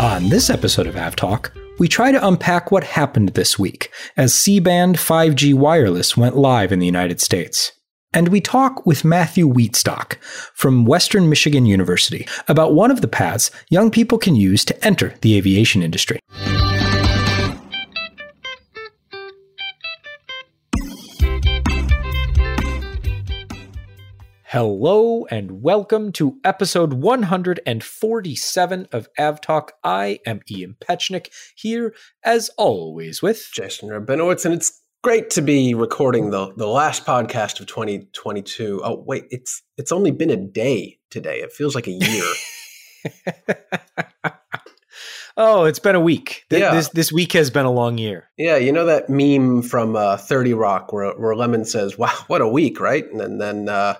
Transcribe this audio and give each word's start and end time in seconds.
On 0.00 0.30
this 0.30 0.48
episode 0.48 0.86
of 0.86 0.94
AvTalk, 0.94 1.50
we 1.78 1.86
try 1.86 2.10
to 2.10 2.26
unpack 2.26 2.72
what 2.72 2.84
happened 2.84 3.34
this 3.34 3.58
week 3.58 3.92
as 4.16 4.32
C 4.32 4.58
band 4.58 4.96
5G 4.96 5.52
wireless 5.52 6.16
went 6.16 6.38
live 6.38 6.72
in 6.72 6.78
the 6.78 6.86
United 6.86 7.20
States. 7.20 7.72
And 8.14 8.28
we 8.28 8.40
talk 8.40 8.86
with 8.86 9.04
Matthew 9.04 9.46
Wheatstock 9.46 10.14
from 10.54 10.86
Western 10.86 11.28
Michigan 11.28 11.66
University 11.66 12.26
about 12.48 12.72
one 12.72 12.90
of 12.90 13.02
the 13.02 13.08
paths 13.08 13.50
young 13.68 13.90
people 13.90 14.16
can 14.16 14.36
use 14.36 14.64
to 14.64 14.86
enter 14.86 15.12
the 15.20 15.36
aviation 15.36 15.82
industry. 15.82 16.18
Hello 24.52 25.26
and 25.30 25.62
welcome 25.62 26.10
to 26.10 26.40
episode 26.42 26.94
147 26.94 28.88
of 28.90 29.08
AvTalk. 29.16 29.68
I 29.84 30.18
am 30.26 30.40
Ian 30.50 30.74
Petchenik 30.80 31.28
here, 31.54 31.94
as 32.24 32.50
always, 32.58 33.22
with 33.22 33.48
Jason 33.54 33.90
Rabinowitz, 33.90 34.44
and 34.44 34.52
it's 34.52 34.82
great 35.04 35.30
to 35.30 35.40
be 35.40 35.72
recording 35.72 36.30
the 36.30 36.52
the 36.56 36.66
last 36.66 37.06
podcast 37.06 37.60
of 37.60 37.68
2022. 37.68 38.80
Oh 38.82 39.04
wait, 39.06 39.26
it's 39.30 39.62
it's 39.78 39.92
only 39.92 40.10
been 40.10 40.30
a 40.30 40.36
day 40.36 40.98
today. 41.10 41.36
It 41.36 41.52
feels 41.52 41.76
like 41.76 41.86
a 41.86 41.92
year. 41.92 42.24
oh, 45.36 45.64
it's 45.64 45.78
been 45.78 45.94
a 45.94 46.00
week. 46.00 46.44
Th- 46.50 46.60
yeah. 46.60 46.74
This 46.74 46.88
this 46.88 47.12
week 47.12 47.34
has 47.34 47.50
been 47.50 47.66
a 47.66 47.70
long 47.70 47.98
year. 47.98 48.28
Yeah, 48.36 48.56
you 48.56 48.72
know 48.72 48.86
that 48.86 49.08
meme 49.08 49.62
from 49.62 49.94
uh, 49.94 50.16
30 50.16 50.54
Rock 50.54 50.92
where 50.92 51.12
where 51.12 51.36
Lemon 51.36 51.64
says, 51.64 51.96
"Wow, 51.96 52.16
what 52.26 52.40
a 52.40 52.48
week," 52.48 52.80
right? 52.80 53.08
And 53.08 53.20
then 53.20 53.38
then 53.38 53.68
uh, 53.68 53.94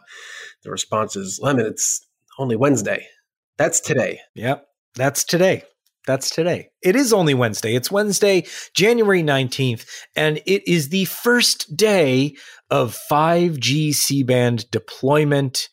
the 0.62 0.70
response 0.70 1.16
is, 1.16 1.40
Lemon, 1.42 1.66
it's 1.66 2.06
only 2.38 2.56
Wednesday. 2.56 3.06
That's 3.56 3.80
today. 3.80 4.20
Yep. 4.34 4.66
That's 4.94 5.24
today. 5.24 5.64
That's 6.06 6.30
today. 6.30 6.70
It 6.82 6.96
is 6.96 7.12
only 7.12 7.34
Wednesday. 7.34 7.74
It's 7.74 7.90
Wednesday, 7.90 8.46
January 8.74 9.22
19th, 9.22 9.86
and 10.16 10.38
it 10.46 10.66
is 10.66 10.88
the 10.88 11.04
first 11.04 11.76
day 11.76 12.34
of 12.70 12.98
5G 13.10 13.94
C 13.94 14.22
band 14.22 14.70
deployment 14.70 15.68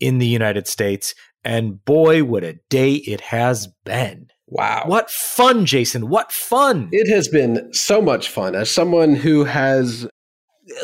in 0.00 0.18
the 0.18 0.26
United 0.26 0.68
States. 0.68 1.14
And 1.44 1.82
boy, 1.84 2.24
what 2.24 2.44
a 2.44 2.58
day 2.68 2.94
it 2.94 3.20
has 3.22 3.68
been. 3.84 4.28
Wow. 4.46 4.84
What 4.86 5.10
fun, 5.10 5.66
Jason. 5.66 6.08
What 6.08 6.30
fun. 6.30 6.88
It 6.92 7.08
has 7.12 7.28
been 7.28 7.72
so 7.72 8.02
much 8.02 8.28
fun. 8.28 8.54
As 8.54 8.70
someone 8.70 9.14
who 9.14 9.44
has 9.44 10.06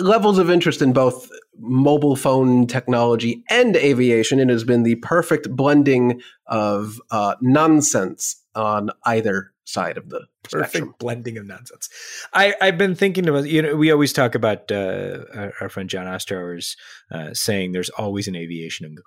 levels 0.01 0.39
of 0.39 0.51
interest 0.51 0.81
in 0.81 0.93
both 0.93 1.29
mobile 1.59 2.17
phone 2.17 2.67
technology 2.67 3.43
and 3.51 3.77
aviation. 3.77 4.41
It 4.41 4.49
has 4.49 4.65
been 4.65 4.83
the 4.83 4.97
perfect 4.97 5.51
blending 5.55 6.21
of 6.47 7.01
uh, 7.11 7.35
nonsense 7.41 8.43
on 8.55 8.91
either 9.05 9.53
side 9.65 9.97
of 9.97 10.11
the 10.11 10.27
perfect 10.43 10.71
spectrum. 10.71 10.95
blending 10.99 11.39
of 11.39 11.47
nonsense. 11.47 11.89
I, 12.33 12.55
I've 12.61 12.79
been 12.79 12.95
thinking 12.95 13.29
about 13.29 13.47
you 13.49 13.63
know 13.63 13.77
we 13.77 13.91
always 13.91 14.13
talk 14.13 14.35
about 14.35 14.71
uh, 14.71 15.25
our, 15.35 15.53
our, 15.63 15.69
friend 15.69 15.89
John 15.89 16.07
Ostrower's 16.07 16.77
uh, 17.11 17.33
saying 17.33 17.73
there's 17.73 17.91
always 17.91 18.29
an 18.29 18.37
aviation 18.37 18.87
angle. 18.87 19.05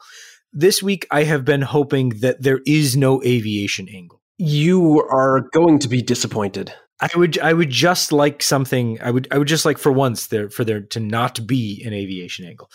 This 0.52 0.82
week 0.82 1.06
I 1.12 1.24
have 1.24 1.46
been 1.46 1.62
hoping 1.62 2.10
that 2.22 2.42
there 2.42 2.62
is 2.66 2.98
no 2.98 3.22
aviation 3.24 3.88
angle. 3.90 4.22
You 4.38 5.02
are 5.02 5.42
going 5.52 5.80
to 5.80 5.88
be 5.88 6.02
disappointed. 6.02 6.74
I 7.00 7.10
would 7.16 7.38
I 7.40 7.54
would 7.54 7.70
just 7.70 8.12
like 8.12 8.42
something 8.42 9.00
I 9.02 9.12
would 9.12 9.28
I 9.32 9.38
would 9.38 9.48
just 9.48 9.66
like 9.66 9.78
for 9.78 9.92
once 9.92 10.28
there 10.28 10.50
for 10.50 10.64
there 10.64 10.82
to 10.82 11.00
not 11.00 11.46
be 11.46 11.84
an 11.86 11.94
aviation 11.94 12.46
angle. 12.46 12.72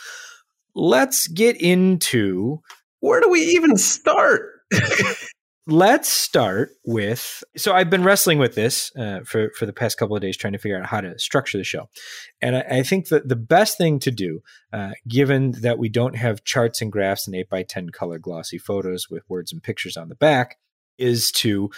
Let's 0.74 1.26
get 1.26 1.60
into 1.60 2.60
where 3.00 3.20
do 3.20 3.28
we 3.28 3.40
even 3.40 3.76
start? 3.76 4.48
Let's 5.66 6.08
start 6.08 6.70
with 6.84 7.44
so 7.56 7.72
I've 7.72 7.90
been 7.90 8.02
wrestling 8.02 8.38
with 8.38 8.54
this 8.54 8.90
uh, 8.96 9.20
for 9.24 9.50
for 9.56 9.64
the 9.66 9.72
past 9.72 9.96
couple 9.96 10.16
of 10.16 10.22
days 10.22 10.36
trying 10.36 10.54
to 10.54 10.58
figure 10.58 10.78
out 10.78 10.86
how 10.86 11.00
to 11.00 11.16
structure 11.20 11.56
the 11.56 11.62
show, 11.62 11.88
and 12.40 12.56
I, 12.56 12.60
I 12.60 12.82
think 12.82 13.08
that 13.08 13.28
the 13.28 13.36
best 13.36 13.78
thing 13.78 14.00
to 14.00 14.10
do, 14.10 14.40
uh, 14.72 14.92
given 15.06 15.52
that 15.62 15.78
we 15.78 15.88
don't 15.88 16.16
have 16.16 16.42
charts 16.42 16.82
and 16.82 16.90
graphs 16.90 17.28
and 17.28 17.36
eight 17.36 17.48
by 17.48 17.62
ten 17.62 17.90
color 17.90 18.18
glossy 18.18 18.58
photos 18.58 19.08
with 19.08 19.22
words 19.28 19.52
and 19.52 19.62
pictures 19.62 19.96
on 19.96 20.08
the 20.08 20.16
back, 20.16 20.58
is 20.98 21.30
to 21.32 21.70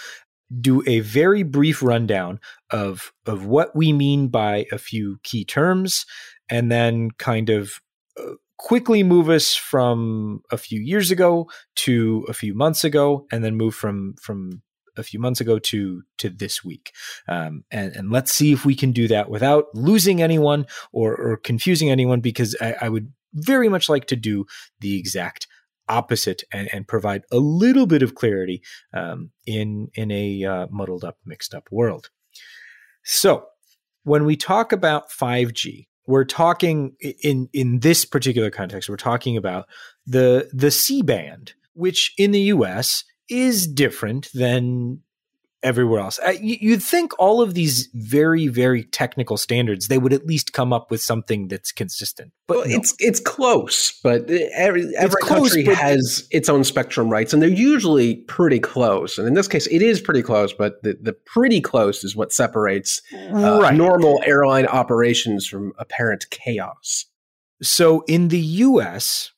do 0.61 0.83
a 0.87 0.99
very 0.99 1.43
brief 1.43 1.81
rundown 1.81 2.39
of 2.69 3.13
of 3.25 3.45
what 3.45 3.75
we 3.75 3.91
mean 3.91 4.27
by 4.27 4.65
a 4.71 4.77
few 4.77 5.19
key 5.23 5.43
terms 5.43 6.05
and 6.49 6.71
then 6.71 7.11
kind 7.11 7.49
of 7.49 7.81
uh, 8.19 8.33
quickly 8.57 9.03
move 9.03 9.29
us 9.29 9.55
from 9.55 10.41
a 10.51 10.57
few 10.57 10.79
years 10.79 11.11
ago 11.11 11.49
to 11.75 12.25
a 12.29 12.33
few 12.33 12.53
months 12.53 12.83
ago 12.83 13.25
and 13.31 13.43
then 13.43 13.55
move 13.55 13.75
from 13.75 14.15
from 14.21 14.61
a 14.97 15.03
few 15.03 15.19
months 15.19 15.41
ago 15.41 15.59
to 15.59 16.03
to 16.17 16.29
this 16.29 16.63
week. 16.63 16.91
Um, 17.27 17.63
and 17.71 17.95
and 17.95 18.11
let's 18.11 18.33
see 18.33 18.53
if 18.53 18.65
we 18.65 18.75
can 18.75 18.91
do 18.91 19.07
that 19.07 19.29
without 19.29 19.65
losing 19.73 20.21
anyone 20.21 20.67
or 20.91 21.15
or 21.15 21.37
confusing 21.37 21.89
anyone 21.89 22.21
because 22.21 22.55
I, 22.61 22.75
I 22.81 22.89
would 22.89 23.11
very 23.33 23.67
much 23.67 23.89
like 23.89 24.05
to 24.07 24.15
do 24.15 24.45
the 24.79 24.97
exact 24.97 25.47
opposite 25.87 26.43
and, 26.51 26.69
and 26.73 26.87
provide 26.87 27.23
a 27.31 27.37
little 27.37 27.85
bit 27.85 28.01
of 28.01 28.15
clarity 28.15 28.61
um, 28.93 29.31
in 29.45 29.89
in 29.95 30.11
a 30.11 30.43
uh, 30.43 30.67
muddled 30.69 31.03
up, 31.03 31.17
mixed 31.25 31.53
up 31.53 31.67
world. 31.71 32.09
So, 33.03 33.45
when 34.03 34.25
we 34.25 34.35
talk 34.35 34.71
about 34.71 35.09
5G, 35.09 35.87
we're 36.07 36.25
talking 36.25 36.95
in 37.23 37.49
in 37.53 37.79
this 37.79 38.05
particular 38.05 38.49
context. 38.49 38.89
We're 38.89 38.97
talking 38.97 39.37
about 39.37 39.67
the 40.05 40.49
the 40.53 40.71
C 40.71 41.01
band, 41.01 41.53
which 41.73 42.13
in 42.17 42.31
the 42.31 42.41
U.S. 42.41 43.03
is 43.29 43.67
different 43.67 44.29
than 44.33 45.01
everywhere 45.65 45.99
else. 45.99 46.19
You'd 46.39 46.83
think 46.83 47.11
all 47.19 47.41
of 47.41 47.55
these 47.55 47.89
very, 47.93 48.47
very 48.47 48.83
technical 48.83 49.35
standards, 49.35 49.87
they 49.87 49.97
would 49.97 50.13
at 50.13 50.25
least 50.25 50.53
come 50.53 50.71
up 50.71 50.91
with 50.91 51.01
something 51.01 51.47
that's 51.47 51.71
consistent. 51.71 52.31
But 52.47 52.57
well, 52.57 52.67
no. 52.67 52.75
it's 52.75 52.93
it's 52.99 53.19
close, 53.19 53.99
but 54.03 54.29
every, 54.29 54.95
every 54.95 55.21
close, 55.21 55.49
country 55.49 55.63
but 55.65 55.75
has 55.75 56.27
its 56.31 56.47
own 56.47 56.63
spectrum 56.63 57.09
rights, 57.09 57.33
and 57.33 57.41
they're 57.41 57.49
usually 57.49 58.17
pretty 58.27 58.59
close. 58.59 59.17
And 59.17 59.27
in 59.27 59.33
this 59.33 59.47
case, 59.47 59.67
it 59.67 59.81
is 59.81 59.99
pretty 59.99 60.21
close, 60.21 60.53
but 60.53 60.81
the, 60.83 60.97
the 61.01 61.13
pretty 61.13 61.59
close 61.59 62.03
is 62.03 62.15
what 62.15 62.31
separates 62.31 63.01
uh, 63.13 63.59
right. 63.61 63.73
normal 63.73 64.21
airline 64.25 64.67
operations 64.67 65.47
from 65.47 65.73
apparent 65.79 66.29
chaos. 66.29 67.05
So 67.61 68.03
in 68.07 68.27
the 68.27 68.39
U.S., 68.39 69.31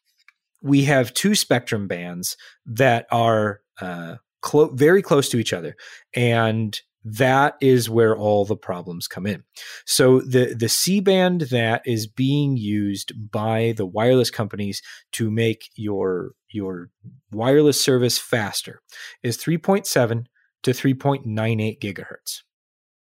we 0.61 0.83
have 0.83 1.13
two 1.13 1.35
spectrum 1.35 1.87
bands 1.87 2.35
that 2.65 3.07
are 3.11 3.61
uh, 3.79 4.15
clo- 4.47 4.73
very 4.73 5.01
close 5.01 5.27
to 5.29 5.37
each 5.37 5.51
other, 5.51 5.75
and 6.15 6.79
that 7.03 7.55
is 7.61 7.89
where 7.89 8.15
all 8.15 8.45
the 8.45 8.55
problems 8.55 9.07
come 9.07 9.27
in. 9.27 9.43
So 9.85 10.21
the 10.21 10.55
the 10.57 10.69
C 10.69 11.01
band 11.01 11.41
that 11.51 11.81
is 11.85 12.07
being 12.07 12.55
used 12.55 13.11
by 13.31 13.73
the 13.75 13.85
wireless 13.85 14.31
companies 14.31 14.81
to 15.13 15.29
make 15.29 15.69
your 15.75 16.31
your 16.49 16.89
wireless 17.31 17.79
service 17.79 18.17
faster 18.17 18.81
is 19.21 19.37
3.7 19.37 20.25
to 20.63 20.71
3.98 20.71 21.79
gigahertz. 21.79 22.41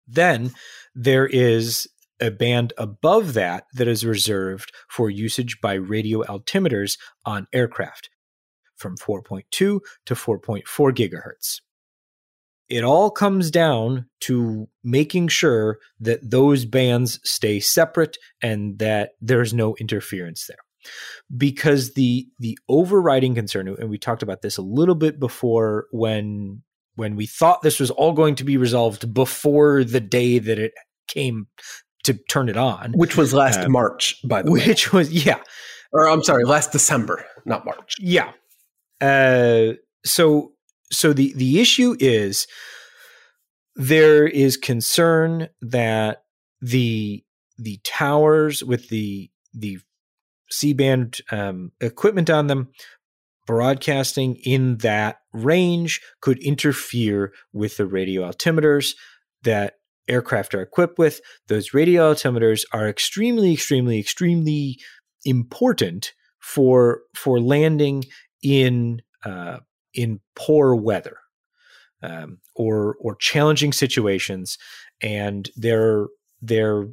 Then 0.09 0.53
there 0.95 1.27
is 1.27 1.87
a 2.21 2.33
band 2.33 2.73
above 2.79 3.35
that 3.35 3.65
that 3.75 3.87
is 3.87 4.05
reserved 4.05 4.73
for 4.89 5.09
usage 5.09 5.61
by 5.61 5.75
radio 5.75 6.25
altimeters 6.25 6.99
on 7.25 7.47
aircraft 7.53 8.11
from 8.79 8.97
4.2 8.97 9.45
to 9.51 9.81
4.4 10.09 10.63
gigahertz. 10.67 11.61
It 12.69 12.85
all 12.85 13.11
comes 13.11 13.51
down 13.51 14.07
to 14.21 14.69
making 14.85 15.29
sure 15.29 15.79
that 16.01 16.31
those 16.31 16.67
bands 16.67 17.19
stay 17.25 17.61
separate 17.61 18.19
and 18.43 18.79
that 18.79 19.13
there's 19.21 19.55
no 19.55 19.75
interference 19.77 20.47
there. 20.47 20.59
Because 21.35 21.95
the 21.95 22.29
the 22.39 22.59
overriding 22.69 23.35
concern, 23.35 23.69
and 23.69 23.91
we 23.91 23.99
talked 23.99 24.23
about 24.23 24.43
this 24.43 24.57
a 24.57 24.63
little 24.63 24.95
bit 24.95 25.19
before 25.19 25.87
when 25.91 26.63
when 26.95 27.17
we 27.17 27.27
thought 27.27 27.63
this 27.63 27.81
was 27.81 27.91
all 27.91 28.13
going 28.13 28.35
to 28.37 28.45
be 28.45 28.57
resolved 28.57 29.13
before 29.13 29.85
the 29.85 30.01
day 30.01 30.39
that 30.39 30.59
it 30.59 30.73
came 31.07 31.47
to 32.05 32.15
turn 32.29 32.49
it 32.49 32.57
on, 32.57 32.93
which 32.93 33.17
was 33.17 33.35
last 33.35 33.61
um, 33.61 33.73
March, 33.73 34.17
by 34.25 34.43
the 34.43 34.51
which 34.51 34.63
way. 34.63 34.69
Which 34.69 34.93
was 34.93 35.27
yeah, 35.27 35.41
or 35.93 36.09
I'm 36.09 36.23
sorry, 36.23 36.45
last 36.45 36.73
December, 36.73 37.25
not 37.45 37.65
March. 37.65 37.95
Yeah, 37.99 38.33
uh, 39.01 39.73
so 40.05 40.53
so 40.91 41.13
the 41.13 41.33
the 41.35 41.61
issue 41.61 41.97
is 41.99 42.47
there 43.77 44.27
is 44.27 44.57
concern 44.57 45.49
that 45.61 46.25
the 46.61 47.25
the 47.57 47.79
towers 47.85 48.63
with 48.65 48.89
the 48.89 49.31
the 49.55 49.79
C 50.51 50.73
band 50.73 51.19
um, 51.31 51.73
equipment 51.81 52.31
on 52.31 52.47
them 52.47 52.69
broadcasting 53.47 54.37
in 54.45 54.77
that 54.79 55.21
range 55.33 56.01
could 56.21 56.39
interfere 56.41 57.33
with 57.53 57.77
the 57.77 57.87
radio 57.87 58.31
altimeters 58.31 58.95
that 59.43 59.75
aircraft 60.07 60.55
are 60.55 60.61
equipped 60.61 60.99
with. 60.99 61.21
Those 61.49 61.73
radio 61.73 62.13
altimeters 62.13 62.63
are 62.73 62.89
extremely, 62.89 63.53
extremely, 63.53 63.99
extremely 63.99 64.79
important 65.25 66.13
for 66.39 67.01
for 67.15 67.41
landing 67.41 68.05
in 68.43 69.03
uh, 69.25 69.59
in 69.95 70.21
poor 70.37 70.75
weather. 70.77 71.19
um, 72.03 72.39
or 72.55 72.97
or 73.01 73.17
challenging 73.17 73.73
situations, 73.73 74.59
and 75.03 75.51
they're 75.57 76.07
they're 76.43 76.89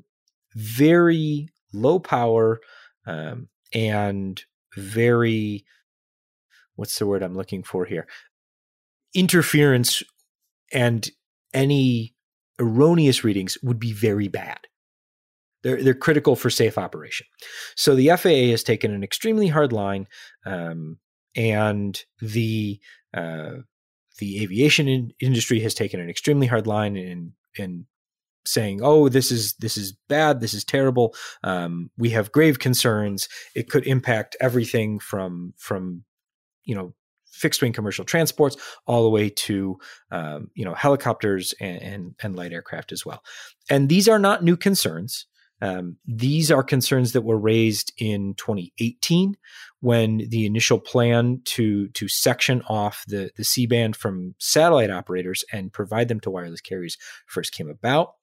very 0.56 1.50
low 1.74 2.00
power 2.00 2.60
um, 3.06 3.50
and 3.74 4.44
very 4.76 5.66
what's 6.76 6.98
the 7.00 7.06
word 7.06 7.24
I'm 7.24 7.36
looking 7.36 7.64
for 7.64 7.86
here 7.86 8.08
interference 9.16 10.04
and 10.74 11.10
any 11.54 12.16
erroneous 12.60 13.24
readings 13.24 13.58
would 13.64 13.80
be 13.80 13.94
very 13.94 14.28
bad. 14.30 14.60
They're, 15.64 15.84
they're 15.84 15.94
critical 15.96 16.36
for 16.36 16.50
safe 16.50 16.78
operation. 16.78 17.28
So 17.76 17.96
the 17.96 18.10
FAA 18.10 18.52
has 18.52 18.64
taken 18.64 18.94
an 18.94 19.04
extremely 19.04 19.48
hard 19.48 19.74
line, 19.74 20.08
um, 20.46 21.00
and 21.36 22.02
the 22.22 22.80
uh, 23.14 23.52
the 24.20 24.44
aviation 24.44 24.88
in- 24.88 25.14
industry 25.20 25.60
has 25.62 25.74
taken 25.74 26.00
an 26.00 26.10
extremely 26.10 26.48
hard 26.48 26.68
line 26.68 26.96
in 26.96 27.34
in 27.58 27.86
saying, 28.46 28.82
"Oh, 28.84 29.10
this 29.10 29.32
is 29.32 29.54
this 29.56 29.78
is 29.78 29.94
bad. 30.08 30.42
This 30.42 30.54
is 30.54 30.64
terrible. 30.64 31.16
Um, 31.44 31.90
we 31.98 32.12
have 32.12 32.32
grave 32.32 32.60
concerns. 32.60 33.28
It 33.56 33.70
could 33.70 33.86
impact 33.86 34.36
everything 34.40 35.00
from 35.00 35.54
from 35.58 36.04
you 36.64 36.76
know 36.76 36.94
fixed 37.26 37.62
wing 37.62 37.74
commercial 37.74 38.06
transports 38.06 38.56
all 38.88 39.04
the 39.04 39.10
way 39.10 39.30
to 39.30 39.78
um, 40.12 40.50
you 40.56 40.64
know 40.64 40.74
helicopters 40.74 41.54
and, 41.60 41.82
and, 41.82 42.16
and 42.24 42.36
light 42.36 42.54
aircraft 42.54 42.92
as 42.92 43.06
well. 43.06 43.24
And 43.70 43.90
these 43.90 44.08
are 44.08 44.20
not 44.20 44.44
new 44.44 44.58
concerns. 44.58 45.26
Um, 45.62 45.98
these 46.06 46.52
are 46.52 46.64
concerns 46.64 47.14
that 47.14 47.22
were 47.22 47.38
raised 47.38 47.94
in 47.98 48.34
2018 48.36 49.38
when 49.80 50.18
the 50.30 50.46
initial 50.46 50.80
plan 50.80 51.42
to 51.46 51.88
to 51.90 52.08
section 52.08 52.62
off 52.68 53.04
the 53.08 53.32
the 53.38 53.44
C 53.44 53.66
band 53.66 53.96
from 53.96 54.36
satellite 54.38 54.92
operators 54.92 55.46
and 55.54 55.72
provide 55.72 56.08
them 56.08 56.20
to 56.22 56.30
wireless 56.30 56.62
carriers 56.62 56.98
first 57.26 57.54
came 57.54 57.70
about. 57.70 58.16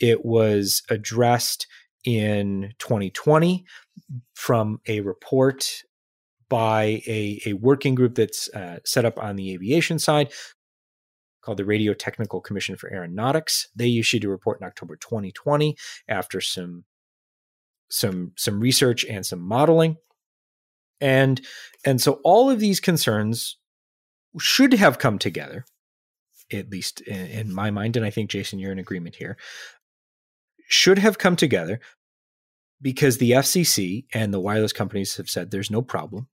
It 0.00 0.24
was 0.24 0.82
addressed 0.90 1.66
in 2.04 2.74
2020 2.78 3.64
from 4.34 4.80
a 4.86 5.00
report 5.00 5.84
by 6.48 7.02
a, 7.06 7.40
a 7.46 7.52
working 7.54 7.94
group 7.94 8.14
that's 8.14 8.48
uh, 8.54 8.78
set 8.84 9.04
up 9.04 9.18
on 9.18 9.36
the 9.36 9.52
aviation 9.54 9.98
side 9.98 10.32
called 11.44 11.58
the 11.58 11.64
Radio 11.64 11.94
Technical 11.94 12.40
Commission 12.40 12.76
for 12.76 12.92
Aeronautics. 12.92 13.68
They 13.76 13.98
issued 13.98 14.24
a 14.24 14.28
report 14.28 14.60
in 14.60 14.66
October 14.66 14.96
2020 14.96 15.76
after 16.08 16.40
some 16.40 16.84
some 17.88 18.32
some 18.36 18.60
research 18.60 19.04
and 19.04 19.24
some 19.24 19.40
modeling. 19.40 19.96
And 21.00 21.40
and 21.84 22.00
so 22.00 22.20
all 22.24 22.50
of 22.50 22.60
these 22.60 22.80
concerns 22.80 23.58
should 24.40 24.72
have 24.72 24.98
come 24.98 25.18
together, 25.18 25.64
at 26.52 26.70
least 26.70 27.00
in, 27.02 27.26
in 27.26 27.54
my 27.54 27.70
mind, 27.70 27.96
and 27.96 28.04
I 28.04 28.10
think 28.10 28.30
Jason, 28.30 28.58
you're 28.58 28.72
in 28.72 28.78
agreement 28.78 29.16
here, 29.16 29.36
should 30.68 30.98
have 30.98 31.18
come 31.18 31.36
together 31.36 31.80
because 32.80 33.18
the 33.18 33.32
FCC 33.32 34.06
and 34.12 34.32
the 34.32 34.40
wireless 34.40 34.72
companies 34.72 35.16
have 35.16 35.28
said 35.28 35.50
there's 35.50 35.70
no 35.70 35.82
problem. 35.82 36.28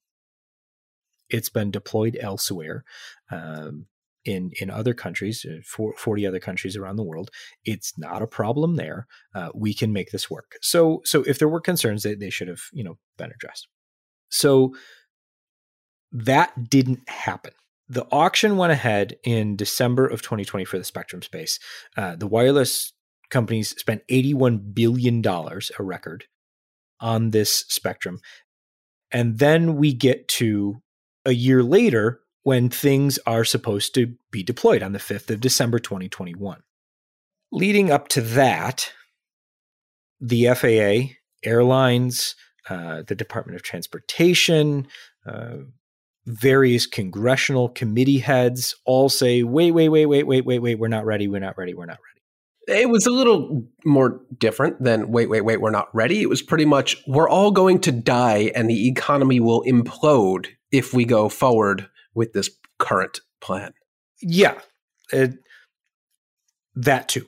It's 1.29 1.49
been 1.49 1.71
deployed 1.71 2.17
elsewhere. 2.19 2.83
Um, 3.29 3.87
in 4.25 4.51
in 4.59 4.69
other 4.69 4.93
countries, 4.93 5.45
uh, 5.45 5.61
40 5.97 6.27
other 6.27 6.39
countries 6.39 6.75
around 6.75 6.95
the 6.95 7.03
world, 7.03 7.29
it's 7.65 7.97
not 7.97 8.21
a 8.21 8.27
problem 8.27 8.75
there. 8.75 9.07
Uh, 9.33 9.49
we 9.53 9.73
can 9.73 9.93
make 9.93 10.11
this 10.11 10.29
work. 10.29 10.57
So 10.61 11.01
so 11.05 11.23
if 11.23 11.39
there 11.39 11.49
were 11.49 11.61
concerns, 11.61 12.03
they, 12.03 12.15
they 12.15 12.29
should 12.29 12.47
have 12.47 12.61
you 12.71 12.83
know 12.83 12.97
been 13.17 13.31
addressed. 13.31 13.67
So 14.29 14.73
that 16.11 16.69
didn't 16.69 17.07
happen. 17.09 17.51
The 17.89 18.07
auction 18.11 18.57
went 18.57 18.71
ahead 18.71 19.17
in 19.23 19.55
December 19.55 20.07
of 20.07 20.21
2020 20.21 20.63
for 20.65 20.77
the 20.77 20.83
spectrum 20.83 21.21
space. 21.21 21.59
Uh, 21.97 22.15
the 22.15 22.27
wireless 22.27 22.93
companies 23.29 23.69
spent 23.77 24.03
81 24.07 24.71
billion 24.73 25.21
dollars, 25.21 25.71
a 25.77 25.83
record, 25.83 26.25
on 26.99 27.31
this 27.31 27.65
spectrum, 27.67 28.19
and 29.11 29.39
then 29.39 29.75
we 29.75 29.93
get 29.93 30.27
to 30.27 30.81
a 31.25 31.33
year 31.33 31.63
later 31.63 32.21
when 32.43 32.69
things 32.69 33.19
are 33.25 33.45
supposed 33.45 33.93
to 33.95 34.15
be 34.31 34.43
deployed 34.43 34.81
on 34.81 34.93
the 34.93 34.99
5th 34.99 35.29
of 35.29 35.39
December 35.39 35.79
2021. 35.79 36.61
Leading 37.51 37.91
up 37.91 38.07
to 38.07 38.21
that, 38.21 38.91
the 40.19 40.47
FAA, 40.47 41.15
airlines, 41.43 42.35
uh, 42.69 43.03
the 43.07 43.15
Department 43.15 43.55
of 43.55 43.63
Transportation, 43.63 44.87
uh, 45.25 45.57
various 46.25 46.85
congressional 46.85 47.69
committee 47.69 48.19
heads 48.19 48.75
all 48.85 49.09
say, 49.09 49.43
wait, 49.43 49.71
wait, 49.71 49.89
wait, 49.89 50.05
wait, 50.05 50.25
wait, 50.25 50.45
wait, 50.45 50.59
wait, 50.59 50.79
we're 50.79 50.87
not 50.87 51.05
ready, 51.05 51.27
we're 51.27 51.39
not 51.39 51.57
ready, 51.57 51.73
we're 51.73 51.85
not 51.85 51.97
ready. 51.97 52.81
It 52.81 52.89
was 52.89 53.07
a 53.07 53.11
little 53.11 53.67
more 53.85 54.21
different 54.37 54.81
than 54.83 55.11
wait, 55.11 55.29
wait, 55.29 55.41
wait, 55.41 55.59
we're 55.59 55.71
not 55.71 55.93
ready. 55.93 56.21
It 56.21 56.29
was 56.29 56.43
pretty 56.43 56.65
much 56.65 56.95
we're 57.07 57.27
all 57.27 57.51
going 57.51 57.79
to 57.81 57.91
die 57.91 58.51
and 58.53 58.69
the 58.69 58.87
economy 58.87 59.39
will 59.39 59.63
implode 59.63 60.47
if 60.71 60.93
we 60.93 61.03
go 61.03 61.27
forward 61.27 61.89
with 62.13 62.33
this 62.33 62.49
current 62.79 63.21
plan. 63.39 63.73
Yeah, 64.21 64.59
it, 65.11 65.33
that 66.75 67.07
too. 67.07 67.27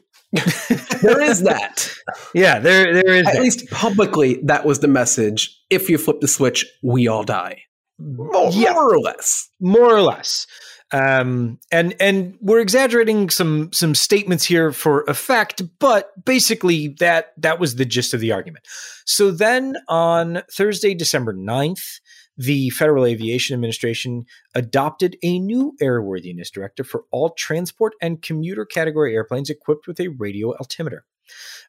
there 1.01 1.21
is 1.21 1.41
that. 1.41 1.89
Yeah, 2.33 2.59
there 2.59 2.93
there 2.93 3.13
is. 3.13 3.27
At 3.27 3.33
that. 3.33 3.41
least 3.41 3.69
publicly, 3.69 4.41
that 4.43 4.65
was 4.65 4.79
the 4.79 4.87
message. 4.87 5.57
If 5.69 5.89
you 5.89 5.97
flip 5.97 6.19
the 6.19 6.27
switch, 6.27 6.65
we 6.81 7.07
all 7.07 7.23
die. 7.23 7.61
More, 7.99 8.49
yeah. 8.51 8.73
more 8.73 8.93
or 8.93 8.99
less. 8.99 9.49
More 9.61 9.95
or 9.95 10.01
less. 10.01 10.47
Um, 10.93 11.59
and 11.71 11.95
and 11.99 12.37
we're 12.39 12.59
exaggerating 12.59 13.29
some 13.31 13.73
some 13.73 13.95
statements 13.95 14.45
here 14.45 14.71
for 14.71 15.03
effect, 15.03 15.63
but 15.79 16.11
basically 16.23 16.89
that 16.99 17.33
that 17.37 17.59
was 17.59 17.75
the 17.75 17.85
gist 17.85 18.13
of 18.13 18.19
the 18.19 18.31
argument. 18.31 18.65
So 19.05 19.31
then 19.31 19.75
on 19.87 20.43
Thursday, 20.51 20.93
December 20.93 21.33
9th, 21.33 21.99
the 22.37 22.69
Federal 22.71 23.05
Aviation 23.05 23.53
Administration 23.53 24.25
adopted 24.55 25.17
a 25.23 25.39
new 25.39 25.75
airworthiness 25.81 26.51
directive 26.51 26.87
for 26.87 27.05
all 27.11 27.29
transport 27.31 27.93
and 28.01 28.21
commuter 28.21 28.65
category 28.65 29.13
airplanes 29.13 29.49
equipped 29.49 29.87
with 29.87 29.99
a 29.99 30.09
radio 30.09 30.53
altimeter. 30.57 31.05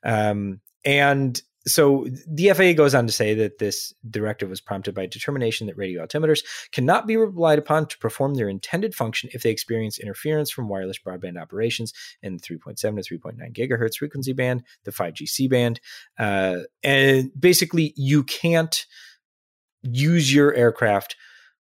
Um, 0.03 0.61
and 0.85 1.41
so 1.67 2.07
the 2.29 2.51
FAA 2.51 2.73
goes 2.73 2.95
on 2.95 3.07
to 3.07 3.13
say 3.13 3.33
that 3.35 3.59
this 3.59 3.95
directive 4.11 4.51
was 4.51 4.61
prompted 4.61 4.95
by 4.95 5.07
determination 5.07 5.67
that 5.67 5.79
radio 5.79 6.05
altimeters 6.05 6.45
cannot 6.73 7.07
be 7.07 7.17
relied 7.17 7.59
upon 7.59 7.87
to 7.87 7.99
perform 7.99 8.35
their 8.35 8.49
intended 8.51 8.95
function 8.95 9.31
if 9.33 9.43
they 9.43 9.51
experience 9.51 9.99
interference 9.99 10.51
from 10.51 10.69
wireless 10.69 10.99
broadband 10.99 11.41
operations 11.41 11.95
in 12.23 12.37
the 12.37 12.43
3.7 12.43 12.77
to 13.03 13.19
3.9 13.19 13.53
gigahertz 13.55 13.97
frequency 13.97 14.35
band, 14.35 14.63
the 14.85 14.93
5G 14.93 15.27
C 15.27 15.49
band. 15.49 15.81
Uh, 16.19 16.59
and 16.83 17.31
basically, 17.39 17.95
you 17.97 18.25
can't 18.25 18.85
use 19.85 20.35
your 20.35 20.55
aircraft 20.55 21.17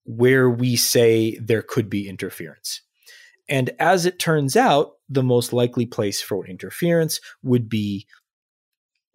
where 0.04 0.48
we 0.48 0.76
say 0.76 1.38
there 1.38 1.62
could 1.62 1.88
be 1.88 2.08
interference. 2.08 2.80
And 3.48 3.70
as 3.78 4.06
it 4.06 4.18
turns 4.18 4.56
out, 4.56 4.92
the 5.08 5.22
most 5.22 5.52
likely 5.52 5.86
place 5.86 6.22
for 6.22 6.46
interference 6.46 7.20
would 7.42 7.68
be 7.68 8.06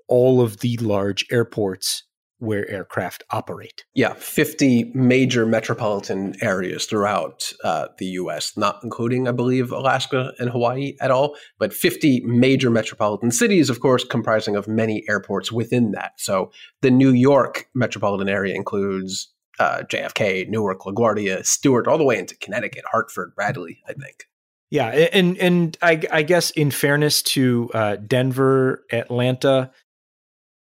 all 0.07 0.41
of 0.41 0.59
the 0.59 0.77
large 0.77 1.25
airports 1.31 2.03
where 2.39 2.69
aircraft 2.69 3.23
operate. 3.31 3.83
Yeah, 3.93 4.13
50 4.13 4.91
major 4.95 5.45
metropolitan 5.45 6.35
areas 6.41 6.85
throughout 6.85 7.51
uh, 7.63 7.87
the 7.97 8.05
US, 8.07 8.57
not 8.57 8.79
including, 8.83 9.27
I 9.27 9.31
believe, 9.31 9.71
Alaska 9.71 10.33
and 10.39 10.49
Hawaii 10.49 10.95
at 11.01 11.11
all, 11.11 11.35
but 11.57 11.73
50 11.73 12.21
major 12.21 12.69
metropolitan 12.69 13.31
cities, 13.31 13.69
of 13.69 13.81
course, 13.81 14.03
comprising 14.03 14.55
of 14.55 14.67
many 14.67 15.03
airports 15.09 15.51
within 15.51 15.91
that. 15.91 16.13
So 16.17 16.51
the 16.81 16.91
New 16.91 17.11
York 17.11 17.67
metropolitan 17.75 18.29
area 18.29 18.55
includes 18.55 19.31
uh, 19.59 19.83
JFK, 19.83 20.47
Newark, 20.47 20.81
LaGuardia, 20.81 21.45
Stewart, 21.45 21.87
all 21.87 21.97
the 21.97 22.03
way 22.05 22.17
into 22.17 22.37
Connecticut, 22.37 22.85
Hartford, 22.89 23.35
Bradley, 23.35 23.81
I 23.87 23.93
think. 23.93 24.25
Yeah, 24.71 24.87
and 24.87 25.37
and 25.39 25.77
I, 25.81 26.01
I 26.11 26.21
guess 26.21 26.51
in 26.51 26.69
fairness 26.69 27.23
to 27.23 27.71
uh, 27.73 27.95
Denver, 27.95 28.85
Atlanta, 28.91 29.71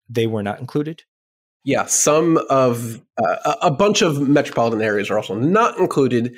they 0.08 0.26
were 0.26 0.42
not 0.42 0.60
included. 0.60 1.02
Yeah, 1.68 1.84
some 1.84 2.38
of 2.48 3.02
uh, 3.22 3.56
a 3.60 3.70
bunch 3.70 4.00
of 4.00 4.26
metropolitan 4.26 4.80
areas 4.80 5.10
are 5.10 5.18
also 5.18 5.34
not 5.34 5.78
included 5.78 6.34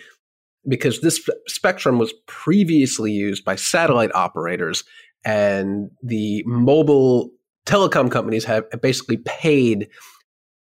because 0.67 1.03
this 1.03 1.25
spectrum 1.47 2.01
was 2.01 2.13
previously 2.27 3.13
used 3.13 3.45
by 3.45 3.55
satellite 3.55 4.13
operators, 4.13 4.83
and 5.25 5.89
the 6.03 6.43
mobile 6.47 7.31
telecom 7.65 8.11
companies 8.11 8.45
have 8.45 8.65
basically 8.83 9.19
paid 9.19 9.87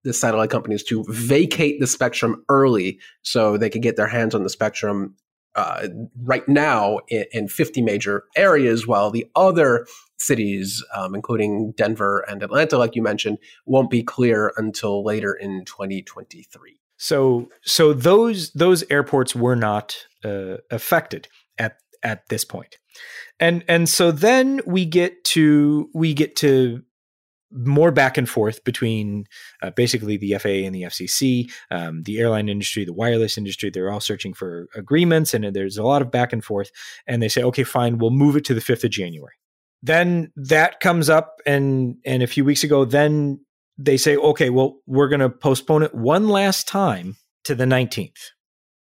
the 0.04 0.14
satellite 0.14 0.52
companies 0.52 0.84
to 0.84 1.04
vacate 1.10 1.80
the 1.80 1.88
spectrum 1.88 2.46
early 2.48 3.00
so 3.24 3.58
they 3.58 3.72
could 3.72 3.82
get 3.82 3.96
their 3.96 4.06
hands 4.06 4.36
on 4.36 4.44
the 4.44 4.52
spectrum 4.52 5.16
uh, 5.56 5.88
right 6.24 6.48
now 6.48 7.00
in, 7.10 7.26
in, 7.32 7.48
50 7.48 7.82
major 7.82 8.24
areas, 8.36 8.88
while 8.88 9.10
the 9.10 9.26
other 9.36 9.86
cities, 10.18 10.84
um, 10.96 11.16
including 11.16 11.74
Denver 11.76 12.26
and 12.30 12.44
Atlanta, 12.44 12.78
like 12.78 12.96
you 12.96 13.02
mentioned, 13.02 13.38
won't 13.66 13.90
be 13.90 14.04
clear 14.04 14.54
until 14.58 15.04
later 15.04 15.34
in 15.34 15.66
2023. 15.66 16.80
So, 16.98 17.50
so 17.62 17.94
those 17.94 18.52
those 18.52 18.84
airports 18.90 19.36
were 19.36 19.56
not 19.56 20.06
uh, 20.24 20.58
affected 20.70 21.28
at 21.58 21.78
at 22.04 22.28
this. 22.28 22.46
And 23.40 23.64
and 23.68 23.88
so 23.88 24.12
then 24.12 24.62
we 24.66 24.86
get 24.86 25.24
to 25.26 25.90
we 25.94 26.14
get 26.14 26.36
to 26.38 26.84
more 27.52 27.92
back 27.92 28.18
and 28.18 28.30
forth 28.30 28.64
between 28.64 29.26
uh, 29.62 29.72
basically 29.72 30.18
the 30.18 30.38
FAA 30.38 30.66
and 30.66 30.76
the 30.76 30.84
FCC, 30.84 31.52
um, 31.72 32.04
the 32.04 32.20
airline 32.20 32.50
industry, 32.50 32.86
the 32.86 32.94
wireless 32.94 33.38
industry. 33.38 33.70
They're 33.70 33.92
all 33.92 34.00
searching 34.00 34.34
for 34.34 34.68
agreements, 34.76 35.34
and 35.34 35.44
there's 35.56 35.78
a 35.78 35.84
lot 35.84 36.02
of 36.02 36.12
back 36.12 36.34
and 36.34 36.44
forth. 36.44 36.72
And 37.08 37.22
they 37.22 37.30
say, 37.30 37.44
okay, 37.44 37.64
fine, 37.64 37.98
we'll 37.98 38.12
move 38.12 38.36
it 38.36 38.46
to 38.46 38.54
the 38.54 38.62
fifth 38.62 38.84
of 38.84 38.92
January. 38.92 39.34
Then 39.82 40.32
that 40.36 40.80
comes 40.80 41.10
up, 41.10 41.40
and 41.46 41.96
and 42.06 42.22
a 42.22 42.28
few 42.28 42.44
weeks 42.44 42.64
ago, 42.64 42.86
then 42.86 43.40
they 43.78 43.98
say, 43.98 44.18
okay, 44.18 44.50
well, 44.50 44.78
we're 44.86 45.08
going 45.08 45.22
to 45.22 45.30
postpone 45.30 45.84
it 45.84 45.96
one 45.96 46.28
last 46.28 46.68
time 46.68 47.16
to 47.46 47.56
the 47.56 47.64
19th. 47.64 48.32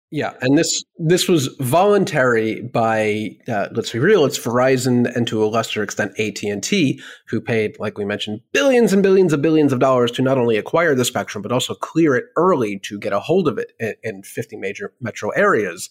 Yeah, 0.09 0.35
and 0.39 0.57
this 0.57 0.85
this 0.97 1.27
was 1.27 1.47
voluntary 1.59 2.61
by 2.61 3.31
uh, 3.49 3.67
let's 3.73 3.91
be 3.91 3.99
real, 3.99 4.23
it's 4.23 4.39
Verizon 4.39 5.13
and 5.13 5.27
to 5.27 5.43
a 5.43 5.47
lesser 5.47 5.83
extent 5.83 6.17
AT 6.17 6.41
and 6.43 6.63
T, 6.63 7.01
who 7.27 7.41
paid, 7.41 7.77
like 7.77 7.97
we 7.97 8.05
mentioned, 8.05 8.39
billions 8.53 8.93
and 8.93 9.03
billions 9.03 9.33
of 9.33 9.41
billions 9.41 9.73
of 9.73 9.79
dollars 9.79 10.11
to 10.13 10.21
not 10.21 10.37
only 10.37 10.55
acquire 10.55 10.95
the 10.95 11.03
spectrum 11.03 11.41
but 11.41 11.51
also 11.51 11.73
clear 11.73 12.15
it 12.15 12.27
early 12.37 12.79
to 12.79 12.97
get 12.97 13.11
a 13.11 13.19
hold 13.19 13.49
of 13.49 13.57
it 13.57 13.73
in, 13.81 13.95
in 14.01 14.23
50 14.23 14.55
major 14.55 14.93
metro 15.01 15.29
areas. 15.31 15.89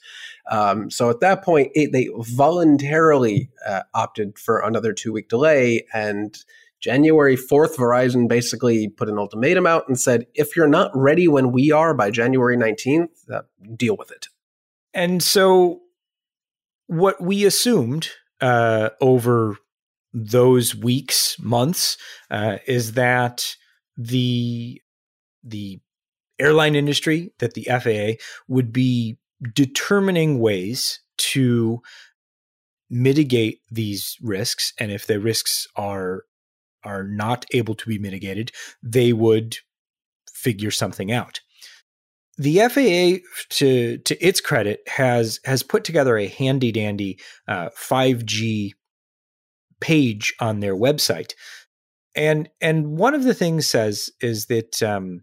Um, 0.51 0.91
so 0.91 1.11
at 1.11 1.21
that 1.21 1.45
point, 1.45 1.73
it, 1.75 1.93
they 1.93 2.09
voluntarily 2.17 3.51
uh, 3.67 3.83
opted 3.93 4.39
for 4.39 4.61
another 4.61 4.95
two 4.95 5.13
week 5.13 5.29
delay 5.29 5.87
and 5.93 6.39
January 6.81 7.37
4th, 7.37 7.77
Verizon 7.77 8.29
basically 8.29 8.89
put 8.89 9.09
an 9.09 9.19
ultimatum 9.19 9.67
out 9.67 9.85
and 9.89 9.99
said, 9.99 10.27
if 10.35 10.57
you're 10.57 10.69
not 10.69 10.91
ready 10.95 11.27
when 11.27 11.53
we 11.53 11.73
are 11.73 11.95
by 11.95 12.11
January 12.11 12.57
19th, 12.57 13.09
uh, 13.33 13.43
deal 13.77 13.97
with 13.97 14.11
it. 14.11 14.29
And 14.93 15.23
so, 15.23 15.81
what 16.87 17.21
we 17.21 17.45
assumed 17.45 18.11
uh, 18.41 18.91
over 19.01 19.57
those 20.13 20.75
weeks, 20.75 21.37
months, 21.41 21.97
uh, 22.31 22.59
is 22.67 22.93
that 22.93 23.57
the 23.97 24.81
the 25.45 25.81
airline 26.39 26.75
industry, 26.75 27.33
that 27.39 27.55
the 27.55 27.65
FAA 27.65 28.23
would 28.49 28.73
be 28.73 29.19
determining 29.55 30.39
ways 30.39 31.01
to 31.17 31.81
mitigate 32.89 33.61
these 33.71 34.17
risks, 34.23 34.73
and 34.79 34.91
if 34.91 35.07
the 35.07 35.21
risks 35.21 35.67
are 35.77 36.25
are 36.85 37.05
not 37.05 37.45
able 37.53 37.75
to 37.75 37.89
be 37.89 37.99
mitigated, 37.99 38.53
they 38.83 39.13
would 39.13 39.59
figure 40.33 40.71
something 40.71 41.13
out. 41.13 41.41
The 42.39 42.59
FAA, 42.59 43.27
to 43.57 43.99
to 43.99 44.27
its 44.27 44.41
credit, 44.41 44.81
has 44.87 45.41
has 45.45 45.63
put 45.63 45.85
together 45.85 46.19
a 46.19 46.29
handy 46.29 46.71
dandy 46.71 47.19
uh, 47.49 47.71
5G 47.71 48.73
page 49.81 50.35
on 50.39 50.61
their 50.61 50.77
website, 50.77 51.33
and 52.15 52.51
and 52.61 52.99
one 52.99 53.15
of 53.15 53.25
the 53.25 53.35
things 53.35 53.67
says 53.67 54.11
is 54.21 54.47
that 54.47 54.83
um, 54.83 55.23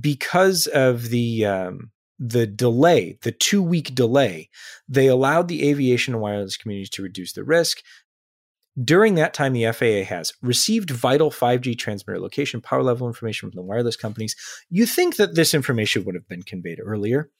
because 0.00 0.68
of 0.68 1.08
the 1.08 1.44
um, 1.44 1.90
the 2.18 2.46
delay, 2.46 3.18
the 3.22 3.32
two 3.32 3.62
week 3.62 3.94
delay, 3.94 4.50
they 4.88 5.06
allowed 5.06 5.48
the 5.48 5.68
aviation 5.68 6.14
and 6.14 6.22
wireless 6.22 6.56
communities 6.56 6.90
to 6.90 7.02
reduce 7.02 7.32
the 7.32 7.44
risk. 7.44 7.78
During 8.84 9.16
that 9.16 9.34
time, 9.34 9.54
the 9.54 9.72
FAA 9.72 10.04
has 10.14 10.32
received 10.42 10.90
vital 10.90 11.30
5G 11.30 11.76
transmitter 11.78 12.20
location 12.20 12.60
power 12.60 12.82
level 12.82 13.08
information 13.08 13.50
from 13.50 13.56
the 13.56 13.62
wireless 13.62 13.96
companies. 13.96 14.36
You 14.70 14.86
think 14.86 15.16
that 15.16 15.34
this 15.34 15.54
information 15.54 16.04
would 16.04 16.14
have 16.14 16.28
been 16.28 16.42
conveyed 16.42 16.78
earlier. 16.84 17.30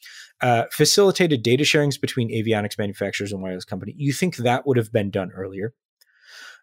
Uh, 0.40 0.64
facilitated 0.72 1.42
data 1.42 1.64
sharings 1.64 2.00
between 2.00 2.30
avionics 2.30 2.78
manufacturers 2.78 3.32
and 3.32 3.42
wireless 3.42 3.64
company. 3.64 3.94
You 3.96 4.12
think 4.12 4.36
that 4.36 4.66
would 4.66 4.76
have 4.76 4.92
been 4.92 5.10
done 5.10 5.30
earlier. 5.32 5.74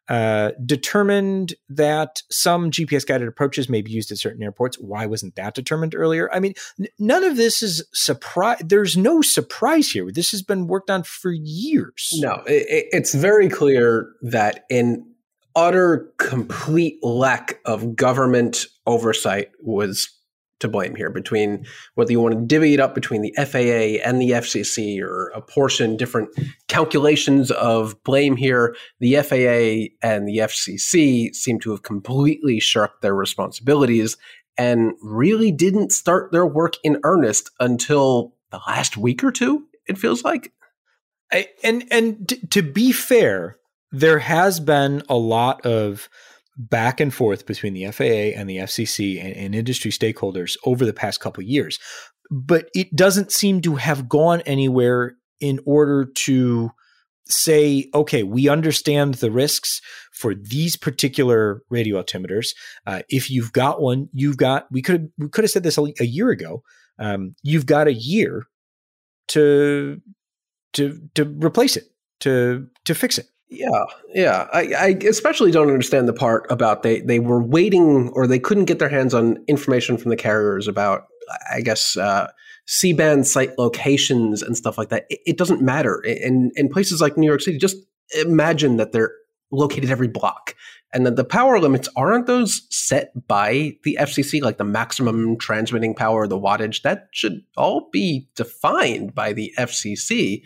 Uh, 0.07 0.51
determined 0.63 1.55
that 1.67 2.21
some 2.29 2.69
GPS 2.69 3.07
guided 3.07 3.27
approaches 3.27 3.67
may 3.67 3.81
be 3.81 3.89
used 3.89 4.11
at 4.11 4.19
certain 4.19 4.43
airports. 4.43 4.77
Why 4.77 5.07
wasn't 5.07 5.35
that 5.35 5.55
determined 5.55 5.95
earlier? 5.95 6.31
I 6.31 6.39
mean, 6.39 6.53
n- 6.79 6.87
none 6.99 7.23
of 7.23 7.37
this 7.37 7.63
is 7.63 7.83
surprise. 7.91 8.61
There's 8.63 8.95
no 8.95 9.23
surprise 9.23 9.89
here. 9.89 10.11
This 10.11 10.29
has 10.29 10.43
been 10.43 10.67
worked 10.67 10.91
on 10.91 11.01
for 11.01 11.31
years. 11.31 12.11
No, 12.17 12.43
it, 12.45 12.85
it's 12.91 13.15
very 13.15 13.49
clear 13.49 14.11
that 14.21 14.65
in 14.69 15.07
utter 15.55 16.11
complete 16.17 17.03
lack 17.03 17.59
of 17.65 17.95
government 17.95 18.65
oversight 18.85 19.49
was 19.61 20.14
to 20.59 20.67
blame 20.67 20.95
here 20.95 21.09
between 21.09 21.65
whether 21.95 22.11
you 22.11 22.19
want 22.19 22.33
to 22.35 22.45
divvy 22.45 22.73
it 22.73 22.79
up 22.79 22.95
between 22.95 23.21
the 23.21 23.33
FAA 23.37 24.01
and 24.07 24.21
the 24.21 24.31
FCC 24.31 25.01
or 25.01 25.27
apportion 25.35 25.97
different 25.97 26.29
calculations 26.67 27.51
of 27.51 28.01
blame 28.03 28.35
here. 28.35 28.75
The 28.99 29.15
FAA 29.17 29.95
and 30.07 30.27
the 30.27 30.37
FCC 30.37 31.33
seem 31.35 31.59
to 31.59 31.71
have 31.71 31.83
completely 31.83 32.59
shirked 32.59 33.01
their 33.01 33.15
responsibilities 33.15 34.17
and 34.57 34.93
really 35.01 35.51
didn't 35.51 35.91
start 35.91 36.31
their 36.31 36.45
work 36.45 36.75
in 36.83 36.99
earnest 37.03 37.51
until 37.59 38.33
the 38.51 38.59
last 38.67 38.95
week 38.95 39.23
or 39.23 39.31
two, 39.31 39.65
it 39.87 39.97
feels 39.97 40.23
like. 40.23 40.53
I, 41.31 41.49
and 41.63 41.85
and 41.91 42.29
t- 42.29 42.47
to 42.51 42.61
be 42.61 42.91
fair, 42.91 43.57
there 43.91 44.19
has 44.19 44.59
been 44.59 45.03
a 45.09 45.15
lot 45.15 45.65
of 45.65 46.07
back 46.57 46.99
and 46.99 47.13
forth 47.13 47.45
between 47.45 47.73
the 47.73 47.91
FAA 47.91 48.37
and 48.39 48.49
the 48.49 48.57
FCC 48.57 49.23
and, 49.23 49.35
and 49.35 49.55
industry 49.55 49.91
stakeholders 49.91 50.57
over 50.65 50.85
the 50.85 50.93
past 50.93 51.19
couple 51.19 51.43
years, 51.43 51.79
but 52.31 52.69
it 52.73 52.95
doesn't 52.95 53.31
seem 53.31 53.61
to 53.61 53.75
have 53.75 54.09
gone 54.09 54.41
anywhere 54.41 55.15
in 55.39 55.59
order 55.65 56.05
to 56.05 56.71
say, 57.27 57.89
okay, 57.93 58.23
we 58.23 58.47
understand 58.47 59.15
the 59.15 59.31
risks 59.31 59.81
for 60.13 60.33
these 60.35 60.75
particular 60.75 61.63
radio 61.69 62.01
altimeters. 62.01 62.49
Uh, 62.85 63.01
if 63.09 63.29
you've 63.29 63.51
got 63.51 63.81
one, 63.81 64.09
you've 64.13 64.37
got. 64.37 64.67
We 64.71 64.81
could 64.81 65.11
we 65.17 65.29
could 65.29 65.43
have 65.43 65.51
said 65.51 65.63
this 65.63 65.77
a, 65.77 65.85
a 65.99 66.05
year 66.05 66.29
ago. 66.29 66.63
Um, 66.99 67.35
you've 67.43 67.65
got 67.65 67.87
a 67.87 67.93
year 67.93 68.45
to 69.29 70.01
to 70.73 70.99
to 71.15 71.25
replace 71.25 71.77
it 71.77 71.85
to 72.21 72.67
to 72.85 72.95
fix 72.95 73.17
it. 73.17 73.27
Yeah, 73.55 73.85
yeah. 74.13 74.47
I, 74.51 74.61
I, 74.77 74.87
especially 75.07 75.51
don't 75.51 75.69
understand 75.69 76.07
the 76.07 76.13
part 76.13 76.45
about 76.49 76.83
they 76.83 77.01
they 77.01 77.19
were 77.19 77.41
waiting 77.41 78.09
or 78.09 78.27
they 78.27 78.39
couldn't 78.39 78.65
get 78.65 78.79
their 78.79 78.89
hands 78.89 79.13
on 79.13 79.43
information 79.47 79.97
from 79.97 80.09
the 80.09 80.15
carriers 80.15 80.67
about, 80.67 81.07
I 81.51 81.61
guess, 81.61 81.97
uh, 81.97 82.31
C 82.67 82.93
band 82.93 83.27
site 83.27 83.57
locations 83.57 84.41
and 84.41 84.57
stuff 84.57 84.77
like 84.77 84.89
that. 84.89 85.05
It, 85.09 85.19
it 85.25 85.37
doesn't 85.37 85.61
matter 85.61 86.01
in 86.01 86.51
in 86.55 86.69
places 86.69 87.01
like 87.01 87.17
New 87.17 87.27
York 87.27 87.41
City. 87.41 87.57
Just 87.57 87.77
imagine 88.19 88.77
that 88.77 88.91
they're 88.91 89.11
located 89.51 89.89
every 89.89 90.07
block 90.07 90.55
and 90.95 91.05
then 91.05 91.15
the 91.15 91.25
power 91.25 91.59
limits 91.59 91.89
aren't 91.97 92.25
those 92.25 92.65
set 92.69 93.11
by 93.27 93.73
the 93.83 93.97
FCC, 93.99 94.41
like 94.41 94.57
the 94.57 94.63
maximum 94.63 95.37
transmitting 95.37 95.93
power, 95.93 96.25
the 96.25 96.39
wattage. 96.39 96.83
That 96.83 97.09
should 97.11 97.41
all 97.57 97.89
be 97.91 98.29
defined 98.37 99.13
by 99.13 99.33
the 99.33 99.53
FCC. 99.57 100.41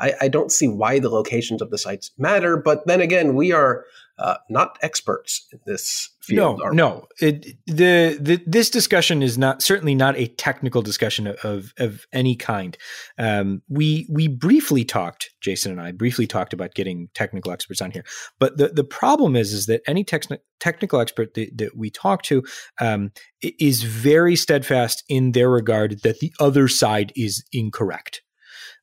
I, 0.00 0.14
I 0.22 0.28
don't 0.28 0.50
see 0.50 0.66
why 0.66 0.98
the 0.98 1.08
locations 1.08 1.62
of 1.62 1.70
the 1.70 1.78
sites 1.78 2.10
matter, 2.18 2.56
but 2.56 2.84
then 2.88 3.00
again, 3.00 3.36
we 3.36 3.52
are 3.52 3.84
uh, 4.18 4.36
not 4.48 4.78
experts 4.82 5.48
in 5.52 5.58
this 5.66 6.10
field. 6.20 6.60
No, 6.62 6.70
no. 6.70 7.06
It, 7.20 7.56
the, 7.66 8.18
the 8.20 8.42
this 8.46 8.70
discussion 8.70 9.22
is 9.22 9.38
not 9.38 9.62
certainly 9.62 9.94
not 9.94 10.16
a 10.16 10.28
technical 10.28 10.82
discussion 10.82 11.34
of 11.42 11.72
of 11.78 12.06
any 12.12 12.36
kind. 12.36 12.76
Um, 13.18 13.62
we 13.68 14.06
we 14.10 14.28
briefly 14.28 14.84
talked, 14.84 15.30
Jason 15.40 15.72
and 15.72 15.80
I 15.80 15.92
briefly 15.92 16.26
talked 16.26 16.52
about 16.52 16.74
getting 16.74 17.08
technical 17.14 17.52
experts 17.52 17.80
on 17.80 17.90
here, 17.90 18.04
but 18.38 18.58
the 18.58 18.68
the 18.68 18.84
problem 18.84 19.34
is 19.34 19.52
is 19.52 19.66
that 19.66 19.82
any 19.86 20.04
techn- 20.04 20.38
technical 20.60 21.00
expert 21.00 21.34
that, 21.34 21.56
that 21.58 21.76
we 21.76 21.90
talk 21.90 22.22
to 22.24 22.42
um, 22.80 23.12
is 23.40 23.82
very 23.82 24.36
steadfast 24.36 25.02
in 25.08 25.32
their 25.32 25.50
regard 25.50 26.02
that 26.02 26.20
the 26.20 26.32
other 26.38 26.68
side 26.68 27.12
is 27.16 27.44
incorrect. 27.52 28.22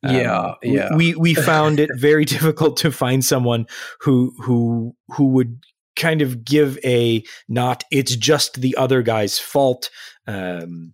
Um, 0.04 0.16
yeah, 0.16 0.54
yeah. 0.64 0.96
We 0.96 1.16
we 1.16 1.34
found 1.36 1.80
it 1.80 1.90
very 1.96 2.26
difficult 2.26 2.78
to 2.78 2.92
find 2.92 3.24
someone 3.24 3.68
who 4.02 4.34
who 4.42 4.96
who 5.10 5.26
would 5.28 5.60
kind 5.96 6.22
of 6.22 6.46
give 6.46 6.80
a 6.84 7.24
not 7.48 7.84
it's 7.92 8.16
just 8.16 8.62
the 8.62 8.76
other 8.78 9.02
guy's 9.02 9.38
fault 9.38 9.90
um, 10.28 10.94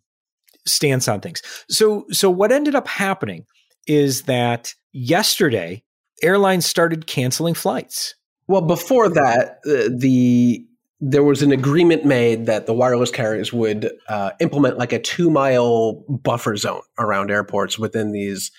stance 0.66 1.08
on 1.08 1.22
things. 1.22 1.42
So 1.70 2.06
so 2.12 2.30
what 2.30 2.52
ended 2.52 2.76
up 2.76 2.88
happening 2.88 3.46
is 3.88 4.24
that 4.24 4.74
yesterday 4.92 5.84
airlines 6.24 6.66
started 6.66 7.08
canceling 7.08 7.54
flights. 7.54 8.16
Well, 8.48 8.62
before 8.62 9.10
that, 9.10 9.60
uh, 9.68 9.90
the 9.96 10.66
there 11.02 11.24
was 11.24 11.42
an 11.42 11.52
agreement 11.52 12.06
made 12.06 12.46
that 12.46 12.66
the 12.66 12.74
wireless 12.74 13.12
carriers 13.12 13.52
would 13.52 13.92
uh, 14.08 14.32
implement 14.40 14.78
like 14.78 14.94
a 14.94 15.00
two 15.00 15.30
mile 15.30 16.04
buffer 16.08 16.56
zone 16.56 16.82
around 16.98 17.32
airports 17.32 17.78
within 17.78 18.12
these 18.12 18.52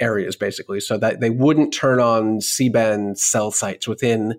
areas, 0.00 0.36
basically, 0.36 0.80
so 0.80 0.98
that 0.98 1.20
they 1.20 1.30
wouldn't 1.30 1.72
turn 1.72 2.00
on 2.00 2.40
C 2.40 2.68
band 2.68 3.18
cell 3.18 3.50
sites 3.50 3.86
within 3.86 4.38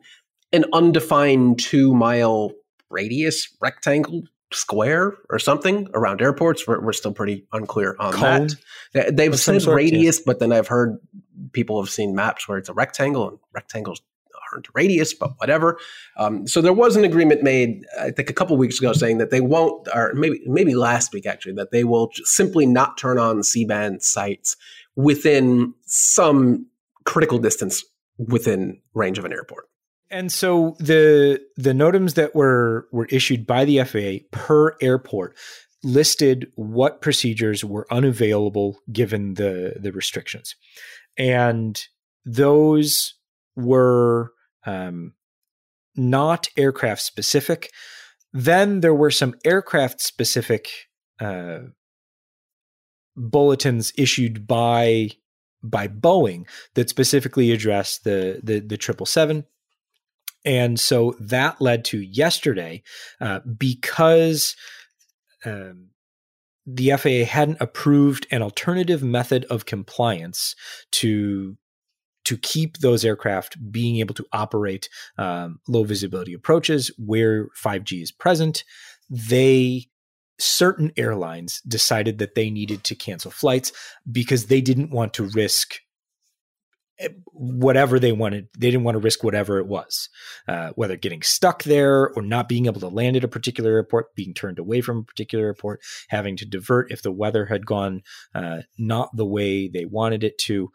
an 0.52 0.66
undefined 0.74 1.60
two 1.60 1.94
mile 1.94 2.52
radius 2.90 3.48
rectangle 3.62 4.24
square 4.52 5.16
or 5.30 5.40
something 5.40 5.88
around 5.94 6.22
airports. 6.22 6.68
We're, 6.68 6.82
we're 6.82 6.94
still 6.94 7.14
pretty 7.14 7.46
unclear 7.54 7.96
on 8.00 8.14
Cone. 8.14 8.50
that. 8.94 9.16
They've 9.16 9.40
said 9.40 9.64
radius, 9.64 10.20
but 10.20 10.40
then 10.40 10.52
I've 10.52 10.68
heard 10.68 11.00
people 11.54 11.82
have 11.82 11.90
seen 11.90 12.16
maps 12.16 12.48
where 12.48 12.58
it's 12.58 12.70
a 12.70 12.74
rectangle 12.74 13.30
and 13.30 13.40
rectangles 13.54 14.02
aren't 14.52 14.68
a 14.68 14.72
radius, 14.74 15.14
but 15.14 15.32
whatever. 15.38 15.80
Um, 16.18 16.46
so 16.48 16.62
there 16.62 16.74
was 16.74 16.96
an 16.96 17.06
agreement 17.06 17.44
made, 17.44 17.86
I 18.00 18.12
think, 18.12 18.30
a 18.30 18.34
couple 18.34 18.58
weeks 18.58 18.80
ago, 18.80 18.94
saying 18.94 19.18
that 19.20 19.30
they 19.30 19.42
won't, 19.42 19.88
or 19.94 20.14
maybe 20.14 20.42
maybe 20.46 20.76
last 20.76 21.14
week 21.14 21.26
actually, 21.26 21.54
that 21.54 21.72
they 21.72 21.84
will 21.84 22.12
simply 22.26 22.66
not 22.66 22.98
turn 22.98 23.18
on 23.18 23.44
C-band 23.44 24.04
sites 24.04 24.58
within 24.96 25.74
some 25.86 26.68
critical 27.06 27.40
distance 27.40 27.84
within 28.18 28.80
range 28.94 29.18
of 29.18 29.26
an 29.26 29.34
airport. 29.34 29.66
And 30.10 30.32
so 30.32 30.76
the 30.80 31.42
the 31.56 31.72
NOTAMs 31.72 32.16
that 32.16 32.36
were 32.36 32.88
were 32.92 33.06
issued 33.06 33.48
by 33.48 33.64
the 33.64 33.84
FAA 33.84 34.26
per 34.32 34.76
airport 34.82 35.38
listed 35.84 36.52
what 36.56 37.02
procedures 37.02 37.64
were 37.64 37.88
unavailable 37.90 38.78
given 38.92 39.36
the 39.36 39.76
the 39.80 39.94
restrictions, 39.94 40.56
and 41.18 41.82
those 42.26 43.16
were 43.56 44.34
um, 44.66 45.14
not 45.96 46.50
aircraft 46.58 47.02
specific. 47.02 47.72
Then 48.34 48.82
there 48.82 48.94
were 48.94 49.12
some 49.12 49.36
aircraft 49.46 50.02
specific 50.02 50.70
uh, 51.22 51.60
bulletins 53.16 53.92
issued 53.98 54.48
by 54.48 55.10
by 55.64 55.88
Boeing 55.88 56.48
that 56.74 56.90
specifically 56.90 57.52
address 57.52 58.00
the 58.00 58.40
the 58.44 58.60
the 58.60 58.78
triple 58.78 59.06
seven 59.06 59.46
and 60.44 60.80
so 60.80 61.16
that 61.20 61.62
led 61.62 61.86
to 61.86 62.00
yesterday, 62.00 62.84
uh, 63.20 63.42
because 63.58 64.56
um, 65.46 65.90
the 66.66 66.92
FAA 66.92 67.26
hadn't 67.26 67.62
approved 67.62 68.28
an 68.32 68.42
alternative 68.42 69.04
method 69.04 69.46
of 69.46 69.66
compliance 69.66 70.56
to 70.94 71.58
to 72.24 72.38
keep 72.38 72.78
those 72.78 73.04
aircraft 73.04 73.58
being 73.72 73.98
able 73.98 74.14
to 74.14 74.26
operate 74.32 74.88
um, 75.18 75.60
low 75.68 75.84
visibility 75.84 76.34
approaches 76.34 76.92
where 76.98 77.48
5G 77.60 78.04
is 78.04 78.12
present. 78.12 78.64
They 79.10 79.88
certain 80.42 80.92
airlines 80.98 81.62
decided 81.68 82.18
that 82.20 82.36
they 82.36 82.50
needed 82.50 82.84
to 82.86 82.96
cancel 82.96 83.32
flights 83.32 83.72
because 84.12 84.48
they 84.48 84.62
didn't 84.62 84.92
want 84.92 85.14
to 85.16 85.24
risk 85.24 85.80
whatever 87.34 88.00
they 88.00 88.12
wanted. 88.12 88.48
They 88.58 88.70
didn't 88.70 88.84
want 88.84 88.96
to 88.96 89.00
risk 89.00 89.24
whatever 89.24 89.58
it 89.60 89.68
was, 89.68 90.10
uh, 90.48 90.72
whether 90.76 90.96
getting 90.96 91.22
stuck 91.22 91.64
there 91.64 92.10
or 92.12 92.22
not 92.22 92.50
being 92.50 92.66
able 92.66 92.82
to 92.82 92.88
land 92.88 93.16
at 93.16 93.24
a 93.24 93.30
particular 93.30 93.72
airport, 93.72 94.14
being 94.16 94.34
turned 94.34 94.60
away 94.60 94.82
from 94.82 95.00
a 95.00 95.04
particular 95.04 95.46
airport, 95.46 95.82
having 96.10 96.38
to 96.38 96.46
divert 96.46 96.92
if 96.92 97.02
the 97.02 97.12
weather 97.12 97.46
had 97.46 97.66
gone 97.66 98.02
uh, 98.36 98.62
not 98.78 99.10
the 99.16 99.26
way 99.26 99.68
they 99.68 99.86
wanted 99.86 100.24
it 100.24 100.38
to. 100.40 100.72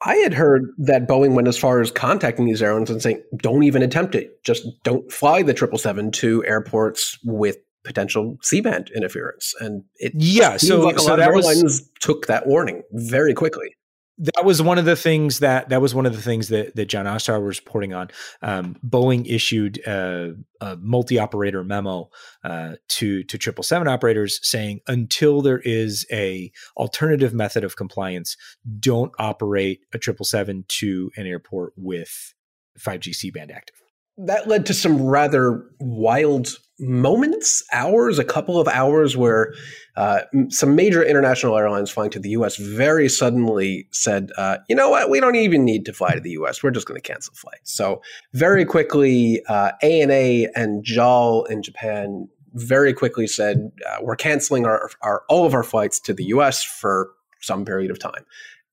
I 0.00 0.14
had 0.16 0.34
heard 0.34 0.66
that 0.78 1.08
Boeing 1.08 1.34
went 1.34 1.48
as 1.48 1.58
far 1.58 1.80
as 1.80 1.90
contacting 1.90 2.46
these 2.46 2.62
airlines 2.62 2.88
and 2.88 3.02
saying, 3.02 3.22
"Don't 3.36 3.64
even 3.64 3.82
attempt 3.82 4.14
it. 4.14 4.44
Just 4.44 4.64
don't 4.84 5.10
fly 5.10 5.42
the 5.42 5.54
triple 5.54 5.78
seven 5.78 6.12
to 6.12 6.44
airports 6.44 7.18
with 7.24 7.56
potential 7.88 8.36
C-band 8.42 8.92
interference." 8.94 9.54
And 9.58 9.82
it 9.96 10.12
yeah, 10.14 10.56
so, 10.58 10.82
like 10.82 10.96
a 10.96 11.00
so 11.00 11.06
lot 11.06 11.18
of 11.18 11.26
airlines 11.26 11.64
was, 11.64 11.90
took 12.00 12.28
that 12.28 12.46
warning 12.46 12.82
very 12.92 13.34
quickly 13.34 13.74
that 14.18 14.44
was 14.44 14.60
one 14.60 14.78
of 14.78 14.84
the 14.84 14.96
things 14.96 15.38
that 15.38 15.68
that 15.68 15.80
was 15.80 15.94
one 15.94 16.04
of 16.04 16.14
the 16.14 16.20
things 16.20 16.48
that 16.48 16.74
that 16.74 16.86
John 16.86 17.06
Ostrower 17.06 17.44
was 17.44 17.60
reporting 17.60 17.94
on. 17.94 18.08
Um, 18.42 18.76
Boeing 18.84 19.24
issued 19.32 19.78
a, 19.86 20.34
a 20.60 20.76
multi-operator 20.76 21.62
memo 21.62 22.10
uh, 22.42 22.74
to 22.88 23.22
to 23.24 23.38
triple 23.38 23.62
seven 23.62 23.86
operators 23.86 24.40
saying 24.42 24.80
until 24.88 25.40
there 25.40 25.60
is 25.60 26.04
a 26.10 26.50
alternative 26.76 27.32
method 27.32 27.62
of 27.62 27.76
compliance, 27.76 28.36
don't 28.80 29.12
operate 29.18 29.80
a 29.92 29.98
triple 29.98 30.26
seven 30.26 30.64
to 30.68 31.10
an 31.16 31.26
airport 31.26 31.72
with 31.76 32.34
5G 32.78 33.14
C 33.14 33.30
band 33.30 33.52
active 33.52 33.76
that 34.18 34.48
led 34.48 34.66
to 34.66 34.74
some 34.74 35.02
rather 35.02 35.64
wild 35.80 36.48
moments, 36.80 37.64
hours, 37.72 38.18
a 38.18 38.24
couple 38.24 38.60
of 38.60 38.68
hours 38.68 39.16
where 39.16 39.52
uh, 39.96 40.20
some 40.48 40.76
major 40.76 41.02
international 41.02 41.56
airlines 41.56 41.90
flying 41.90 42.10
to 42.10 42.20
the 42.20 42.30
US 42.30 42.56
very 42.56 43.08
suddenly 43.08 43.88
said, 43.90 44.30
uh, 44.36 44.58
you 44.68 44.76
know 44.76 44.88
what, 44.88 45.10
we 45.10 45.20
don't 45.20 45.34
even 45.34 45.64
need 45.64 45.84
to 45.86 45.92
fly 45.92 46.14
to 46.14 46.20
the 46.20 46.30
US. 46.30 46.62
We're 46.62 46.70
just 46.70 46.86
going 46.86 47.00
to 47.00 47.06
cancel 47.06 47.34
flights. 47.34 47.72
So, 47.72 48.00
very 48.32 48.64
quickly, 48.64 49.42
uh, 49.48 49.72
ANA 49.82 50.48
and 50.54 50.84
JAL 50.84 51.44
in 51.44 51.62
Japan 51.62 52.28
very 52.54 52.92
quickly 52.92 53.26
said, 53.26 53.70
uh, 53.88 53.98
we're 54.00 54.16
canceling 54.16 54.66
our, 54.66 54.90
our, 55.02 55.22
all 55.28 55.46
of 55.46 55.54
our 55.54 55.64
flights 55.64 56.00
to 56.00 56.14
the 56.14 56.24
US 56.24 56.62
for 56.62 57.10
some 57.40 57.64
period 57.64 57.90
of 57.90 57.98
time. 57.98 58.24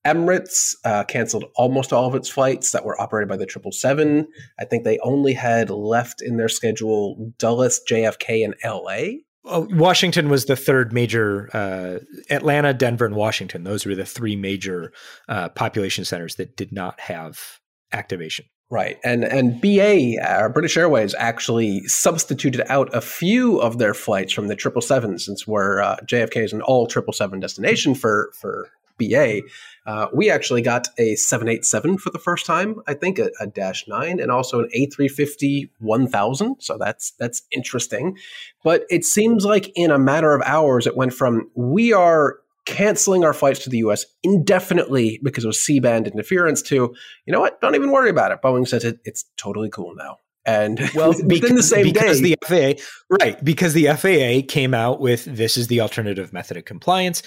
Emirates 0.06 0.76
uh, 0.84 1.04
canceled 1.04 1.44
almost 1.56 1.92
all 1.92 2.06
of 2.06 2.14
its 2.14 2.28
flights 2.28 2.70
that 2.70 2.84
were 2.84 3.00
operated 3.00 3.28
by 3.28 3.36
the 3.36 3.46
777. 3.48 4.28
I 4.58 4.64
think 4.64 4.84
they 4.84 4.98
only 5.00 5.32
had 5.32 5.68
left 5.68 6.22
in 6.22 6.36
their 6.36 6.48
schedule 6.48 7.32
Dulles, 7.38 7.80
JFK, 7.90 8.44
and 8.44 8.54
LA. 8.64 9.22
Oh, 9.44 9.66
Washington 9.70 10.28
was 10.28 10.46
the 10.46 10.56
third 10.56 10.92
major. 10.92 11.50
Uh, 11.52 11.98
Atlanta, 12.30 12.72
Denver, 12.72 13.06
and 13.06 13.14
Washington. 13.14 13.64
Those 13.64 13.84
were 13.84 13.94
the 13.94 14.06
three 14.06 14.36
major 14.36 14.92
uh, 15.28 15.48
population 15.50 16.04
centers 16.04 16.36
that 16.36 16.56
did 16.56 16.72
not 16.72 17.00
have 17.00 17.60
activation. 17.92 18.46
Right, 18.68 18.98
and 19.04 19.22
and 19.22 19.60
BA, 19.60 20.20
uh, 20.20 20.48
British 20.48 20.76
Airways, 20.76 21.14
actually 21.16 21.86
substituted 21.86 22.64
out 22.68 22.92
a 22.92 23.00
few 23.00 23.60
of 23.60 23.78
their 23.78 23.94
flights 23.94 24.32
from 24.32 24.48
the 24.48 24.56
triple 24.56 24.82
seven, 24.82 25.20
since 25.20 25.46
we're 25.46 25.80
uh, 25.80 25.98
JFK 26.04 26.44
is 26.44 26.52
an 26.52 26.62
all 26.62 26.88
triple 26.88 27.12
seven 27.12 27.38
destination 27.38 27.94
for 27.94 28.32
for 28.40 28.68
BA, 28.98 29.42
uh, 29.86 30.08
we 30.12 30.30
actually 30.30 30.62
got 30.62 30.88
a 30.98 31.14
787 31.14 31.98
for 31.98 32.10
the 32.10 32.18
first 32.18 32.44
time, 32.44 32.82
I 32.88 32.94
think, 32.94 33.18
a, 33.18 33.30
a 33.40 33.46
Dash 33.46 33.86
9, 33.86 34.20
and 34.20 34.30
also 34.30 34.60
an 34.60 34.68
A350 34.76 35.70
1000. 35.78 36.56
So 36.60 36.76
that's 36.76 37.12
that's 37.12 37.42
interesting. 37.52 38.16
But 38.64 38.84
it 38.90 39.04
seems 39.04 39.44
like 39.44 39.70
in 39.76 39.90
a 39.90 39.98
matter 39.98 40.34
of 40.34 40.42
hours, 40.44 40.86
it 40.86 40.96
went 40.96 41.14
from 41.14 41.50
we 41.54 41.92
are 41.92 42.38
canceling 42.64 43.24
our 43.24 43.32
flights 43.32 43.60
to 43.60 43.70
the 43.70 43.78
US 43.78 44.04
indefinitely 44.24 45.20
because 45.22 45.44
of 45.44 45.54
C 45.54 45.78
band 45.78 46.08
interference 46.08 46.62
to, 46.62 46.92
you 47.24 47.32
know 47.32 47.38
what, 47.38 47.60
don't 47.60 47.76
even 47.76 47.92
worry 47.92 48.10
about 48.10 48.32
it. 48.32 48.42
Boeing 48.42 48.66
says 48.66 48.84
it, 48.84 48.98
it's 49.04 49.24
totally 49.36 49.70
cool 49.70 49.94
now. 49.94 50.16
And 50.44 50.80
well, 50.96 51.10
within 51.10 51.54
the 51.54 51.62
same 51.62 51.84
because 51.84 52.20
day, 52.20 52.34
the 52.34 52.76
FAA, 52.76 52.82
right? 53.20 53.44
Because 53.44 53.72
the 53.72 53.86
FAA 53.86 54.52
came 54.52 54.74
out 54.74 55.00
with 55.00 55.26
this 55.26 55.56
is 55.56 55.68
the 55.68 55.80
alternative 55.80 56.32
method 56.32 56.56
of 56.56 56.64
compliance 56.64 57.22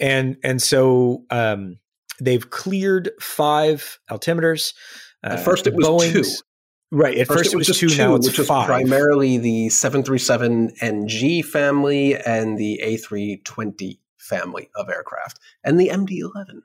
and 0.00 0.36
and 0.42 0.62
so 0.62 1.24
um, 1.30 1.78
they've 2.20 2.48
cleared 2.50 3.10
five 3.20 3.98
altimeters. 4.10 4.74
Uh, 5.24 5.30
At 5.30 5.44
first, 5.44 5.66
it 5.66 5.74
was 5.74 5.86
Boeing's, 5.86 6.38
two. 6.38 6.44
Right. 6.90 7.18
At 7.18 7.26
first, 7.26 7.38
first 7.38 7.54
it, 7.54 7.56
was 7.56 7.66
just 7.66 7.80
two. 7.80 7.88
two 7.88 7.98
now 7.98 8.16
which 8.16 8.38
was 8.38 8.46
primarily 8.46 9.38
the 9.38 9.68
737 9.68 10.72
NG 10.80 11.42
family 11.42 12.16
and 12.16 12.58
the 12.58 12.80
A320 12.84 13.98
family 14.18 14.70
of 14.74 14.88
aircraft, 14.88 15.38
and 15.64 15.78
the 15.78 15.88
MD-11 15.88 16.62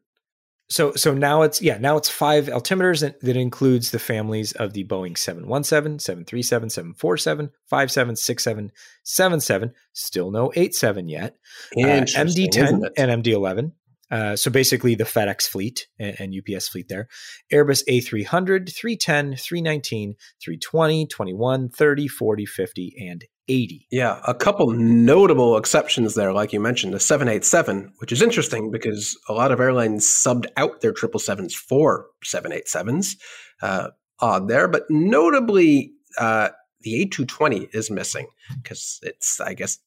so 0.69 0.93
so 0.93 1.13
now 1.13 1.41
it's 1.41 1.61
yeah 1.61 1.77
now 1.77 1.97
it's 1.97 2.09
five 2.09 2.45
altimeters 2.45 3.01
that, 3.01 3.19
that 3.21 3.35
includes 3.37 3.91
the 3.91 3.99
families 3.99 4.53
of 4.53 4.73
the 4.73 4.83
boeing 4.85 5.17
717 5.17 5.99
737 5.99 6.69
747 6.69 7.51
57 7.69 8.15
67 8.15 8.71
77 9.03 9.73
still 9.93 10.31
no 10.31 10.51
87 10.55 11.09
yet 11.09 11.37
uh, 11.77 11.79
md10 11.79 12.89
and 12.97 13.23
md11 13.23 13.73
uh, 14.13 14.35
so 14.35 14.51
basically 14.51 14.93
the 14.93 15.03
FedEx 15.03 15.47
fleet 15.47 15.87
and, 15.97 16.15
and, 16.19 16.35
UPS 16.37 16.67
fleet 16.67 16.87
there. 16.87 17.07
Airbus 17.51 17.81
A300, 17.89 18.71
310, 18.71 19.35
319, 19.35 20.15
320, 20.39 21.07
21, 21.07 21.69
30, 21.69 22.07
40, 22.07 22.45
50, 22.45 23.07
and 23.09 23.25
80. 23.47 23.87
Yeah, 23.89 24.21
a 24.27 24.35
couple 24.35 24.69
notable 24.69 25.57
exceptions 25.57 26.13
there, 26.13 26.31
like 26.31 26.53
you 26.53 26.59
mentioned, 26.59 26.93
the 26.93 26.99
787, 26.99 27.91
which 27.97 28.11
is 28.11 28.21
interesting 28.21 28.69
because 28.69 29.17
a 29.27 29.33
lot 29.33 29.51
of 29.51 29.59
airlines 29.59 30.05
subbed 30.05 30.45
out 30.57 30.81
their 30.81 30.93
777s 30.93 31.53
for 31.53 32.05
787s. 32.23 33.15
Uh, 33.63 33.89
odd 34.19 34.47
there, 34.47 34.67
but 34.67 34.83
notably, 34.91 35.91
uh, 36.19 36.49
the 36.81 37.03
A220 37.05 37.73
is 37.73 37.89
missing 37.89 38.27
because 38.61 38.99
it's, 39.01 39.41
I 39.41 39.55
guess, 39.55 39.79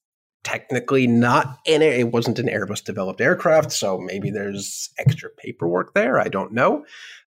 technically 0.47 1.09
not 1.09 1.59
in 1.67 1.83
it. 1.83 1.99
It 1.99 2.13
wasn't 2.13 2.39
an 2.39 2.47
Airbus 2.47 2.85
developed 2.85 3.21
aircraft, 3.21 3.73
so 3.73 3.99
maybe 3.99 4.31
there's 4.31 4.91
extra 4.97 5.29
paperwork 5.29 5.93
there. 5.93 6.21
I 6.21 6.29
don't 6.29 6.53
know 6.53 6.85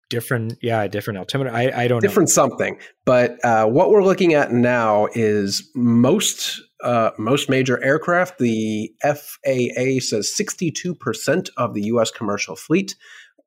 different 0.10 0.56
yeah 0.62 0.88
different 0.88 1.18
altimeter 1.18 1.50
i, 1.50 1.64
I 1.84 1.88
don't 1.88 1.98
know. 1.98 2.08
different 2.08 2.30
know. 2.30 2.34
something 2.34 2.80
but 3.06 3.44
uh, 3.44 3.66
what 3.66 3.90
we're 3.90 4.04
looking 4.04 4.36
at 4.36 4.52
now 4.52 5.08
is 5.14 5.68
most 5.74 6.62
uh, 6.84 7.10
most 7.18 7.50
major 7.50 7.84
aircraft 7.84 8.38
the 8.38 8.94
faa 9.02 10.00
says 10.00 10.32
62% 10.40 11.50
of 11.58 11.74
the 11.74 11.82
us 11.82 12.12
commercial 12.12 12.56
fleet 12.56 12.96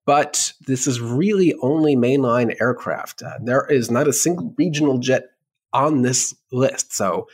but 0.04 0.52
this 0.66 0.88
is 0.88 1.00
really 1.00 1.54
only 1.62 1.94
mainline 1.94 2.60
aircraft 2.60 3.22
uh, 3.22 3.38
there 3.40 3.64
is 3.66 3.88
not 3.88 4.08
a 4.08 4.12
single 4.12 4.52
regional 4.58 4.98
jet 4.98 5.26
on 5.72 6.02
this 6.02 6.34
list 6.50 6.92
so 6.92 7.28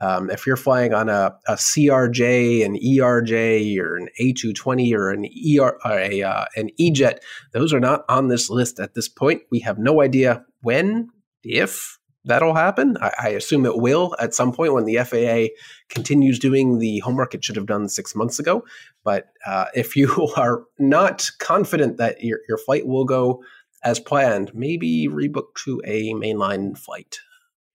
Um, 0.00 0.30
if 0.30 0.46
you're 0.46 0.56
flying 0.56 0.94
on 0.94 1.08
a, 1.08 1.36
a, 1.46 1.54
CRJ, 1.54 2.64
an 2.64 2.76
ERJ, 2.76 3.78
or 3.78 3.96
an 3.96 4.08
A220, 4.20 4.94
or 4.94 5.10
an 5.10 5.26
ER, 5.26 5.78
or 5.84 5.98
a 5.98 6.22
uh, 6.22 6.44
an 6.56 6.70
EJet, 6.80 7.18
those 7.52 7.74
are 7.74 7.80
not 7.80 8.04
on 8.08 8.28
this 8.28 8.48
list 8.48 8.80
at 8.80 8.94
this 8.94 9.08
point. 9.08 9.42
We 9.50 9.60
have 9.60 9.78
no 9.78 10.00
idea 10.00 10.44
when, 10.62 11.08
if 11.42 11.98
that'll 12.24 12.54
happen. 12.54 12.96
I, 13.00 13.12
I 13.18 13.28
assume 13.30 13.66
it 13.66 13.76
will 13.76 14.14
at 14.18 14.34
some 14.34 14.52
point 14.52 14.72
when 14.72 14.84
the 14.84 14.96
FAA 14.98 15.54
continues 15.88 16.38
doing 16.38 16.78
the 16.78 16.98
homework 17.00 17.34
it 17.34 17.44
should 17.44 17.56
have 17.56 17.66
done 17.66 17.88
six 17.88 18.14
months 18.14 18.38
ago. 18.38 18.64
But 19.04 19.28
uh, 19.46 19.66
if 19.74 19.96
you 19.96 20.32
are 20.36 20.64
not 20.78 21.28
confident 21.38 21.96
that 21.98 22.22
your, 22.22 22.40
your 22.48 22.58
flight 22.58 22.86
will 22.86 23.04
go 23.04 23.42
as 23.82 23.98
planned, 23.98 24.52
maybe 24.54 25.08
rebook 25.08 25.54
to 25.64 25.80
a 25.84 26.12
mainline 26.12 26.76
flight. 26.76 27.18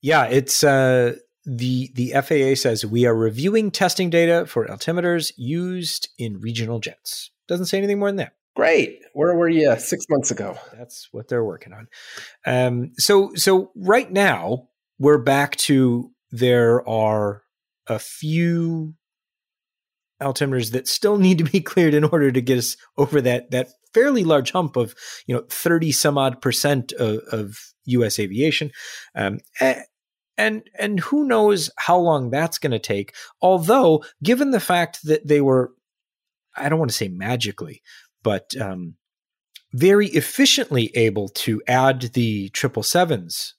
Yeah, 0.01 0.25
it's 0.25 0.63
uh, 0.63 1.15
the 1.45 1.91
the 1.93 2.13
FAA 2.13 2.55
says 2.55 2.85
we 2.85 3.05
are 3.05 3.15
reviewing 3.15 3.71
testing 3.71 4.09
data 4.09 4.45
for 4.45 4.65
altimeters 4.65 5.31
used 5.37 6.09
in 6.17 6.39
regional 6.39 6.79
jets. 6.79 7.31
Doesn't 7.47 7.67
say 7.67 7.77
anything 7.77 7.99
more 7.99 8.09
than 8.09 8.17
that. 8.17 8.33
Great. 8.55 9.01
Where 9.13 9.35
were 9.35 9.49
you 9.49 9.77
six 9.77 10.05
months 10.09 10.31
ago? 10.31 10.57
That's 10.77 11.09
what 11.11 11.27
they're 11.27 11.43
working 11.43 11.73
on. 11.73 11.87
Um, 12.45 12.91
so 12.97 13.33
so 13.35 13.71
right 13.75 14.11
now 14.11 14.69
we're 14.97 15.17
back 15.17 15.55
to 15.57 16.11
there 16.31 16.87
are 16.87 17.43
a 17.87 17.99
few 17.99 18.95
altimeters 20.21 20.71
that 20.71 20.87
still 20.87 21.17
need 21.17 21.37
to 21.37 21.43
be 21.43 21.61
cleared 21.61 21.93
in 21.93 22.05
order 22.05 22.31
to 22.31 22.41
get 22.41 22.57
us 22.57 22.77
over 22.97 23.21
that 23.21 23.51
that 23.51 23.69
fairly 23.93 24.23
large 24.23 24.51
hump 24.51 24.75
of 24.75 24.95
you 25.27 25.35
know 25.35 25.43
30 25.49 25.91
some 25.91 26.17
odd 26.17 26.41
percent 26.41 26.91
of, 26.93 27.19
of 27.31 27.57
US 27.85 28.19
aviation. 28.19 28.71
Um, 29.15 29.39
and 30.37 30.63
and 30.77 30.99
who 30.99 31.25
knows 31.25 31.69
how 31.77 31.97
long 31.97 32.29
that's 32.29 32.57
going 32.57 32.71
to 32.71 32.79
take 32.79 33.13
although 33.41 34.03
given 34.23 34.51
the 34.51 34.59
fact 34.59 34.99
that 35.03 35.25
they 35.27 35.41
were 35.41 35.71
i 36.55 36.69
don't 36.69 36.79
want 36.79 36.91
to 36.91 36.97
say 36.97 37.07
magically 37.07 37.81
but 38.23 38.55
um, 38.59 38.95
very 39.73 40.07
efficiently 40.07 40.91
able 40.95 41.29
to 41.29 41.61
add 41.67 42.01
the 42.13 42.49
triple 42.49 42.83
sevens 42.83 43.55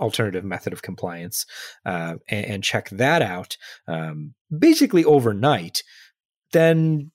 alternative 0.00 0.44
method 0.44 0.72
of 0.72 0.82
compliance 0.82 1.46
uh, 1.86 2.14
and, 2.28 2.46
and, 2.46 2.64
check 2.64 2.88
that 2.90 3.22
out 3.22 3.56
um, 3.86 4.34
basically 4.58 5.04
overnight 5.04 5.82
then 6.52 7.12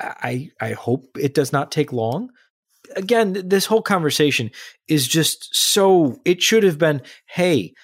I 0.00 0.50
I 0.60 0.72
hope 0.72 1.16
it 1.18 1.34
does 1.34 1.52
not 1.52 1.72
take 1.72 1.92
long. 1.92 2.30
Again 2.96 3.42
this 3.44 3.66
whole 3.66 3.82
conversation 3.82 4.50
is 4.88 5.06
just 5.06 5.54
so 5.54 6.18
it 6.24 6.42
should 6.42 6.62
have 6.62 6.78
been 6.78 7.02
hey 7.26 7.74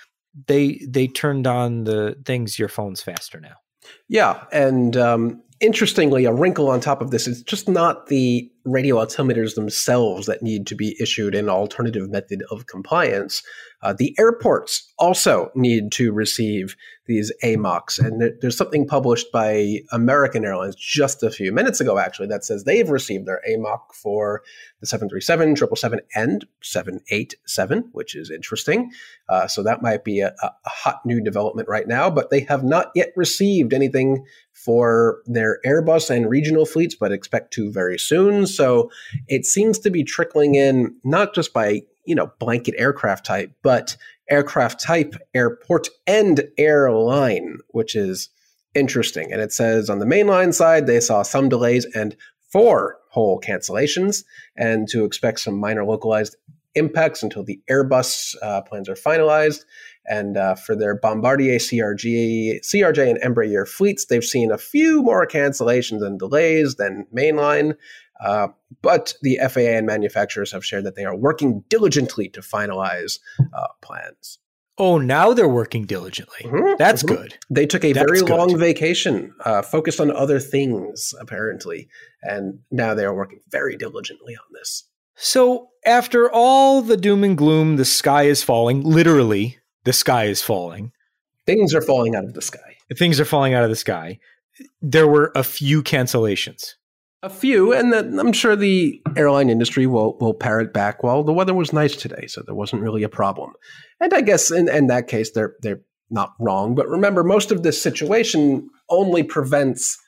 they 0.46 0.84
they 0.86 1.06
turned 1.06 1.46
on 1.46 1.84
the 1.84 2.16
things 2.24 2.58
your 2.58 2.68
phone's 2.68 3.02
faster 3.02 3.40
now. 3.40 3.56
Yeah 4.08 4.44
and 4.52 4.96
um, 4.96 5.42
interestingly 5.60 6.24
a 6.24 6.32
wrinkle 6.32 6.70
on 6.70 6.80
top 6.80 7.00
of 7.00 7.10
this 7.10 7.26
is 7.26 7.42
just 7.42 7.68
not 7.68 8.06
the 8.06 8.50
radio 8.64 8.96
altimeters 8.96 9.54
themselves 9.54 10.26
that 10.26 10.42
need 10.42 10.66
to 10.66 10.74
be 10.74 10.96
issued 11.00 11.34
an 11.34 11.48
alternative 11.48 12.10
method 12.10 12.42
of 12.50 12.66
compliance 12.66 13.42
uh, 13.84 13.92
the 13.92 14.16
airports 14.18 14.90
also 14.98 15.50
need 15.54 15.92
to 15.92 16.10
receive 16.10 16.74
these 17.06 17.30
AMOCs. 17.42 17.98
And 17.98 18.18
there, 18.18 18.32
there's 18.40 18.56
something 18.56 18.86
published 18.86 19.30
by 19.30 19.80
American 19.92 20.42
Airlines 20.42 20.74
just 20.74 21.22
a 21.22 21.30
few 21.30 21.52
minutes 21.52 21.80
ago, 21.80 21.98
actually, 21.98 22.28
that 22.28 22.46
says 22.46 22.64
they've 22.64 22.88
received 22.88 23.26
their 23.26 23.42
AMOC 23.46 23.92
for 23.92 24.42
the 24.80 24.86
737, 24.86 25.56
777, 25.56 26.00
and 26.14 26.46
787, 26.62 27.90
which 27.92 28.14
is 28.14 28.30
interesting. 28.30 28.90
Uh, 29.28 29.46
so 29.46 29.62
that 29.62 29.82
might 29.82 30.02
be 30.02 30.20
a, 30.20 30.34
a 30.42 30.52
hot 30.64 31.04
new 31.04 31.22
development 31.22 31.68
right 31.68 31.86
now, 31.86 32.08
but 32.08 32.30
they 32.30 32.40
have 32.40 32.64
not 32.64 32.90
yet 32.94 33.12
received 33.16 33.74
anything 33.74 34.24
for 34.54 35.18
their 35.26 35.58
Airbus 35.66 36.08
and 36.08 36.30
regional 36.30 36.64
fleets, 36.64 36.94
but 36.94 37.12
expect 37.12 37.52
to 37.52 37.70
very 37.70 37.98
soon. 37.98 38.46
So 38.56 38.90
it 39.28 39.46
seems 39.46 39.78
to 39.80 39.90
be 39.90 40.04
trickling 40.04 40.54
in 40.54 40.94
not 41.04 41.34
just 41.34 41.52
by 41.52 41.82
you 42.04 42.14
know, 42.14 42.30
blanket 42.38 42.74
aircraft 42.78 43.24
type, 43.24 43.52
but 43.62 43.96
aircraft 44.30 44.80
type, 44.80 45.14
airport, 45.34 45.88
and 46.06 46.44
airline, 46.56 47.58
which 47.68 47.94
is 47.94 48.30
interesting. 48.74 49.32
And 49.32 49.40
it 49.40 49.52
says 49.52 49.90
on 49.90 49.98
the 49.98 50.06
mainline 50.06 50.54
side, 50.54 50.86
they 50.86 51.00
saw 51.00 51.22
some 51.22 51.48
delays 51.48 51.86
and 51.94 52.16
four 52.50 52.98
whole 53.10 53.40
cancellations, 53.40 54.24
and 54.56 54.88
to 54.88 55.04
expect 55.04 55.40
some 55.40 55.58
minor 55.58 55.84
localized 55.84 56.36
impacts 56.74 57.22
until 57.22 57.44
the 57.44 57.60
Airbus 57.70 58.34
uh, 58.42 58.60
plans 58.62 58.88
are 58.88 58.94
finalized. 58.94 59.64
And 60.06 60.36
uh, 60.36 60.54
for 60.56 60.76
their 60.76 60.96
Bombardier 60.96 61.58
CRG, 61.58 62.60
CRJ 62.60 63.10
and 63.10 63.22
Embraer 63.22 63.66
fleets, 63.66 64.06
they've 64.06 64.24
seen 64.24 64.50
a 64.50 64.58
few 64.58 65.02
more 65.02 65.26
cancellations 65.26 66.04
and 66.04 66.18
delays 66.18 66.74
than 66.74 67.06
mainline. 67.14 67.76
Uh, 68.24 68.48
but 68.82 69.14
the 69.22 69.38
FAA 69.48 69.60
and 69.60 69.86
manufacturers 69.86 70.50
have 70.50 70.64
shared 70.64 70.84
that 70.84 70.96
they 70.96 71.04
are 71.04 71.14
working 71.14 71.62
diligently 71.68 72.28
to 72.30 72.40
finalize 72.40 73.18
uh, 73.52 73.66
plans. 73.82 74.38
Oh, 74.76 74.98
now 74.98 75.32
they're 75.32 75.48
working 75.48 75.84
diligently. 75.84 76.40
Mm-hmm, 76.42 76.74
That's 76.78 77.02
mm-hmm. 77.04 77.14
good. 77.14 77.38
They 77.48 77.66
took 77.66 77.84
a 77.84 77.92
That's 77.92 78.10
very 78.10 78.20
good. 78.20 78.30
long 78.30 78.58
vacation, 78.58 79.32
uh, 79.44 79.62
focused 79.62 80.00
on 80.00 80.10
other 80.10 80.40
things, 80.40 81.14
apparently. 81.20 81.88
And 82.22 82.60
now 82.70 82.94
they 82.94 83.04
are 83.04 83.14
working 83.14 83.40
very 83.50 83.76
diligently 83.76 84.34
on 84.34 84.52
this. 84.52 84.84
So, 85.16 85.68
after 85.86 86.28
all 86.32 86.82
the 86.82 86.96
doom 86.96 87.22
and 87.22 87.38
gloom, 87.38 87.76
the 87.76 87.84
sky 87.84 88.24
is 88.24 88.42
falling. 88.42 88.82
Literally, 88.82 89.58
the 89.84 89.92
sky 89.92 90.24
is 90.24 90.42
falling. 90.42 90.90
Things 91.46 91.72
are 91.74 91.82
falling 91.82 92.16
out 92.16 92.24
of 92.24 92.34
the 92.34 92.42
sky. 92.42 92.76
Things 92.96 93.20
are 93.20 93.24
falling 93.24 93.54
out 93.54 93.62
of 93.62 93.70
the 93.70 93.76
sky. 93.76 94.18
There 94.80 95.06
were 95.06 95.30
a 95.36 95.44
few 95.44 95.82
cancellations. 95.84 96.74
A 97.24 97.30
few, 97.30 97.72
and 97.72 97.90
then 97.90 98.18
I'm 98.18 98.34
sure 98.34 98.54
the 98.54 99.00
airline 99.16 99.48
industry 99.48 99.86
will 99.86 100.18
will 100.18 100.34
parrot 100.34 100.74
back. 100.74 101.02
Well, 101.02 101.24
the 101.24 101.32
weather 101.32 101.54
was 101.54 101.72
nice 101.72 101.96
today, 101.96 102.26
so 102.26 102.42
there 102.44 102.54
wasn't 102.54 102.82
really 102.82 103.02
a 103.02 103.08
problem. 103.08 103.54
And 103.98 104.12
I 104.12 104.20
guess 104.20 104.50
in, 104.50 104.68
in 104.68 104.88
that 104.88 105.08
case, 105.08 105.30
they're 105.30 105.54
they're 105.62 105.80
not 106.10 106.34
wrong. 106.38 106.74
But 106.74 106.86
remember, 106.86 107.24
most 107.24 107.50
of 107.50 107.62
this 107.62 107.80
situation 107.80 108.68
only 108.90 109.22
prevents 109.22 109.98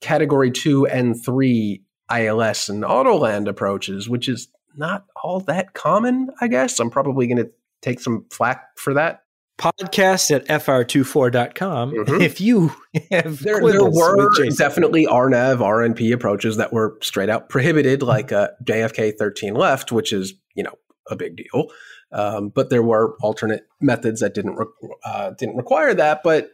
Category 0.00 0.50
two 0.50 0.88
and 0.88 1.14
three 1.24 1.84
ILS 2.10 2.68
and 2.68 2.82
Autoland 2.82 3.46
approaches, 3.46 4.08
which 4.08 4.28
is 4.28 4.48
not 4.76 5.04
all 5.22 5.38
that 5.42 5.72
common. 5.74 6.30
I 6.40 6.48
guess 6.48 6.80
I'm 6.80 6.90
probably 6.90 7.28
going 7.28 7.44
to 7.44 7.50
take 7.80 8.00
some 8.00 8.26
flack 8.32 8.76
for 8.76 8.94
that 8.94 9.23
podcast 9.58 10.34
at 10.34 10.46
fr24.com 10.46 11.92
mm-hmm. 11.92 12.20
if 12.20 12.40
you 12.40 12.72
have 13.10 13.38
there, 13.40 13.60
there 13.60 13.84
were 13.84 14.28
definitely 14.56 15.06
RNAV 15.06 15.58
RNP 15.58 16.12
approaches 16.12 16.56
that 16.56 16.72
were 16.72 16.98
straight 17.00 17.28
out 17.28 17.48
prohibited 17.48 18.02
like 18.02 18.32
uh, 18.32 18.48
JFK 18.64 19.16
13 19.16 19.54
left 19.54 19.92
which 19.92 20.12
is 20.12 20.34
you 20.54 20.64
know 20.64 20.74
a 21.08 21.16
big 21.16 21.36
deal 21.36 21.68
um, 22.10 22.48
but 22.48 22.70
there 22.70 22.82
were 22.82 23.16
alternate 23.22 23.66
methods 23.80 24.20
that 24.20 24.34
didn't 24.34 24.56
re- 24.56 24.66
uh, 25.04 25.30
didn't 25.38 25.56
require 25.56 25.94
that 25.94 26.22
but 26.24 26.50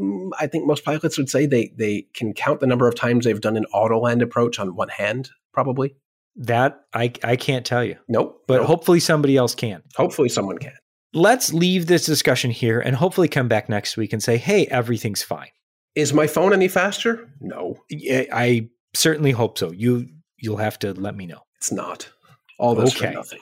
mm, 0.00 0.30
I 0.38 0.46
think 0.46 0.66
most 0.66 0.84
pilots 0.84 1.18
would 1.18 1.28
say 1.28 1.46
they 1.46 1.72
they 1.76 2.06
can 2.14 2.34
count 2.34 2.60
the 2.60 2.68
number 2.68 2.86
of 2.86 2.94
times 2.94 3.24
they've 3.24 3.40
done 3.40 3.56
an 3.56 3.66
autoland 3.74 4.22
approach 4.22 4.60
on 4.60 4.76
one 4.76 4.90
hand 4.90 5.30
probably 5.52 5.96
that 6.36 6.80
I 6.92 7.12
I 7.22 7.36
can't 7.36 7.64
tell 7.64 7.84
you. 7.84 7.96
Nope. 8.08 8.42
But 8.48 8.58
nope. 8.58 8.66
hopefully 8.66 8.98
somebody 8.98 9.36
else 9.36 9.54
can. 9.54 9.82
Hopefully 9.94 10.28
someone 10.28 10.58
can 10.58 10.72
let's 11.14 11.52
leave 11.52 11.86
this 11.86 12.04
discussion 12.04 12.50
here 12.50 12.80
and 12.80 12.96
hopefully 12.96 13.28
come 13.28 13.48
back 13.48 13.68
next 13.68 13.96
week 13.96 14.12
and 14.12 14.22
say, 14.22 14.36
hey, 14.36 14.66
everything's 14.66 15.22
fine. 15.22 15.48
Is 15.94 16.12
my 16.12 16.26
phone 16.26 16.52
any 16.52 16.68
faster? 16.68 17.30
No. 17.40 17.76
I 17.92 18.68
certainly 18.94 19.30
hope 19.30 19.56
so. 19.56 19.70
You 19.70 20.08
you'll 20.38 20.56
have 20.56 20.78
to 20.80 20.92
let 20.92 21.16
me 21.16 21.26
know. 21.26 21.40
It's 21.56 21.72
not. 21.72 22.10
All 22.58 22.74
this 22.74 22.94
okay. 22.96 23.06
for 23.06 23.12
nothing. 23.12 23.38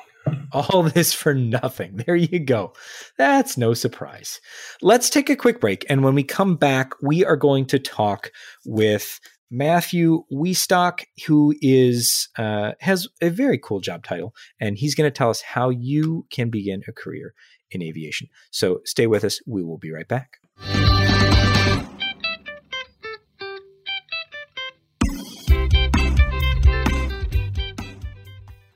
All 0.52 0.82
this 0.94 1.12
for 1.12 1.34
nothing. 1.34 1.96
There 2.06 2.14
you 2.14 2.38
go. 2.38 2.74
That's 3.16 3.56
no 3.56 3.74
surprise. 3.74 4.40
Let's 4.82 5.10
take 5.10 5.30
a 5.30 5.36
quick 5.36 5.60
break. 5.60 5.84
And 5.88 6.04
when 6.04 6.14
we 6.14 6.22
come 6.22 6.56
back, 6.56 6.92
we 7.02 7.24
are 7.24 7.36
going 7.36 7.66
to 7.66 7.78
talk 7.78 8.30
with 8.66 9.18
Matthew 9.50 10.24
Wiestock, 10.30 11.04
who 11.26 11.54
is 11.60 12.28
uh, 12.38 12.72
has 12.80 13.08
a 13.20 13.30
very 13.30 13.58
cool 13.58 13.80
job 13.80 14.04
title, 14.04 14.34
and 14.60 14.78
he's 14.78 14.94
going 14.94 15.10
to 15.10 15.14
tell 15.14 15.30
us 15.30 15.42
how 15.42 15.70
you 15.70 16.26
can 16.30 16.50
begin 16.50 16.82
a 16.88 16.92
career 16.92 17.34
in 17.72 17.82
aviation. 17.82 18.28
So 18.50 18.80
stay 18.84 19.06
with 19.06 19.24
us. 19.24 19.40
We 19.46 19.62
will 19.62 19.78
be 19.78 19.90
right 19.90 20.08
back. 20.08 20.38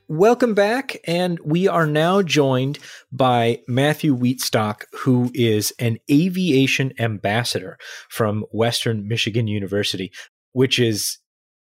Welcome 0.09 0.53
back, 0.53 0.95
and 1.05 1.37
we 1.43 1.67
are 1.67 1.85
now 1.85 2.21
joined 2.21 2.79
by 3.11 3.59
Matthew 3.67 4.15
Wheatstock, 4.15 4.83
who 4.93 5.29
is 5.33 5.73
an 5.79 5.97
aviation 6.09 6.93
ambassador 6.97 7.77
from 8.09 8.45
Western 8.51 9.07
Michigan 9.07 9.47
University, 9.47 10.13
which 10.53 10.79
is 10.79 11.19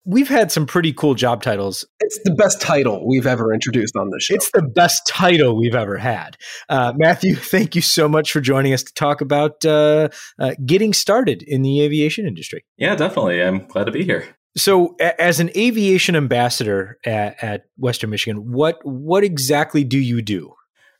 we've 0.05 0.27
had 0.27 0.51
some 0.51 0.65
pretty 0.65 0.93
cool 0.93 1.15
job 1.15 1.43
titles. 1.43 1.85
It's 1.99 2.19
the 2.23 2.33
best 2.33 2.61
title 2.61 3.07
we've 3.07 3.25
ever 3.27 3.53
introduced 3.53 3.95
on 3.95 4.09
this 4.11 4.23
show. 4.23 4.35
It's 4.35 4.51
the 4.51 4.61
best 4.61 5.01
title 5.07 5.57
we've 5.57 5.75
ever 5.75 5.97
had. 5.97 6.37
Uh, 6.69 6.93
Matthew, 6.95 7.35
thank 7.37 7.75
you 7.75 7.81
so 7.81 8.07
much 8.07 8.31
for 8.31 8.41
joining 8.41 8.73
us 8.73 8.83
to 8.83 8.93
talk 8.93 9.21
about 9.21 9.63
uh, 9.65 10.09
uh, 10.39 10.51
getting 10.65 10.93
started 10.93 11.43
in 11.43 11.61
the 11.61 11.81
aviation 11.81 12.27
industry. 12.27 12.65
Yeah, 12.77 12.95
definitely. 12.95 13.41
I'm 13.41 13.65
glad 13.67 13.85
to 13.85 13.91
be 13.91 14.03
here. 14.03 14.27
So, 14.55 14.95
a- 14.99 15.19
as 15.19 15.39
an 15.39 15.49
aviation 15.57 16.15
ambassador 16.15 16.99
at, 17.05 17.43
at 17.43 17.63
Western 17.77 18.11
Michigan, 18.11 18.51
what 18.51 18.77
what 18.83 19.23
exactly 19.23 19.83
do 19.83 19.97
you 19.97 20.21
do? 20.21 20.53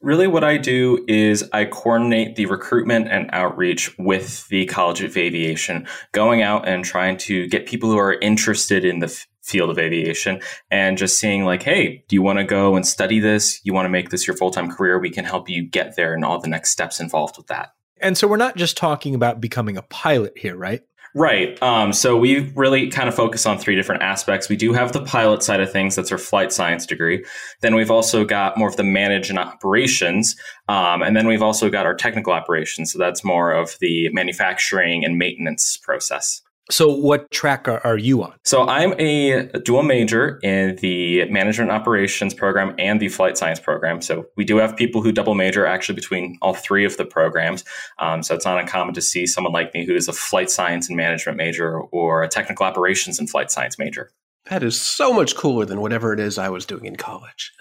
Really, 0.04 0.28
what 0.28 0.44
I 0.44 0.58
do 0.58 1.06
is 1.08 1.50
I 1.54 1.64
coordinate 1.64 2.36
the 2.36 2.46
recruitment 2.48 3.08
and 3.08 3.30
outreach 3.32 3.98
with 3.98 4.46
the 4.50 4.66
College 4.66 5.02
of 5.02 5.16
Aviation, 5.16 5.88
going 6.12 6.42
out 6.42 6.68
and 6.68 6.84
trying 6.84 7.16
to 7.20 7.48
get 7.48 7.68
people 7.68 7.90
who 7.90 7.98
are 7.98 8.12
interested 8.20 8.84
in 8.84 9.00
the 9.00 9.06
f- 9.06 9.26
field 9.44 9.70
of 9.70 9.80
aviation 9.80 10.42
and 10.70 10.98
just 10.98 11.18
seeing, 11.18 11.46
like, 11.46 11.64
hey, 11.64 12.04
do 12.10 12.18
you 12.18 12.22
want 12.22 12.38
to 12.38 12.44
go 12.44 12.76
and 12.76 12.86
study 12.86 13.20
this? 13.20 13.62
You 13.64 13.74
want 13.74 13.86
to 13.86 13.90
make 13.90 14.10
this 14.10 14.28
your 14.28 14.36
full 14.36 14.52
time 14.52 14.70
career? 14.70 15.00
We 15.00 15.10
can 15.10 15.24
help 15.24 15.48
you 15.48 15.64
get 15.64 15.96
there 15.96 16.14
and 16.14 16.26
all 16.26 16.38
the 16.38 16.50
next 16.50 16.72
steps 16.72 17.00
involved 17.00 17.38
with 17.38 17.48
that. 17.48 17.72
And 18.02 18.18
so, 18.18 18.28
we're 18.28 18.36
not 18.36 18.58
just 18.58 18.76
talking 18.76 19.16
about 19.16 19.40
becoming 19.40 19.78
a 19.78 19.84
pilot 19.84 20.38
here, 20.38 20.58
right? 20.58 20.82
Right. 21.16 21.62
Um, 21.62 21.94
so 21.94 22.18
we 22.18 22.52
really 22.56 22.90
kind 22.90 23.08
of 23.08 23.14
focus 23.14 23.46
on 23.46 23.60
three 23.60 23.76
different 23.76 24.02
aspects. 24.02 24.50
We 24.50 24.56
do 24.56 24.74
have 24.74 24.94
the 24.94 25.04
pilot 25.04 25.44
side 25.44 25.60
of 25.60 25.72
things, 25.72 25.96
that's 25.96 26.12
our 26.12 26.18
flight 26.18 26.52
science 26.52 26.88
degree. 26.88 27.24
Then 27.62 27.76
we've 27.76 27.92
also 27.92 28.26
got 28.26 28.58
more 28.58 28.68
of 28.68 28.78
the 28.78 28.84
manage 28.84 29.30
and 29.30 29.38
operations. 29.38 30.36
Um, 30.68 31.04
and 31.04 31.16
then 31.16 31.28
we've 31.28 31.44
also 31.44 31.70
got 31.70 31.86
our 31.86 31.94
technical 31.94 32.34
operations. 32.34 32.92
So 32.92 32.98
that's 32.98 33.24
more 33.24 33.52
of 33.52 33.78
the 33.80 34.10
manufacturing 34.12 35.06
and 35.06 35.18
maintenance 35.20 35.78
process. 35.78 36.42
So, 36.72 36.90
what 36.94 37.30
track 37.30 37.68
are, 37.68 37.86
are, 37.86 37.98
you 37.98 38.24
on? 38.24 38.34
So, 38.46 38.66
I'm 38.66 38.94
a 38.98 39.48
dual 39.60 39.84
major 39.84 40.40
in 40.44 40.78
the 40.78 41.26
management 41.30 41.72
operations 41.72 42.34
program 42.34 42.74
and 42.80 43.02
the 43.02 43.10
flight 43.10 43.38
science 43.38 43.60
program. 43.60 44.02
So, 44.02 44.28
we 44.38 44.46
do 44.46 44.58
have 44.58 44.78
people 44.78 45.02
who 45.02 45.12
double 45.12 45.36
major 45.36 45.66
actually 45.66 45.96
between 45.96 46.38
all 46.42 46.54
three 46.54 46.86
of 46.86 46.96
the 46.96 47.04
programs. 47.04 47.66
Um, 48.00 48.24
so, 48.24 48.34
it's 48.34 48.46
not 48.46 48.60
uncommon 48.60 48.94
to 48.94 49.02
see 49.02 49.26
someone 49.28 49.52
like 49.52 49.74
me 49.74 49.86
who 49.86 49.94
is 49.94 50.08
a 50.08 50.14
flight 50.14 50.50
science 50.50 50.88
and 50.88 50.96
management 50.96 51.38
major 51.38 51.80
or 51.80 52.24
a 52.24 52.30
technical 52.30 52.66
operations 52.66 53.20
and 53.20 53.30
flight 53.30 53.52
science 53.52 53.78
major. 53.78 54.12
That 54.50 54.64
is 54.64 54.80
so 54.80 55.14
much 55.14 55.36
cooler 55.36 55.66
than 55.66 55.82
whatever 55.82 56.14
it 56.14 56.20
is 56.20 56.38
I 56.38 56.50
was 56.50 56.66
doing 56.66 56.86
in 56.86 56.96
college. 56.96 57.52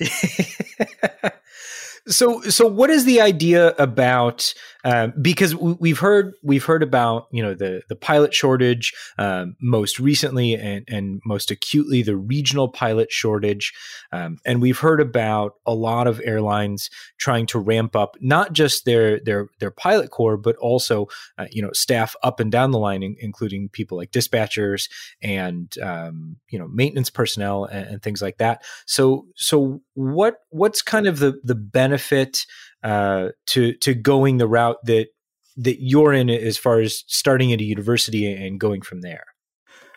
so, 2.08 2.40
so 2.42 2.66
what 2.66 2.90
is 2.90 3.04
the 3.04 3.20
idea 3.20 3.74
about 3.78 4.52
um, 4.88 5.12
because 5.20 5.54
we've 5.54 5.98
heard 5.98 6.32
we've 6.42 6.64
heard 6.64 6.82
about 6.82 7.26
you 7.30 7.42
know 7.42 7.52
the 7.52 7.82
the 7.90 7.94
pilot 7.94 8.32
shortage 8.32 8.94
um, 9.18 9.54
most 9.60 10.00
recently 10.00 10.54
and 10.54 10.82
and 10.88 11.20
most 11.26 11.50
acutely 11.50 12.00
the 12.00 12.16
regional 12.16 12.68
pilot 12.68 13.12
shortage, 13.12 13.74
um, 14.12 14.38
and 14.46 14.62
we've 14.62 14.78
heard 14.78 15.02
about 15.02 15.56
a 15.66 15.74
lot 15.74 16.06
of 16.06 16.22
airlines 16.24 16.88
trying 17.18 17.44
to 17.44 17.58
ramp 17.58 17.94
up 17.94 18.16
not 18.22 18.54
just 18.54 18.86
their 18.86 19.20
their 19.20 19.48
their 19.60 19.70
pilot 19.70 20.10
corps 20.10 20.38
but 20.38 20.56
also 20.56 21.06
uh, 21.36 21.46
you 21.50 21.60
know 21.60 21.72
staff 21.74 22.16
up 22.22 22.40
and 22.40 22.50
down 22.50 22.70
the 22.70 22.78
line, 22.78 23.14
including 23.20 23.68
people 23.68 23.98
like 23.98 24.10
dispatchers 24.10 24.88
and 25.20 25.76
um, 25.82 26.36
you 26.48 26.58
know 26.58 26.68
maintenance 26.68 27.10
personnel 27.10 27.66
and, 27.66 27.88
and 27.88 28.02
things 28.02 28.22
like 28.22 28.38
that. 28.38 28.62
So 28.86 29.26
so 29.36 29.82
what 29.92 30.38
what's 30.48 30.80
kind 30.80 31.06
of 31.06 31.18
the 31.18 31.38
the 31.44 31.54
benefit 31.54 32.46
uh, 32.82 33.28
to 33.46 33.74
to 33.74 33.94
going 33.94 34.38
the 34.38 34.48
route 34.48 34.78
that 34.84 35.08
that 35.56 35.78
you're 35.80 36.12
in 36.12 36.30
as 36.30 36.56
far 36.56 36.80
as 36.80 37.04
starting 37.06 37.52
at 37.52 37.60
a 37.60 37.64
university 37.64 38.32
and 38.32 38.60
going 38.60 38.82
from 38.82 39.00
there? 39.00 39.24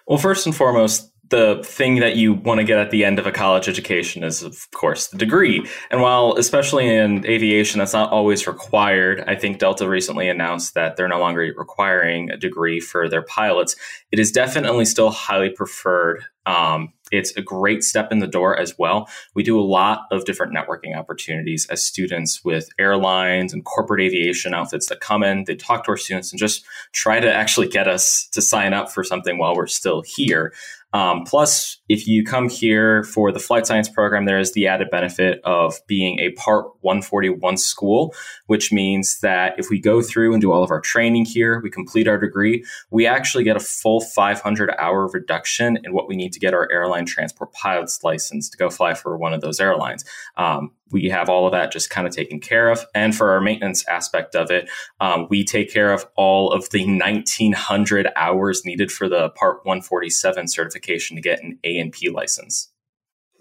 Well, 0.08 0.18
first 0.18 0.46
and 0.46 0.56
foremost, 0.56 1.12
the 1.32 1.62
thing 1.64 1.96
that 1.96 2.18
you 2.18 2.34
want 2.34 2.60
to 2.60 2.64
get 2.66 2.78
at 2.78 2.92
the 2.92 3.06
end 3.06 3.18
of 3.18 3.26
a 3.26 3.32
college 3.32 3.70
education 3.70 4.24
is, 4.24 4.44
of 4.44 4.70
course, 4.72 5.08
the 5.08 5.18
degree. 5.18 5.66
And 5.90 6.02
while, 6.02 6.36
especially 6.38 6.94
in 6.94 7.26
aviation, 7.26 7.80
that's 7.80 7.94
not 7.94 8.12
always 8.12 8.46
required, 8.46 9.24
I 9.28 9.36
think 9.36 9.58
Delta 9.58 9.88
recently 9.88 10.28
announced 10.28 10.74
that 10.74 10.98
they're 10.98 11.08
no 11.08 11.20
longer 11.20 11.54
requiring 11.58 12.30
a 12.30 12.38
degree 12.38 12.80
for 12.80 13.08
their 13.08 13.22
pilots. 13.22 13.76
It 14.12 14.20
is 14.20 14.32
definitely 14.32 14.86
still 14.86 15.10
highly 15.10 15.50
preferred 15.50 16.26
um, 16.46 16.92
it's 17.12 17.36
a 17.36 17.42
great 17.42 17.84
step 17.84 18.12
in 18.12 18.20
the 18.20 18.28
door 18.28 18.58
as 18.58 18.78
well. 18.78 19.10
We 19.34 19.44
do 19.44 19.60
a 19.60 19.62
lot 19.62 20.08
of 20.12 20.26
different 20.26 20.54
networking 20.54 20.98
opportunities 20.98 21.68
as 21.68 21.84
students 21.84 22.44
with 22.44 22.70
airlines 22.80 23.54
and 23.54 23.64
corporate 23.66 24.02
aviation 24.02 24.54
outfits 24.54 24.88
that 24.88 25.02
come 25.02 25.24
in. 25.24 25.44
They 25.46 25.56
talk 25.56 25.84
to 25.86 25.92
our 25.92 25.98
students 25.98 26.32
and 26.32 26.40
just 26.40 26.64
try 26.94 27.20
to 27.20 27.32
actually 27.32 27.68
get 27.68 27.88
us 27.88 28.28
to 28.32 28.42
sign 28.42 28.74
up 28.74 28.92
for 28.92 29.04
something 29.04 29.38
while 29.38 29.56
we're 29.56 29.68
still 29.68 30.02
here. 30.02 30.54
Um, 30.94 31.24
plus, 31.24 31.78
if 31.88 32.08
you 32.08 32.24
come 32.24 32.50
here 32.50 33.04
for 33.04 33.32
the 33.32 33.40
flight 33.40 33.66
science 33.66 33.88
program, 33.88 34.26
there 34.26 34.40
is 34.40 34.54
the 34.54 34.68
added 34.68 34.90
benefit 34.90 35.42
of 35.44 35.76
being 35.88 36.20
a 36.20 36.32
Part 36.32 36.66
141 36.82 37.58
school, 37.58 38.14
which 38.48 38.72
means 38.72 39.20
that 39.22 39.58
if 39.58 39.70
we 39.70 39.80
go 39.80 40.02
through 40.02 40.34
and 40.34 40.42
do 40.42 40.52
all 40.52 40.64
of 40.64 40.72
our 40.72 40.82
training 40.82 41.26
here, 41.26 41.62
we 41.62 41.70
complete 41.70 42.08
our 42.08 42.18
degree, 42.18 42.66
we 42.90 43.08
actually 43.08 43.44
get 43.44 43.56
a 43.56 43.62
full 43.62 44.02
500 44.02 44.72
hour 44.78 45.08
reduction 45.08 45.78
in 45.84 45.94
what 45.94 46.08
we 46.08 46.16
need 46.16 46.34
to 46.34 46.40
get 46.40 46.54
our 46.54 46.70
airline 46.72 47.06
transport 47.06 47.54
pilot's 47.54 48.04
license 48.04 48.50
to 48.50 48.58
go 48.58 48.70
fly 48.70 48.94
for 48.94 49.18
one 49.18 49.34
of 49.34 49.42
those 49.42 49.60
airlines. 49.60 50.04
Um, 50.36 50.72
we 50.92 51.10
have 51.10 51.30
all 51.30 51.46
of 51.46 51.52
that 51.52 51.72
just 51.72 51.90
kind 51.90 52.08
of 52.08 52.14
taken 52.14 52.40
care 52.40 52.70
of. 52.70 52.86
And 52.94 53.16
for 53.16 53.32
our 53.32 53.42
maintenance 53.42 53.88
aspect 53.88 54.36
of 54.36 54.52
it, 54.52 54.70
um, 55.00 55.28
we 55.30 55.44
take 55.44 55.72
care 55.72 55.92
of 55.92 56.06
all 56.16 56.52
of 56.52 56.70
the 56.72 56.86
1900 56.86 58.10
hours 58.16 58.66
needed 58.66 58.92
for 58.92 59.08
the 59.08 59.30
Part 59.30 59.66
147 59.66 60.48
certification 60.48 61.16
to 61.16 61.22
get 61.22 61.44
an 61.44 61.60
A 61.64 61.78
and 61.78 61.92
P 61.92 62.10
license. 62.10 62.70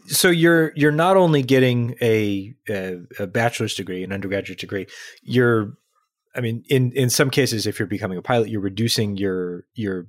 So 0.06 0.28
you're 0.28 0.72
you're 0.74 0.90
not 0.90 1.16
only 1.16 1.42
getting 1.42 1.94
a, 2.00 2.54
a, 2.68 3.00
a 3.18 3.26
bachelor's 3.26 3.74
degree, 3.74 4.02
an 4.02 4.12
undergraduate 4.12 4.58
degree, 4.58 4.86
you're 5.22 5.74
I 6.34 6.40
mean, 6.40 6.64
in 6.68 6.92
in 6.92 7.10
some 7.10 7.30
cases, 7.30 7.66
if 7.66 7.78
you're 7.78 7.88
becoming 7.88 8.18
a 8.18 8.22
pilot, 8.22 8.48
you're 8.48 8.60
reducing 8.60 9.16
your 9.16 9.64
your 9.74 10.06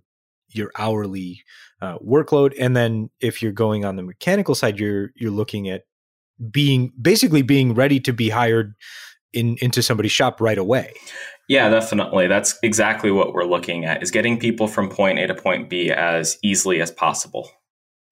your 0.50 0.72
hourly 0.78 1.44
uh, 1.82 1.98
workload, 2.00 2.54
and 2.60 2.76
then 2.76 3.10
if 3.20 3.42
you're 3.42 3.52
going 3.52 3.86
on 3.86 3.96
the 3.96 4.04
mechanical 4.04 4.54
side, 4.54 4.80
you're 4.80 5.12
you're 5.16 5.32
looking 5.32 5.70
at 5.70 5.84
being 6.50 6.92
basically 7.02 7.42
being 7.42 7.74
ready 7.74 8.00
to 8.00 8.14
be 8.14 8.30
hired 8.30 8.74
in 9.34 9.58
into 9.62 9.82
somebody's 9.82 10.12
shop 10.12 10.42
right 10.42 10.58
away. 10.58 10.94
Yeah, 11.48 11.70
definitely. 11.70 12.28
That's 12.28 12.58
exactly 12.64 13.12
what 13.12 13.34
we're 13.34 13.46
looking 13.46 13.86
at 13.86 14.02
is 14.02 14.12
getting 14.12 14.40
people 14.40 14.68
from 14.68 14.90
point 14.90 15.20
A 15.20 15.28
to 15.28 15.36
point 15.36 15.70
B 15.70 15.92
as 15.92 16.38
easily 16.44 16.82
as 16.82 16.92
possible. 16.92 17.50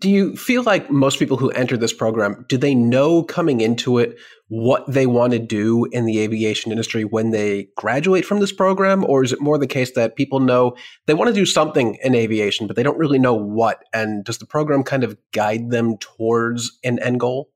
Do 0.01 0.09
you 0.09 0.35
feel 0.37 0.63
like 0.63 0.89
most 0.89 1.19
people 1.19 1.35
who 1.35 1.49
enter 1.51 1.75
this 1.75 1.91
program, 1.91 2.45
do 2.47 2.57
they 2.57 2.73
know 2.73 3.21
coming 3.21 3.59
into 3.59 3.97
it 3.97 4.17
what 4.47 4.85
they 4.87 5.05
want 5.05 5.33
to 5.33 5.39
do 5.39 5.85
in 5.91 6.05
the 6.05 6.19
aviation 6.19 6.71
industry 6.71 7.03
when 7.03 7.31
they 7.31 7.67
graduate 7.75 8.25
from 8.25 8.39
this 8.39 8.53
program? 8.53 9.03
Or 9.03 9.25
is 9.25 9.33
it 9.33 9.41
more 9.41 9.57
the 9.57 9.67
case 9.67 9.91
that 9.93 10.15
people 10.15 10.39
know 10.39 10.75
they 11.05 11.13
want 11.13 11.27
to 11.27 11.33
do 11.33 11.45
something 11.45 11.97
in 12.01 12.15
aviation, 12.15 12.65
but 12.65 12.77
they 12.77 12.83
don't 12.83 12.97
really 12.97 13.19
know 13.19 13.33
what? 13.33 13.83
And 13.93 14.23
does 14.23 14.37
the 14.37 14.45
program 14.45 14.83
kind 14.83 15.03
of 15.03 15.17
guide 15.33 15.69
them 15.69 15.97
towards 15.97 16.77
an 16.85 16.99
end 16.99 17.19
goal? 17.19 17.49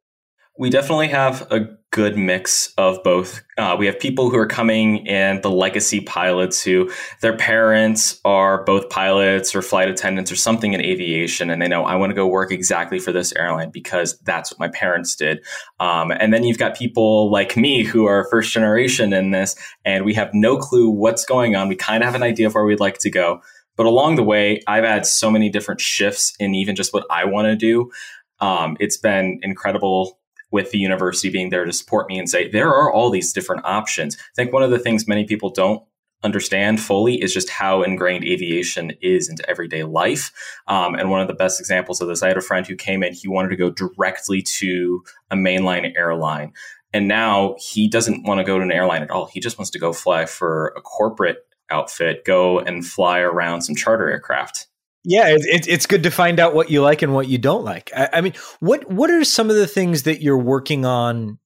We 0.58 0.70
definitely 0.70 1.08
have 1.08 1.52
a 1.52 1.68
good 1.90 2.18
mix 2.18 2.74
of 2.78 3.04
both. 3.04 3.44
Uh, 3.58 3.76
we 3.78 3.88
have 3.88 4.00
people 4.00 4.30
who 4.30 4.38
are 4.38 4.48
coming 4.48 5.06
in, 5.06 5.42
the 5.42 5.50
legacy 5.50 6.00
pilots 6.00 6.64
who 6.64 6.92
their 7.22 7.36
parents 7.36 8.20
are 8.26 8.64
both 8.64 8.90
pilots 8.90 9.56
or 9.56 9.62
flight 9.62 9.90
attendants 9.90 10.32
or 10.32 10.36
something 10.36 10.74
in 10.74 10.82
aviation, 10.82 11.50
and 11.50 11.62
they 11.62 11.68
know 11.68 11.86
I 11.86 11.96
want 11.96 12.12
to 12.12 12.16
go 12.16 12.28
work 12.28 12.52
exactly 12.52 13.00
for 13.00 13.12
this 13.12 13.32
airline 13.34 13.72
because 13.72 14.18
that's 14.20 14.52
what 14.52 14.60
my 14.60 14.68
parents 14.70 15.16
did. 15.16 15.44
Um, 15.80 16.12
and 16.12 16.34
then 16.34 16.44
you've 16.44 16.58
got 16.60 16.76
people 16.76 17.32
like 17.32 17.58
me 17.58 17.84
who 17.84 18.06
are 18.06 18.28
first 18.30 18.52
generation 18.52 19.14
in 19.14 19.32
this, 19.32 19.56
and 19.86 20.06
we 20.06 20.14
have 20.14 20.32
no 20.34 20.58
clue 20.58 20.90
what's 20.90 21.26
going 21.26 21.56
on. 21.56 21.68
We 21.68 21.76
kind 21.76 22.04
of 22.04 22.08
have 22.08 22.16
an 22.16 22.24
idea 22.24 22.48
of 22.48 22.56
where 22.56 22.66
we'd 22.66 22.80
like 22.80 23.00
to 23.00 23.10
go. 23.10 23.42
But 23.76 23.88
along 23.88 24.16
the 24.18 24.24
way, 24.24 24.62
I've 24.68 24.84
had 24.84 25.06
so 25.06 25.32
many 25.32 25.50
different 25.50 25.82
shifts 25.82 26.36
in 26.40 26.54
even 26.54 26.76
just 26.76 26.94
what 26.94 27.06
I 27.10 27.26
want 27.26 27.48
to 27.48 27.56
do. 27.56 27.92
Um, 28.40 28.78
it's 28.80 28.98
been 28.98 29.40
incredible 29.42 30.20
with 30.54 30.72
the 30.72 30.78
university 30.78 31.30
being 31.30 31.50
there 31.50 31.66
to 31.66 31.74
support 31.74 32.08
me 32.08 32.18
and 32.18 32.30
say, 32.30 32.48
there 32.48 32.70
are 32.70 32.92
all 32.92 33.10
these 33.10 33.34
different 33.34 33.66
options. 33.66 34.16
I 34.16 34.36
think 34.36 34.54
one 34.54 34.64
of 34.64 34.70
the 34.70 34.80
things 34.80 35.08
many 35.08 35.26
people 35.26 35.50
don't 35.50 35.84
understand 36.24 36.80
fully 36.80 37.22
is 37.22 37.34
just 37.34 37.50
how 37.50 37.82
ingrained 37.82 38.24
aviation 38.24 38.94
is 39.02 39.28
into 39.28 39.48
everyday 39.50 39.84
life. 39.84 40.32
Um, 40.68 40.96
and 40.96 41.10
one 41.10 41.22
of 41.22 41.28
the 41.28 41.34
best 41.34 41.60
examples 41.60 42.00
of 42.00 42.08
this, 42.08 42.24
I 42.24 42.30
had 42.30 42.38
a 42.38 42.42
friend 42.42 42.66
who 42.66 42.76
came 42.76 43.04
in, 43.04 43.14
he 43.14 43.28
wanted 43.28 43.50
to 43.50 43.58
go 43.58 43.72
directly 43.72 44.42
to 44.60 45.04
a 45.32 45.36
mainline 45.36 45.92
airline. 45.98 46.54
And 46.94 47.08
now 47.08 47.56
he 47.60 47.90
doesn't 47.90 48.24
want 48.24 48.38
to 48.38 48.44
go 48.44 48.58
to 48.58 48.64
an 48.64 48.72
airline 48.72 49.02
at 49.02 49.10
all. 49.10 49.26
He 49.26 49.40
just 49.40 49.58
wants 49.58 49.72
to 49.72 49.80
go 49.80 49.92
fly 49.92 50.28
for 50.28 50.68
a 50.78 50.82
corporate 50.82 51.40
outfit, 51.72 52.24
go 52.26 52.60
and 52.60 52.86
fly 52.86 53.20
around 53.20 53.64
some 53.64 53.76
charter 53.76 54.08
aircraft. 54.08 54.68
Yeah, 55.06 55.26
it's 55.28 55.68
it's 55.68 55.86
good 55.86 56.04
to 56.04 56.12
find 56.12 56.40
out 56.40 56.56
what 56.56 56.70
you 56.72 56.82
like 56.82 57.02
and 57.02 57.14
what 57.14 57.28
you 57.28 57.38
don't 57.38 57.66
like. 57.66 57.92
I, 57.96 58.10
I, 58.14 58.22
mean, 58.22 58.34
what 58.62 58.90
what 58.90 59.10
are 59.12 59.26
some 59.26 59.50
of 59.50 59.58
the 59.58 59.68
things 59.68 60.04
that 60.04 60.22
you're 60.22 60.38
working 60.38 60.86
on 60.86 61.40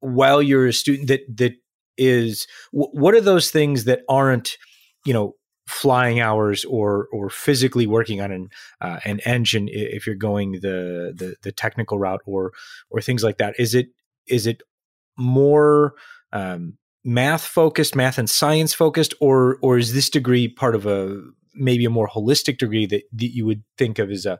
while 0.00 0.42
you're 0.42 0.66
a 0.66 0.72
student 0.72 1.08
that 1.08 1.20
that 1.36 1.52
is 1.96 2.46
what 2.72 3.14
are 3.14 3.20
those 3.20 3.50
things 3.50 3.84
that 3.84 4.00
aren't 4.08 4.58
you 5.04 5.12
know 5.12 5.34
flying 5.66 6.20
hours 6.20 6.64
or 6.64 7.08
or 7.12 7.28
physically 7.30 7.86
working 7.86 8.20
on 8.20 8.30
an 8.30 8.48
uh, 8.80 9.00
an 9.04 9.20
engine 9.24 9.68
if 9.70 10.06
you're 10.06 10.14
going 10.14 10.52
the, 10.52 11.12
the 11.16 11.34
the 11.42 11.52
technical 11.52 11.98
route 11.98 12.20
or 12.24 12.52
or 12.90 13.00
things 13.00 13.24
like 13.24 13.38
that 13.38 13.54
is 13.58 13.74
it 13.74 13.88
is 14.28 14.46
it 14.46 14.62
more 15.16 15.94
um, 16.32 16.76
math 17.04 17.44
focused 17.44 17.96
math 17.96 18.18
and 18.18 18.30
science 18.30 18.74
focused 18.74 19.14
or 19.20 19.58
or 19.62 19.78
is 19.78 19.92
this 19.92 20.10
degree 20.10 20.46
part 20.46 20.74
of 20.74 20.86
a 20.86 21.20
maybe 21.56 21.84
a 21.84 21.90
more 21.90 22.08
holistic 22.08 22.58
degree 22.58 22.86
that, 22.86 23.02
that 23.12 23.34
you 23.34 23.46
would 23.46 23.62
think 23.76 23.98
of 23.98 24.10
as 24.10 24.26
a 24.26 24.38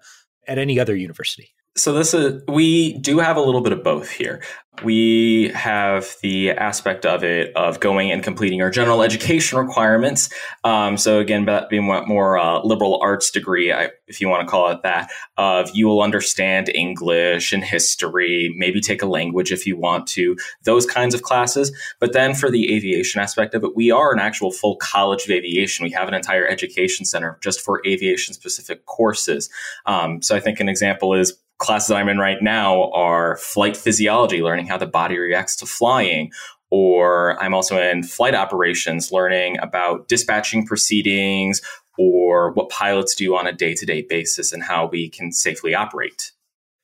at 0.48 0.58
any 0.58 0.78
other 0.78 0.94
university 0.94 1.50
so 1.76 1.92
this 1.92 2.14
is 2.14 2.42
we 2.48 2.94
do 2.98 3.18
have 3.18 3.36
a 3.36 3.40
little 3.40 3.60
bit 3.60 3.72
of 3.72 3.82
both 3.82 4.10
here. 4.10 4.42
We 4.82 5.50
have 5.54 6.16
the 6.22 6.50
aspect 6.50 7.06
of 7.06 7.24
it 7.24 7.54
of 7.56 7.80
going 7.80 8.10
and 8.10 8.22
completing 8.22 8.60
our 8.60 8.70
general 8.70 9.02
education 9.02 9.58
requirements. 9.58 10.28
Um, 10.64 10.98
so 10.98 11.18
again, 11.18 11.46
that 11.46 11.70
being 11.70 11.84
more 11.84 12.38
uh, 12.38 12.60
liberal 12.62 13.00
arts 13.02 13.30
degree, 13.30 13.72
I, 13.72 13.90
if 14.06 14.20
you 14.20 14.28
want 14.28 14.46
to 14.46 14.50
call 14.50 14.70
it 14.70 14.82
that, 14.82 15.10
of 15.38 15.70
you 15.72 15.86
will 15.86 16.02
understand 16.02 16.68
English 16.68 17.54
and 17.54 17.64
history, 17.64 18.54
maybe 18.56 18.82
take 18.82 19.00
a 19.00 19.06
language 19.06 19.50
if 19.50 19.66
you 19.66 19.78
want 19.78 20.06
to, 20.08 20.36
those 20.64 20.84
kinds 20.84 21.14
of 21.14 21.22
classes. 21.22 21.74
But 21.98 22.12
then 22.12 22.34
for 22.34 22.50
the 22.50 22.74
aviation 22.74 23.20
aspect 23.20 23.54
of 23.54 23.64
it, 23.64 23.74
we 23.74 23.90
are 23.90 24.12
an 24.12 24.18
actual 24.18 24.50
full 24.50 24.76
college 24.76 25.24
of 25.24 25.30
aviation. 25.30 25.84
We 25.84 25.92
have 25.92 26.08
an 26.08 26.14
entire 26.14 26.46
education 26.46 27.06
center 27.06 27.38
just 27.42 27.62
for 27.62 27.80
aviation 27.86 28.34
specific 28.34 28.84
courses. 28.84 29.48
Um, 29.86 30.20
so 30.20 30.36
I 30.36 30.40
think 30.40 30.60
an 30.60 30.68
example 30.68 31.14
is 31.14 31.38
classes 31.58 31.90
I'm 31.90 32.08
in 32.08 32.18
right 32.18 32.42
now 32.42 32.90
are 32.92 33.36
flight 33.38 33.76
physiology, 33.76 34.42
learning 34.42 34.66
how 34.66 34.78
the 34.78 34.86
body 34.86 35.18
reacts 35.18 35.56
to 35.56 35.66
flying. 35.66 36.32
Or 36.70 37.40
I'm 37.42 37.54
also 37.54 37.80
in 37.80 38.02
flight 38.02 38.34
operations, 38.34 39.12
learning 39.12 39.58
about 39.60 40.08
dispatching 40.08 40.66
proceedings 40.66 41.62
or 41.98 42.52
what 42.52 42.68
pilots 42.68 43.14
do 43.14 43.36
on 43.36 43.46
a 43.46 43.52
day 43.52 43.74
to 43.74 43.86
day 43.86 44.02
basis 44.02 44.52
and 44.52 44.62
how 44.62 44.86
we 44.86 45.08
can 45.08 45.32
safely 45.32 45.74
operate. 45.74 46.32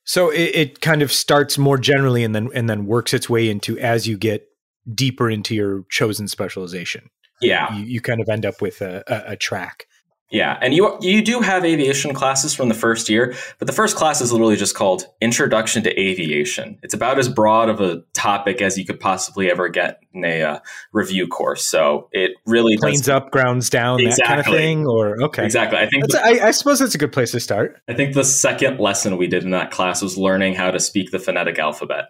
So 0.05 0.29
it, 0.29 0.55
it, 0.55 0.81
kind 0.81 1.01
of 1.01 1.11
starts 1.11 1.57
more 1.57 1.77
generally 1.77 2.23
and 2.23 2.35
then 2.35 2.49
and 2.53 2.69
then 2.69 2.85
works 2.85 3.13
its 3.13 3.29
way 3.29 3.49
into 3.49 3.79
as 3.79 4.07
you 4.07 4.17
get 4.17 4.47
deeper 4.93 5.29
into 5.29 5.55
your 5.55 5.85
chosen 5.89 6.27
specialization. 6.27 7.09
Yeah, 7.41 7.73
you, 7.75 7.85
you 7.85 8.01
kind 8.01 8.19
of 8.21 8.27
end 8.29 8.45
up 8.45 8.61
with 8.61 8.81
a, 8.81 9.03
a, 9.07 9.33
a 9.33 9.35
track. 9.37 9.87
Yeah, 10.33 10.57
and 10.63 10.73
you 10.73 10.97
you 10.99 11.23
do 11.23 11.41
have 11.41 11.63
aviation 11.63 12.11
classes 12.15 12.55
from 12.55 12.67
the 12.67 12.73
first 12.73 13.07
year, 13.07 13.35
but 13.59 13.67
the 13.67 13.71
first 13.71 13.95
class 13.95 14.19
is 14.19 14.31
literally 14.31 14.55
just 14.55 14.73
called 14.73 15.05
Introduction 15.21 15.83
to 15.83 15.91
Aviation. 15.91 16.79
It's 16.81 16.95
about 16.95 17.19
as 17.19 17.29
broad 17.29 17.69
of 17.69 17.79
a 17.79 18.01
topic 18.15 18.59
as 18.59 18.75
you 18.75 18.83
could 18.83 18.99
possibly 18.99 19.51
ever 19.51 19.69
get 19.69 19.99
in 20.11 20.25
a 20.25 20.41
uh, 20.41 20.59
review 20.91 21.27
course. 21.27 21.63
So 21.63 22.09
it 22.11 22.31
really 22.47 22.77
planes 22.77 23.01
does, 23.01 23.09
up, 23.09 23.29
grounds 23.29 23.69
down, 23.69 23.99
exactly. 23.99 24.23
that 24.23 24.27
kind 24.27 24.39
of 24.39 24.45
thing. 24.47 24.87
Or 24.87 25.21
okay, 25.25 25.45
exactly. 25.45 25.77
I 25.77 25.87
think 25.87 26.07
the, 26.07 26.19
I, 26.19 26.47
I 26.47 26.51
suppose 26.51 26.79
that's 26.79 26.95
a 26.95 26.97
good 26.97 27.13
place 27.13 27.29
to 27.33 27.39
start. 27.39 27.79
I 27.87 27.93
think 27.93 28.15
the 28.15 28.23
second 28.23 28.79
lesson 28.79 29.17
we 29.17 29.27
did 29.27 29.43
in 29.43 29.51
that 29.51 29.69
class 29.69 30.01
was 30.01 30.17
learning 30.17 30.55
how 30.55 30.71
to 30.71 30.79
speak 30.79 31.11
the 31.11 31.19
phonetic 31.19 31.59
alphabet. 31.59 32.05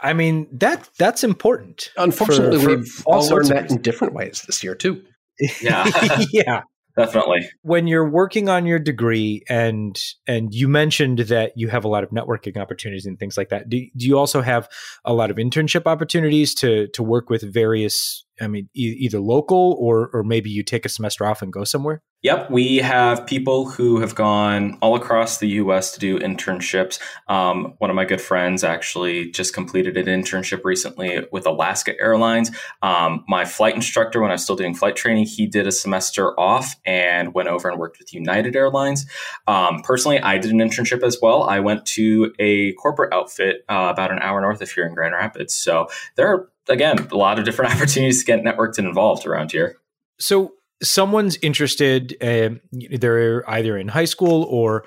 I 0.00 0.12
mean 0.12 0.46
that 0.52 0.88
that's 0.96 1.24
important. 1.24 1.90
Unfortunately, 1.96 2.56
for, 2.56 2.64
for 2.64 2.76
we've 2.76 3.02
all 3.04 3.28
learned 3.28 3.48
that 3.48 3.68
in 3.72 3.82
different 3.82 4.14
ways 4.14 4.44
this 4.46 4.62
year 4.62 4.76
too. 4.76 5.02
Yeah, 5.60 5.90
yeah 6.30 6.62
definitely. 6.96 7.48
When 7.62 7.86
you're 7.86 8.08
working 8.08 8.48
on 8.48 8.66
your 8.66 8.78
degree 8.78 9.42
and 9.48 10.00
and 10.26 10.54
you 10.54 10.68
mentioned 10.68 11.20
that 11.20 11.52
you 11.56 11.68
have 11.68 11.84
a 11.84 11.88
lot 11.88 12.04
of 12.04 12.10
networking 12.10 12.56
opportunities 12.56 13.06
and 13.06 13.18
things 13.18 13.36
like 13.36 13.48
that 13.50 13.68
do, 13.68 13.86
do 13.96 14.06
you 14.06 14.18
also 14.18 14.42
have 14.42 14.68
a 15.04 15.12
lot 15.12 15.30
of 15.30 15.36
internship 15.36 15.86
opportunities 15.86 16.54
to 16.56 16.88
to 16.88 17.02
work 17.02 17.30
with 17.30 17.42
various 17.42 18.23
I 18.40 18.48
mean, 18.48 18.68
e- 18.74 18.96
either 19.00 19.20
local 19.20 19.76
or 19.78 20.10
or 20.12 20.22
maybe 20.22 20.50
you 20.50 20.62
take 20.62 20.84
a 20.84 20.88
semester 20.88 21.26
off 21.26 21.42
and 21.42 21.52
go 21.52 21.64
somewhere. 21.64 22.02
Yep, 22.24 22.50
we 22.50 22.78
have 22.78 23.26
people 23.26 23.68
who 23.68 24.00
have 24.00 24.14
gone 24.14 24.78
all 24.80 24.96
across 24.96 25.36
the 25.36 25.48
U.S. 25.48 25.92
to 25.92 26.00
do 26.00 26.18
internships. 26.18 26.98
Um, 27.28 27.74
one 27.76 27.90
of 27.90 27.96
my 27.96 28.06
good 28.06 28.20
friends 28.20 28.64
actually 28.64 29.30
just 29.30 29.52
completed 29.52 29.98
an 29.98 30.06
internship 30.06 30.64
recently 30.64 31.26
with 31.32 31.44
Alaska 31.44 31.92
Airlines. 32.00 32.50
Um, 32.80 33.26
my 33.28 33.44
flight 33.44 33.74
instructor, 33.74 34.22
when 34.22 34.30
I 34.30 34.34
was 34.34 34.42
still 34.42 34.56
doing 34.56 34.74
flight 34.74 34.96
training, 34.96 35.26
he 35.26 35.46
did 35.46 35.66
a 35.66 35.72
semester 35.72 36.32
off 36.40 36.76
and 36.86 37.34
went 37.34 37.48
over 37.48 37.68
and 37.68 37.78
worked 37.78 37.98
with 37.98 38.14
United 38.14 38.56
Airlines. 38.56 39.04
Um, 39.46 39.82
personally, 39.82 40.18
I 40.18 40.38
did 40.38 40.50
an 40.50 40.60
internship 40.60 41.02
as 41.02 41.18
well. 41.20 41.42
I 41.42 41.60
went 41.60 41.84
to 41.88 42.32
a 42.38 42.72
corporate 42.76 43.12
outfit 43.12 43.66
uh, 43.68 43.90
about 43.92 44.12
an 44.12 44.20
hour 44.20 44.40
north 44.40 44.62
of 44.62 44.70
here 44.70 44.86
in 44.86 44.94
Grand 44.94 45.12
Rapids. 45.12 45.54
So 45.54 45.88
there 46.16 46.28
are 46.28 46.48
again, 46.68 47.08
a 47.10 47.16
lot 47.16 47.38
of 47.38 47.44
different 47.44 47.74
opportunities 47.74 48.20
to 48.20 48.26
get 48.26 48.42
networked 48.42 48.78
and 48.78 48.86
involved 48.86 49.26
around 49.26 49.52
here. 49.52 49.76
So 50.18 50.52
someone's 50.82 51.36
interested, 51.42 52.16
uh, 52.22 52.50
they're 52.72 53.48
either 53.48 53.76
in 53.76 53.88
high 53.88 54.04
school 54.04 54.44
or 54.44 54.84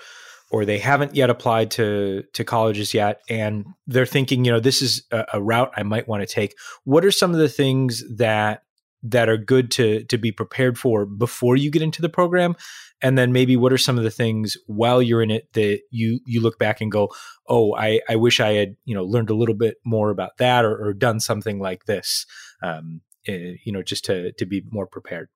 or 0.50 0.64
they 0.64 0.80
haven't 0.80 1.14
yet 1.14 1.30
applied 1.30 1.72
to 1.72 2.24
to 2.34 2.44
colleges 2.44 2.94
yet, 2.94 3.20
and 3.30 3.66
they're 3.86 4.06
thinking, 4.06 4.46
you 4.46 4.52
know, 4.52 4.60
this 4.60 4.82
is 4.82 5.06
a, 5.12 5.26
a 5.34 5.42
route 5.42 5.72
I 5.76 5.84
might 5.84 6.08
want 6.08 6.22
to 6.22 6.34
take. 6.34 6.56
What 6.86 7.04
are 7.04 7.12
some 7.12 7.32
of 7.32 7.38
the 7.38 7.50
things 7.50 8.04
that 8.18 8.64
that 9.04 9.30
are 9.30 9.38
good 9.38 9.72
to 9.72 10.04
to 10.06 10.18
be 10.18 10.32
prepared 10.32 10.78
for 10.78 11.06
before 11.06 11.56
you 11.56 11.70
get 11.70 11.82
into 11.82 12.02
the 12.02 12.10
program 12.10 12.56
and 13.02 13.18
then 13.18 13.32
maybe 13.32 13.56
what 13.56 13.72
are 13.72 13.78
some 13.78 13.98
of 13.98 14.04
the 14.04 14.12
things 14.12 14.58
while 14.66 15.02
you're 15.02 15.22
in 15.22 15.32
it 15.32 15.52
that 15.54 15.80
you 15.92 16.20
you 16.26 16.42
look 16.42 16.58
back 16.58 16.82
and 16.82 16.92
go 16.92 17.12
oh 17.48 17.76
i 17.76 18.02
i 18.10 18.16
wish 18.16 18.40
i 18.40 18.54
had 18.54 18.76
you 18.86 18.96
know 18.96 19.04
learned 19.04 19.30
a 19.30 19.36
little 19.36 19.56
bit 19.56 19.78
more 19.86 20.10
about 20.10 20.38
that 20.38 20.66
or, 20.66 20.76
or 20.88 20.94
done 20.94 21.20
something 21.20 21.60
like 21.60 21.86
this 21.86 22.26
um, 22.64 23.02
eh, 23.28 23.54
you 23.64 23.72
know 23.72 23.84
just 23.84 24.06
to 24.06 24.32
to 24.34 24.46
be 24.46 24.64
more 24.72 24.88
prepared 24.88 25.30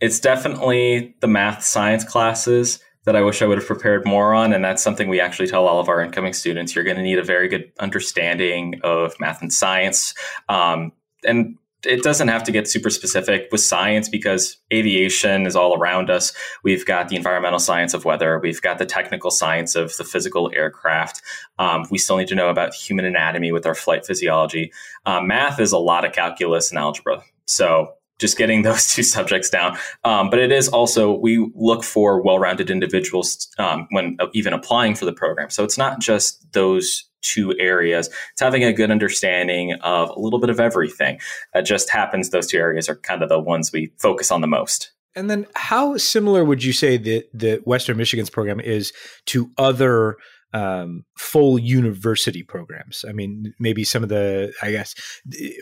it's 0.00 0.20
definitely 0.20 1.14
the 1.20 1.28
math 1.28 1.64
science 1.64 2.04
classes 2.04 2.80
that 3.04 3.16
I 3.16 3.22
wish 3.22 3.42
I 3.42 3.46
would 3.46 3.58
have 3.58 3.66
prepared 3.66 4.06
more 4.06 4.32
on. 4.32 4.52
And 4.52 4.64
that's 4.64 4.82
something 4.82 5.08
we 5.08 5.20
actually 5.20 5.48
tell 5.48 5.66
all 5.66 5.80
of 5.80 5.88
our 5.88 6.00
incoming 6.00 6.34
students. 6.34 6.74
You're 6.74 6.84
going 6.84 6.96
to 6.96 7.02
need 7.02 7.18
a 7.18 7.24
very 7.24 7.48
good 7.48 7.72
understanding 7.80 8.80
of 8.84 9.14
math 9.18 9.42
and 9.42 9.52
science. 9.52 10.14
Um, 10.48 10.92
and 11.24 11.56
it 11.84 12.02
doesn't 12.02 12.28
have 12.28 12.44
to 12.44 12.52
get 12.52 12.68
super 12.68 12.90
specific 12.90 13.48
with 13.50 13.60
science 13.60 14.08
because 14.08 14.58
aviation 14.72 15.46
is 15.46 15.56
all 15.56 15.76
around 15.76 16.10
us. 16.10 16.32
We've 16.62 16.86
got 16.86 17.08
the 17.08 17.16
environmental 17.16 17.58
science 17.58 17.94
of 17.94 18.04
weather. 18.04 18.38
We've 18.38 18.62
got 18.62 18.78
the 18.78 18.86
technical 18.86 19.30
science 19.30 19.74
of 19.74 19.96
the 19.96 20.04
physical 20.04 20.50
aircraft. 20.54 21.22
Um, 21.58 21.86
we 21.90 21.98
still 21.98 22.16
need 22.16 22.28
to 22.28 22.34
know 22.34 22.48
about 22.48 22.74
human 22.74 23.04
anatomy 23.04 23.52
with 23.52 23.66
our 23.66 23.74
flight 23.74 24.06
physiology. 24.06 24.72
Um, 25.06 25.26
math 25.26 25.60
is 25.60 25.72
a 25.72 25.78
lot 25.78 26.04
of 26.04 26.12
calculus 26.12 26.70
and 26.70 26.78
algebra. 26.78 27.22
So 27.46 27.94
just 28.18 28.38
getting 28.38 28.62
those 28.62 28.88
two 28.88 29.02
subjects 29.02 29.50
down. 29.50 29.76
Um, 30.04 30.30
but 30.30 30.38
it 30.38 30.52
is 30.52 30.68
also, 30.68 31.12
we 31.12 31.50
look 31.54 31.84
for 31.84 32.22
well 32.22 32.38
rounded 32.38 32.70
individuals 32.70 33.48
um, 33.58 33.86
when 33.90 34.16
even 34.32 34.52
applying 34.52 34.94
for 34.94 35.04
the 35.04 35.12
program. 35.12 35.50
So 35.50 35.64
it's 35.64 35.78
not 35.78 36.00
just 36.00 36.52
those 36.52 37.04
two 37.22 37.54
areas. 37.58 38.08
It's 38.32 38.40
having 38.40 38.64
a 38.64 38.72
good 38.72 38.90
understanding 38.90 39.74
of 39.82 40.10
a 40.10 40.18
little 40.18 40.38
bit 40.38 40.50
of 40.50 40.60
everything. 40.60 41.18
It 41.54 41.62
just 41.62 41.90
happens 41.90 42.30
those 42.30 42.46
two 42.46 42.58
areas 42.58 42.88
are 42.88 42.96
kind 42.96 43.22
of 43.22 43.28
the 43.28 43.40
ones 43.40 43.72
we 43.72 43.92
focus 43.98 44.30
on 44.30 44.40
the 44.40 44.46
most. 44.46 44.92
And 45.14 45.30
then, 45.30 45.46
how 45.54 45.96
similar 45.98 46.44
would 46.44 46.64
you 46.64 46.72
say 46.72 46.96
that 46.96 47.24
the 47.34 47.60
Western 47.64 47.96
Michigan's 47.96 48.30
program 48.30 48.60
is 48.60 48.92
to 49.26 49.50
other 49.58 50.16
um, 50.54 51.04
full 51.18 51.58
university 51.58 52.42
programs? 52.42 53.04
I 53.06 53.12
mean, 53.12 53.52
maybe 53.58 53.84
some 53.84 54.02
of 54.02 54.08
the, 54.08 54.52
I 54.62 54.70
guess, 54.70 54.94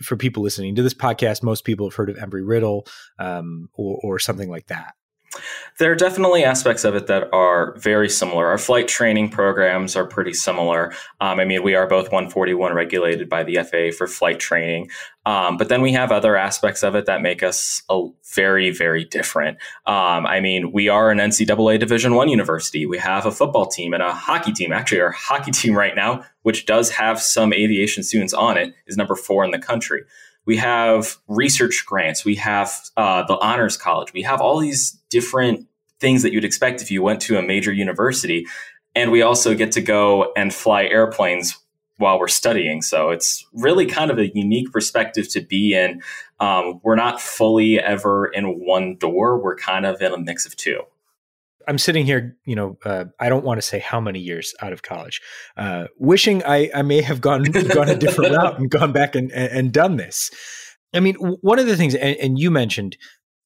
for 0.05 0.17
people 0.17 0.43
listening 0.43 0.77
to 0.77 0.83
this 0.83 0.95
podcast, 0.95 1.43
most 1.43 1.65
people 1.65 1.89
have 1.89 1.97
heard 1.97 2.11
of 2.11 2.17
Embry 2.17 2.47
Riddle 2.47 2.87
um, 3.19 3.69
or, 3.75 3.99
or 4.05 4.19
something 4.21 4.49
like 4.49 4.69
that. 4.69 4.95
There 5.79 5.93
are 5.93 5.97
definitely 5.97 6.45
aspects 6.45 6.85
of 6.85 6.95
it 6.95 7.07
that 7.07 7.33
are 7.33 7.75
very 7.79 8.09
similar. 8.09 8.49
Our 8.49 8.59
flight 8.59 8.89
training 8.89 9.31
programs 9.31 9.97
are 9.97 10.05
pretty 10.05 10.35
similar. 10.35 10.93
Um, 11.21 11.41
I 11.41 11.45
mean, 11.45 11.63
we 11.63 11.75
are 11.75 11.87
both 11.87 12.07
141 12.07 12.75
regulated 12.75 13.29
by 13.29 13.45
the 13.45 13.57
FAA 13.57 13.97
for 13.97 14.07
flight 14.07 14.41
training. 14.41 14.91
Um, 15.25 15.57
but 15.57 15.69
then 15.69 15.83
we 15.83 15.93
have 15.93 16.11
other 16.11 16.37
aspects 16.37 16.83
of 16.83 16.95
it 16.95 17.07
that 17.07 17.23
make 17.23 17.43
us 17.43 17.83
a 17.89 18.09
very, 18.35 18.71
very 18.71 19.05
different. 19.05 19.59
Um, 19.87 20.27
I 20.27 20.41
mean, 20.41 20.73
we 20.73 20.89
are 20.89 21.11
an 21.11 21.19
NCAA 21.19 21.79
Division 21.79 22.15
One 22.15 22.29
university. 22.29 22.85
We 22.85 22.99
have 22.99 23.25
a 23.25 23.31
football 23.31 23.67
team 23.67 23.95
and 23.95 24.03
a 24.03 24.13
hockey 24.13 24.53
team. 24.53 24.73
Actually, 24.73 25.01
our 25.01 25.13
hockey 25.13 25.51
team 25.53 25.75
right 25.75 25.95
now, 25.95 26.25
which 26.43 26.67
does 26.67 26.91
have 26.91 27.21
some 27.21 27.53
aviation 27.53 28.03
students 28.03 28.35
on 28.35 28.59
it, 28.59 28.75
is 28.87 28.97
number 28.97 29.15
four 29.15 29.45
in 29.45 29.51
the 29.51 29.59
country 29.59 30.03
we 30.47 30.57
have 30.57 31.17
research 31.29 31.85
grants, 31.87 32.25
we 32.25 32.37
have 32.37 32.73
uh, 32.97 33.25
the 33.25 33.39
honors 33.39 33.77
college, 33.77 34.13
we 34.13 34.23
have 34.23 34.41
all 34.41 34.59
these 34.59 34.99
different 35.11 35.67
things 36.01 36.23
that 36.23 36.33
you'd 36.33 36.45
expect 36.45 36.83
if 36.83 36.91
you 36.91 37.03
went 37.03 37.21
to 37.23 37.39
a 37.39 37.43
major 37.43 37.73
university. 37.73 38.47
And 38.95 39.13
we 39.13 39.23
also 39.23 39.55
get 39.55 39.73
to 39.73 39.81
go 39.81 40.33
and 40.37 40.53
fly 40.53 40.85
airplanes 40.85 41.57
while 41.99 42.19
we're 42.19 42.29
studying. 42.29 42.81
So 42.83 43.11
it's 43.11 43.47
really 43.53 43.87
kind 43.87 44.11
of 44.11 44.19
a 44.19 44.35
unique 44.35 44.73
perspective 44.73 45.29
to 45.31 45.41
be 45.41 45.75
in. 45.75 46.03
Um, 46.41 46.81
we're 46.83 46.97
not 46.97 47.21
fully 47.21 47.79
ever 47.79 48.27
in 48.27 48.65
one 48.67 48.97
door, 48.97 49.39
we're 49.39 49.57
kind 49.57 49.85
of 49.85 50.01
in 50.01 50.13
a 50.13 50.19
mix 50.19 50.47
of 50.47 50.57
two. 50.57 50.83
I'm 51.71 51.79
sitting 51.79 52.05
here, 52.05 52.37
you 52.45 52.57
know, 52.57 52.79
uh, 52.85 53.05
I 53.21 53.29
don't 53.29 53.45
want 53.45 53.59
to 53.59 53.63
say 53.67 53.79
how 53.79 54.01
many 54.01 54.19
years 54.19 54.53
out 54.61 54.73
of 54.73 54.83
college, 54.83 55.23
uh, 55.57 55.87
wishing 55.99 56.43
I, 56.43 56.69
I 56.75 56.83
may 56.83 57.01
have 57.01 57.21
gone 57.21 57.45
gone 57.45 57.89
a 57.89 57.97
different 57.97 58.33
route 58.37 58.59
and 58.59 58.69
gone 58.69 58.91
back 58.91 59.15
and, 59.15 59.31
and 59.31 59.73
done 59.73 59.97
this. 59.97 60.33
I 60.93 60.99
mean, 60.99 61.15
one 61.15 61.61
of 61.61 61.69
the 61.69 61.77
things, 61.77 61.95
and, 61.95 62.17
and 62.17 62.39
you 62.41 62.51
mentioned 62.51 62.97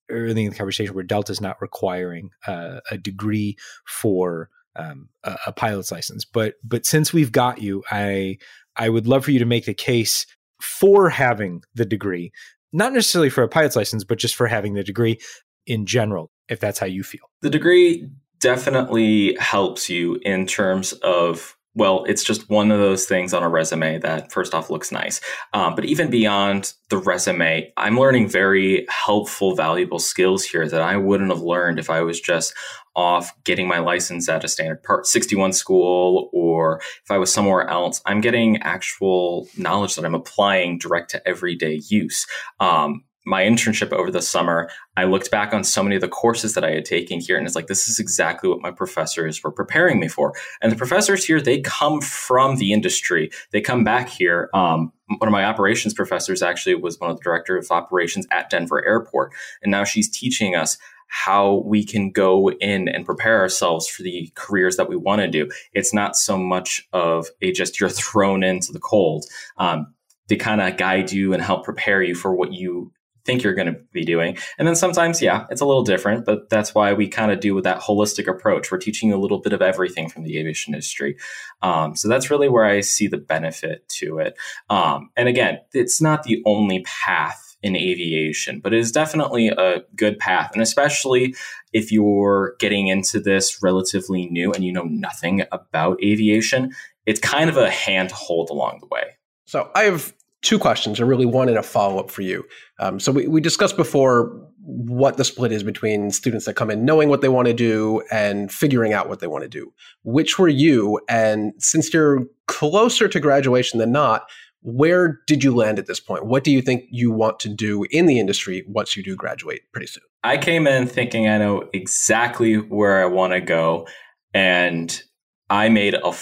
early 0.08 0.42
in 0.46 0.52
the 0.52 0.56
conversation 0.56 0.94
where 0.94 1.04
Delta 1.04 1.32
is 1.32 1.42
not 1.42 1.60
requiring 1.60 2.30
uh, 2.46 2.80
a 2.90 2.96
degree 2.96 3.58
for 3.86 4.48
um, 4.74 5.10
a, 5.22 5.36
a, 5.48 5.52
pilot's 5.52 5.92
license. 5.92 6.24
But 6.24 6.54
but 6.64 6.86
since 6.86 7.12
we've 7.12 7.30
got 7.30 7.60
you, 7.60 7.84
I 7.90 8.38
I 8.74 8.88
would 8.88 9.06
love 9.06 9.26
for 9.26 9.32
you 9.32 9.38
to 9.38 9.44
make 9.44 9.66
the 9.66 9.74
case 9.74 10.24
for 10.62 11.10
having 11.10 11.62
the 11.74 11.84
degree, 11.84 12.32
not 12.72 12.94
necessarily 12.94 13.28
for 13.28 13.44
a 13.44 13.48
pilot's 13.48 13.76
license, 13.76 14.02
but 14.02 14.18
just 14.18 14.34
for 14.34 14.46
having 14.46 14.72
the 14.72 14.82
degree 14.82 15.18
in 15.66 15.84
general, 15.84 16.30
if 16.48 16.60
that's 16.60 16.78
how 16.78 16.86
you 16.86 17.02
feel. 17.02 17.30
The 17.42 17.50
degree 17.50 18.08
definitely 18.40 19.36
helps 19.40 19.88
you 19.88 20.20
in 20.22 20.46
terms 20.46 20.92
of 20.94 21.56
well, 21.76 22.04
it's 22.04 22.22
just 22.22 22.48
one 22.48 22.70
of 22.70 22.78
those 22.78 23.04
things 23.04 23.34
on 23.34 23.42
a 23.42 23.48
resume 23.48 23.98
that 23.98 24.30
first 24.30 24.54
off 24.54 24.70
looks 24.70 24.92
nice. 24.92 25.20
Um, 25.52 25.74
but 25.74 25.84
even 25.84 26.08
beyond 26.08 26.72
the 26.88 26.98
resume, 26.98 27.72
I'm 27.76 27.98
learning 27.98 28.28
very 28.28 28.86
helpful, 28.88 29.56
valuable 29.56 29.98
skills 29.98 30.44
here 30.44 30.68
that 30.68 30.82
I 30.82 30.96
wouldn't 30.96 31.30
have 31.30 31.42
learned 31.42 31.80
if 31.80 31.90
I 31.90 32.02
was 32.02 32.20
just 32.20 32.54
off 32.94 33.32
getting 33.42 33.66
my 33.66 33.80
license 33.80 34.28
at 34.28 34.44
a 34.44 34.48
standard 34.48 34.84
part 34.84 35.04
61 35.06 35.52
school 35.52 36.30
or 36.32 36.80
if 37.02 37.10
I 37.10 37.18
was 37.18 37.32
somewhere 37.32 37.68
else. 37.68 38.00
I'm 38.06 38.20
getting 38.20 38.62
actual 38.62 39.48
knowledge 39.58 39.96
that 39.96 40.04
I'm 40.04 40.14
applying 40.14 40.78
direct 40.78 41.10
to 41.10 41.28
everyday 41.28 41.80
use. 41.88 42.24
Um, 42.60 43.02
my 43.24 43.42
internship 43.42 43.92
over 43.92 44.10
the 44.10 44.22
summer, 44.22 44.70
I 44.96 45.04
looked 45.04 45.30
back 45.30 45.52
on 45.54 45.64
so 45.64 45.82
many 45.82 45.94
of 45.94 46.00
the 46.00 46.08
courses 46.08 46.54
that 46.54 46.64
I 46.64 46.72
had 46.72 46.84
taken 46.84 47.20
here, 47.20 47.36
and 47.36 47.46
it's 47.46 47.56
like, 47.56 47.66
this 47.66 47.88
is 47.88 47.98
exactly 47.98 48.48
what 48.48 48.60
my 48.60 48.70
professors 48.70 49.42
were 49.42 49.52
preparing 49.52 49.98
me 49.98 50.08
for. 50.08 50.34
And 50.60 50.70
the 50.70 50.76
professors 50.76 51.24
here, 51.24 51.40
they 51.40 51.60
come 51.60 52.00
from 52.00 52.56
the 52.56 52.72
industry. 52.72 53.30
They 53.50 53.60
come 53.60 53.84
back 53.84 54.08
here. 54.08 54.50
Um, 54.52 54.92
one 55.18 55.28
of 55.28 55.32
my 55.32 55.44
operations 55.44 55.94
professors 55.94 56.42
actually 56.42 56.74
was 56.74 56.98
one 56.98 57.10
of 57.10 57.16
the 57.16 57.22
director 57.22 57.56
of 57.56 57.70
operations 57.70 58.26
at 58.30 58.50
Denver 58.50 58.84
Airport. 58.84 59.32
And 59.62 59.70
now 59.70 59.84
she's 59.84 60.10
teaching 60.10 60.54
us 60.54 60.78
how 61.08 61.62
we 61.64 61.84
can 61.84 62.10
go 62.10 62.50
in 62.50 62.88
and 62.88 63.06
prepare 63.06 63.38
ourselves 63.40 63.86
for 63.86 64.02
the 64.02 64.32
careers 64.34 64.76
that 64.76 64.88
we 64.88 64.96
want 64.96 65.20
to 65.20 65.28
do. 65.28 65.48
It's 65.72 65.94
not 65.94 66.16
so 66.16 66.36
much 66.36 66.88
of 66.92 67.28
a 67.40 67.52
just 67.52 67.78
you're 67.78 67.88
thrown 67.88 68.42
into 68.42 68.72
the 68.72 68.80
cold. 68.80 69.24
Um, 69.58 69.94
they 70.28 70.36
kind 70.36 70.60
of 70.60 70.76
guide 70.76 71.12
you 71.12 71.32
and 71.32 71.42
help 71.42 71.64
prepare 71.64 72.02
you 72.02 72.14
for 72.14 72.34
what 72.34 72.52
you 72.52 72.90
think 73.24 73.42
you're 73.42 73.54
going 73.54 73.72
to 73.72 73.80
be 73.92 74.04
doing. 74.04 74.36
And 74.58 74.68
then 74.68 74.76
sometimes, 74.76 75.22
yeah, 75.22 75.46
it's 75.50 75.60
a 75.60 75.66
little 75.66 75.82
different, 75.82 76.24
but 76.24 76.50
that's 76.50 76.74
why 76.74 76.92
we 76.92 77.08
kind 77.08 77.32
of 77.32 77.40
do 77.40 77.54
with 77.54 77.64
that 77.64 77.80
holistic 77.80 78.28
approach. 78.28 78.70
We're 78.70 78.78
teaching 78.78 79.08
you 79.08 79.16
a 79.16 79.18
little 79.18 79.40
bit 79.40 79.52
of 79.52 79.62
everything 79.62 80.08
from 80.08 80.24
the 80.24 80.38
aviation 80.38 80.74
industry. 80.74 81.16
Um, 81.62 81.96
so 81.96 82.08
that's 82.08 82.30
really 82.30 82.48
where 82.48 82.64
I 82.64 82.80
see 82.80 83.06
the 83.06 83.18
benefit 83.18 83.88
to 84.00 84.18
it. 84.18 84.36
Um, 84.68 85.10
and 85.16 85.28
again, 85.28 85.60
it's 85.72 86.00
not 86.00 86.24
the 86.24 86.42
only 86.44 86.82
path 86.82 87.56
in 87.62 87.76
aviation, 87.76 88.60
but 88.60 88.74
it 88.74 88.80
is 88.80 88.92
definitely 88.92 89.48
a 89.48 89.82
good 89.96 90.18
path. 90.18 90.50
And 90.52 90.62
especially 90.62 91.34
if 91.72 91.90
you're 91.90 92.56
getting 92.58 92.88
into 92.88 93.18
this 93.18 93.62
relatively 93.62 94.26
new 94.26 94.52
and 94.52 94.62
you 94.62 94.70
know 94.70 94.84
nothing 94.84 95.44
about 95.50 95.98
aviation, 96.04 96.72
it's 97.06 97.20
kind 97.20 97.48
of 97.48 97.56
a 97.56 97.70
hand 97.70 98.10
to 98.10 98.14
hold 98.14 98.50
along 98.50 98.80
the 98.80 98.86
way. 98.86 99.16
So 99.46 99.70
I 99.74 99.84
have 99.84 100.14
two 100.44 100.58
questions 100.58 101.00
and 101.00 101.08
really 101.08 101.26
one 101.26 101.48
in 101.48 101.56
a 101.56 101.62
follow 101.62 101.98
up 101.98 102.10
for 102.10 102.22
you. 102.22 102.44
Um, 102.78 103.00
so 103.00 103.10
we, 103.10 103.26
we 103.26 103.40
discussed 103.40 103.76
before 103.76 104.30
what 104.66 105.16
the 105.16 105.24
split 105.24 105.52
is 105.52 105.62
between 105.62 106.10
students 106.10 106.46
that 106.46 106.54
come 106.54 106.70
in 106.70 106.84
knowing 106.84 107.08
what 107.08 107.22
they 107.22 107.28
want 107.28 107.48
to 107.48 107.54
do 107.54 108.02
and 108.10 108.52
figuring 108.52 108.92
out 108.92 109.08
what 109.08 109.20
they 109.20 109.26
want 109.26 109.42
to 109.42 109.48
do. 109.48 109.72
Which 110.04 110.38
were 110.38 110.48
you? 110.48 111.00
And 111.08 111.52
since 111.58 111.92
you're 111.92 112.24
closer 112.46 113.08
to 113.08 113.20
graduation 113.20 113.78
than 113.78 113.90
not, 113.90 114.28
where 114.60 115.20
did 115.26 115.42
you 115.42 115.54
land 115.54 115.78
at 115.78 115.86
this 115.86 116.00
point? 116.00 116.26
What 116.26 116.44
do 116.44 116.50
you 116.50 116.62
think 116.62 116.84
you 116.90 117.10
want 117.10 117.40
to 117.40 117.48
do 117.48 117.84
in 117.90 118.06
the 118.06 118.18
industry 118.18 118.64
once 118.68 118.96
you 118.96 119.02
do 119.02 119.16
graduate 119.16 119.62
pretty 119.72 119.86
soon? 119.86 120.04
I 120.22 120.38
came 120.38 120.66
in 120.66 120.86
thinking 120.86 121.28
I 121.28 121.38
know 121.38 121.68
exactly 121.72 122.54
where 122.54 123.02
I 123.02 123.06
want 123.06 123.32
to 123.34 123.40
go. 123.40 123.86
And 124.32 125.02
I 125.50 125.68
made 125.68 125.94
a 125.94 126.12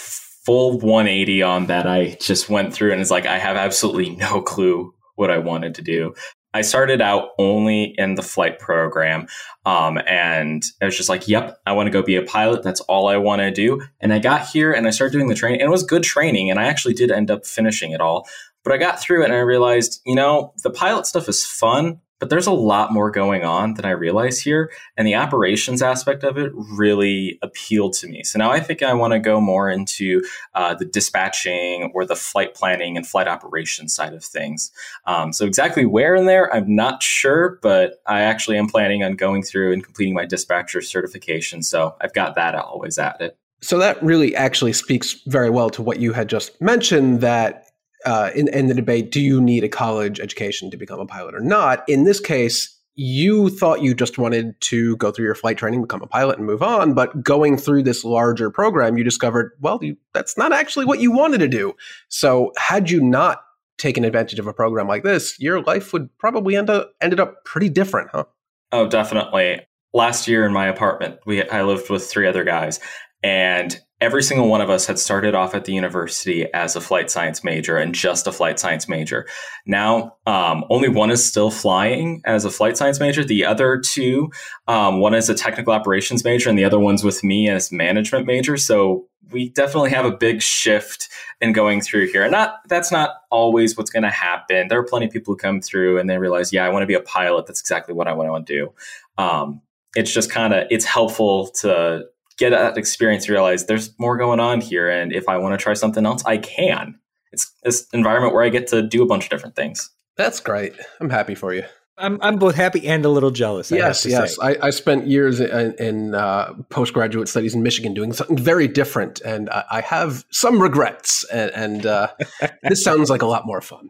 full 0.45 0.79
180 0.79 1.43
on 1.43 1.67
that. 1.67 1.87
I 1.87 2.17
just 2.21 2.49
went 2.49 2.75
through 2.75 2.93
and 2.93 3.01
it's 3.01 3.11
like, 3.11 3.27
I 3.27 3.39
have 3.39 3.57
absolutely 3.57 4.11
no 4.17 4.41
clue 4.43 4.95
what 5.15 5.31
I 5.31 5.39
wanted 5.39 5.75
to 5.77 5.83
do. 5.83 6.15
I 6.55 6.61
started 6.61 7.01
out 7.01 7.31
only 7.39 7.95
in 7.97 8.15
the 8.15 8.23
flight 8.23 8.59
program. 8.59 9.27
Um, 9.65 9.99
and 10.07 10.63
I 10.83 10.85
was 10.85 10.97
just 10.97 11.09
like, 11.09 11.27
yep, 11.27 11.59
I 11.65 11.73
want 11.73 11.87
to 11.87 11.91
go 11.91 12.03
be 12.03 12.17
a 12.17 12.23
pilot. 12.23 12.63
That's 12.63 12.81
all 12.83 13.09
I 13.09 13.17
want 13.17 13.41
to 13.41 13.51
do. 13.51 13.83
And 14.01 14.13
I 14.13 14.19
got 14.19 14.49
here 14.49 14.73
and 14.73 14.87
I 14.87 14.91
started 14.91 15.13
doing 15.13 15.29
the 15.29 15.35
training 15.35 15.61
and 15.61 15.69
it 15.69 15.73
was 15.73 15.83
good 15.83 16.03
training. 16.03 16.51
And 16.51 16.61
I 16.61 16.65
actually 16.65 16.95
did 16.95 17.11
end 17.11 17.31
up 17.31 17.47
finishing 17.47 17.93
it 17.93 18.01
all. 18.01 18.29
But 18.65 18.75
I 18.75 18.77
got 18.77 19.01
through 19.01 19.23
it 19.23 19.27
and 19.27 19.35
I 19.35 19.39
realized, 19.39 20.01
you 20.05 20.15
know, 20.15 20.53
the 20.63 20.71
pilot 20.71 21.07
stuff 21.07 21.29
is 21.29 21.45
fun, 21.45 22.01
but 22.23 22.31
there's 22.31 22.47
a 22.47 22.53
lot 22.53 22.93
more 22.93 23.11
going 23.11 23.43
on 23.43 23.75
than 23.75 23.85
I 23.85 23.91
realize 23.91 24.39
here. 24.39 24.71
And 24.97 25.09
the 25.09 25.17
operations 25.17 25.83
aspect 25.83 26.23
of 26.23 26.39
it 26.39 26.53
really 26.55 27.37
appealed 27.43 27.95
to 27.95 28.07
me. 28.07 28.23
So 28.23 28.39
now 28.39 28.53
I 28.53 28.61
think 28.61 28.81
I 28.81 28.95
want 28.95 29.13
to 29.13 29.19
go 29.19 29.41
more 29.41 29.69
into 29.69 30.23
uh, 30.55 30.77
the 30.77 30.85
dispatching 30.85 31.91
or 31.93 32.05
the 32.05 32.15
flight 32.15 32.55
planning 32.55 32.97
and 32.97 33.05
flight 33.05 33.27
operations 33.27 33.93
side 33.93 34.15
of 34.15 34.23
things. 34.23 34.71
Um, 35.05 35.33
so 35.33 35.47
exactly 35.47 35.85
where 35.85 36.15
in 36.15 36.27
there, 36.27 36.55
I'm 36.55 36.73
not 36.73 37.03
sure, 37.03 37.59
but 37.61 38.01
I 38.07 38.21
actually 38.21 38.57
am 38.57 38.69
planning 38.69 39.03
on 39.03 39.17
going 39.17 39.43
through 39.43 39.73
and 39.73 39.83
completing 39.83 40.15
my 40.15 40.25
dispatcher 40.25 40.81
certification. 40.81 41.65
So 41.65 41.97
I've 42.01 42.13
got 42.13 42.37
that 42.37 42.55
always 42.55 43.01
at 43.01 43.21
it. 43.21 43.37
So 43.63 43.79
that 43.79 44.01
really 44.01 44.37
actually 44.37 44.75
speaks 44.75 45.23
very 45.27 45.51
well 45.51 45.71
to 45.71 45.83
what 45.83 45.99
you 45.99 46.13
had 46.13 46.29
just 46.29 46.61
mentioned 46.61 47.21
that 47.23 47.72
uh, 48.05 48.31
in, 48.35 48.49
in 48.49 48.67
the 48.69 48.75
debate, 48.75 49.11
do 49.11 49.21
you 49.21 49.41
need 49.41 49.65
a 49.65 49.69
college 49.69 50.21
education 50.21 50.71
to 50.71 50.77
become 50.77 51.01
a 51.01 51.07
pilot 51.07 51.35
or 51.35 51.41
not? 51.41 51.89
In 51.89 52.05
this 52.05 52.21
case, 52.21 52.79
you 52.95 53.49
thought 53.49 53.83
you 53.83 53.95
just 53.95 54.19
wanted 54.19 54.61
to 54.61 54.97
go 54.99 55.11
through 55.11 55.25
your 55.25 55.35
flight 55.35 55.57
training, 55.57 55.83
become 55.83 56.03
a 56.03 56.07
pilot, 56.07 56.37
and 56.39 56.47
move 56.47 56.63
on. 56.63 56.93
But 56.93 57.23
going 57.23 57.57
through 57.57 57.85
this 57.85 58.05
larger 58.05 58.51
program, 58.51 58.99
you 58.99 59.05
discovered, 59.05 59.53
well, 59.61 59.79
you, 59.81 59.97
that's 60.13 60.37
not 60.37 60.53
actually 60.53 60.85
what 60.85 61.01
you 61.01 61.11
wanted 61.11 61.39
to 61.39 61.49
do. 61.49 61.75
So, 62.09 62.53
had 62.59 62.91
you 62.91 63.01
not 63.01 63.43
taken 63.79 64.05
advantage 64.05 64.39
of 64.39 64.47
a 64.47 64.53
program 64.53 64.87
like 64.87 65.03
this, 65.03 65.39
your 65.41 65.63
life 65.63 65.93
would 65.93 66.09
probably 66.19 66.57
end 66.57 66.71
up 66.71 66.93
ended 67.01 67.19
up 67.19 67.45
pretty 67.45 67.69
different, 67.69 68.11
huh? 68.13 68.25
Oh, 68.71 68.89
definitely. 68.89 69.67
Last 69.95 70.29
year 70.29 70.45
in 70.47 70.53
my 70.53 70.67
apartment, 70.67 71.19
we 71.27 71.49
I 71.49 71.63
lived 71.63 71.89
with 71.91 72.07
three 72.07 72.27
other 72.27 72.45
guys, 72.45 72.79
and 73.23 73.79
every 74.03 74.23
single 74.23 74.49
one 74.49 74.61
of 74.61 74.69
us 74.69 74.85
had 74.85 74.99
started 74.99 75.33
off 75.33 75.55
at 75.55 75.65
the 75.65 75.73
university 75.73 76.53
as 76.53 76.75
a 76.75 76.81
flight 76.81 77.09
science 77.09 77.45
major 77.45 77.77
and 77.77 77.95
just 77.95 78.27
a 78.27 78.33
flight 78.33 78.59
science 78.59 78.89
major. 78.89 79.29
Now, 79.65 80.17
um, 80.27 80.65
only 80.71 80.89
one 80.89 81.13
is 81.13 81.25
still 81.25 81.53
flying 81.53 82.21
as 82.25 82.45
a 82.45 82.51
flight 82.51 82.77
science 82.77 82.99
major. 82.99 83.25
The 83.25 83.45
other 83.45 83.79
two, 83.79 84.33
um, 84.67 84.99
one 84.99 85.15
is 85.15 85.31
a 85.31 85.35
technical 85.35 85.73
operations 85.73 86.25
major, 86.25 86.51
and 86.51 86.59
the 86.59 86.65
other 86.65 86.81
one's 86.81 87.05
with 87.05 87.23
me 87.23 87.49
as 87.49 87.71
management 87.71 88.27
major. 88.27 88.57
So 88.57 89.07
we 89.31 89.51
definitely 89.51 89.91
have 89.91 90.05
a 90.05 90.11
big 90.11 90.43
shift 90.43 91.09
in 91.41 91.53
going 91.53 91.81
through 91.81 92.09
here. 92.09 92.25
And 92.25 92.33
not 92.33 92.57
that's 92.69 92.91
not 92.91 93.11
always 93.31 93.77
what's 93.77 93.91
going 93.91 94.03
to 94.03 94.11
happen. 94.11 94.67
There 94.67 94.81
are 94.81 94.85
plenty 94.85 95.07
of 95.07 95.13
people 95.13 95.33
who 95.33 95.39
come 95.39 95.61
through 95.61 96.01
and 96.01 96.11
they 96.11 96.19
realize, 96.19 96.53
yeah, 96.53 96.67
I 96.67 96.71
want 96.71 96.83
to 96.83 96.89
be 96.89 96.95
a 96.95 97.01
pilot. 97.01 97.47
That's 97.47 97.61
exactly 97.61 97.95
what 97.95 98.09
I 98.09 98.15
want 98.15 98.47
to 98.47 98.53
do. 98.53 98.73
Um, 99.17 99.63
it's 99.95 100.13
just 100.13 100.31
kind 100.31 100.53
of 100.53 100.67
it's 100.71 100.85
helpful 100.85 101.49
to 101.61 102.05
get 102.39 102.51
that 102.51 102.77
experience, 102.77 103.29
realize 103.29 103.67
there's 103.67 103.99
more 103.99 104.17
going 104.17 104.41
on 104.41 104.61
here. 104.61 104.89
And 104.89 105.13
if 105.13 105.29
I 105.29 105.39
want 105.39 105.59
to 105.59 105.63
try 105.63 105.75
something 105.75 106.07
else, 106.07 106.25
I 106.25 106.39
can. 106.39 106.99
It's 107.33 107.53
this 107.63 107.87
environment 107.93 108.35
where 108.35 108.43
I 108.43 108.49
get 108.49 108.67
to 108.69 108.83
do 108.83 109.03
a 109.03 109.07
bunch 109.07 109.25
of 109.25 109.31
different 109.31 109.57
things. 109.57 109.91
That's 110.17 110.41
great. 110.41 110.75
I'm 111.01 111.11
happy 111.11 111.35
for 111.35 111.55
you. 111.55 111.65
I'm, 111.99 112.19
I'm 112.23 112.37
both 112.37 112.55
happy 112.55 112.87
and 112.89 113.05
a 113.05 113.09
little 113.09 113.31
jealous. 113.31 113.71
yes, 113.71 114.05
yes. 114.07 114.39
I, 114.41 114.57
I, 114.63 114.71
spent 114.71 115.07
years 115.07 115.41
in, 115.41 115.75
in 115.75 116.15
uh, 116.15 116.55
postgraduate 116.71 117.29
studies 117.29 117.55
in 117.55 117.63
Michigan 117.63 117.93
doing 117.93 118.13
something 118.13 118.37
very 118.37 118.67
different, 118.67 119.21
and 119.21 119.51
I, 119.51 119.65
I 119.71 119.81
have 119.83 120.25
some 120.31 120.61
regrets. 120.61 121.25
And, 121.25 121.51
and 121.55 121.87
uh, 121.87 122.09
this 122.63 122.83
sounds 122.83 123.11
like 123.11 123.23
a 123.23 123.27
lot 123.27 123.47
more 123.47 123.61
fun. 123.61 123.89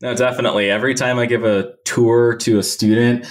No, 0.00 0.14
definitely. 0.14 0.70
Every 0.70 0.94
time 0.94 1.18
I 1.18 1.26
give 1.26 1.44
a 1.44 1.74
tour 1.84 2.36
to 2.38 2.58
a 2.58 2.62
student, 2.62 3.26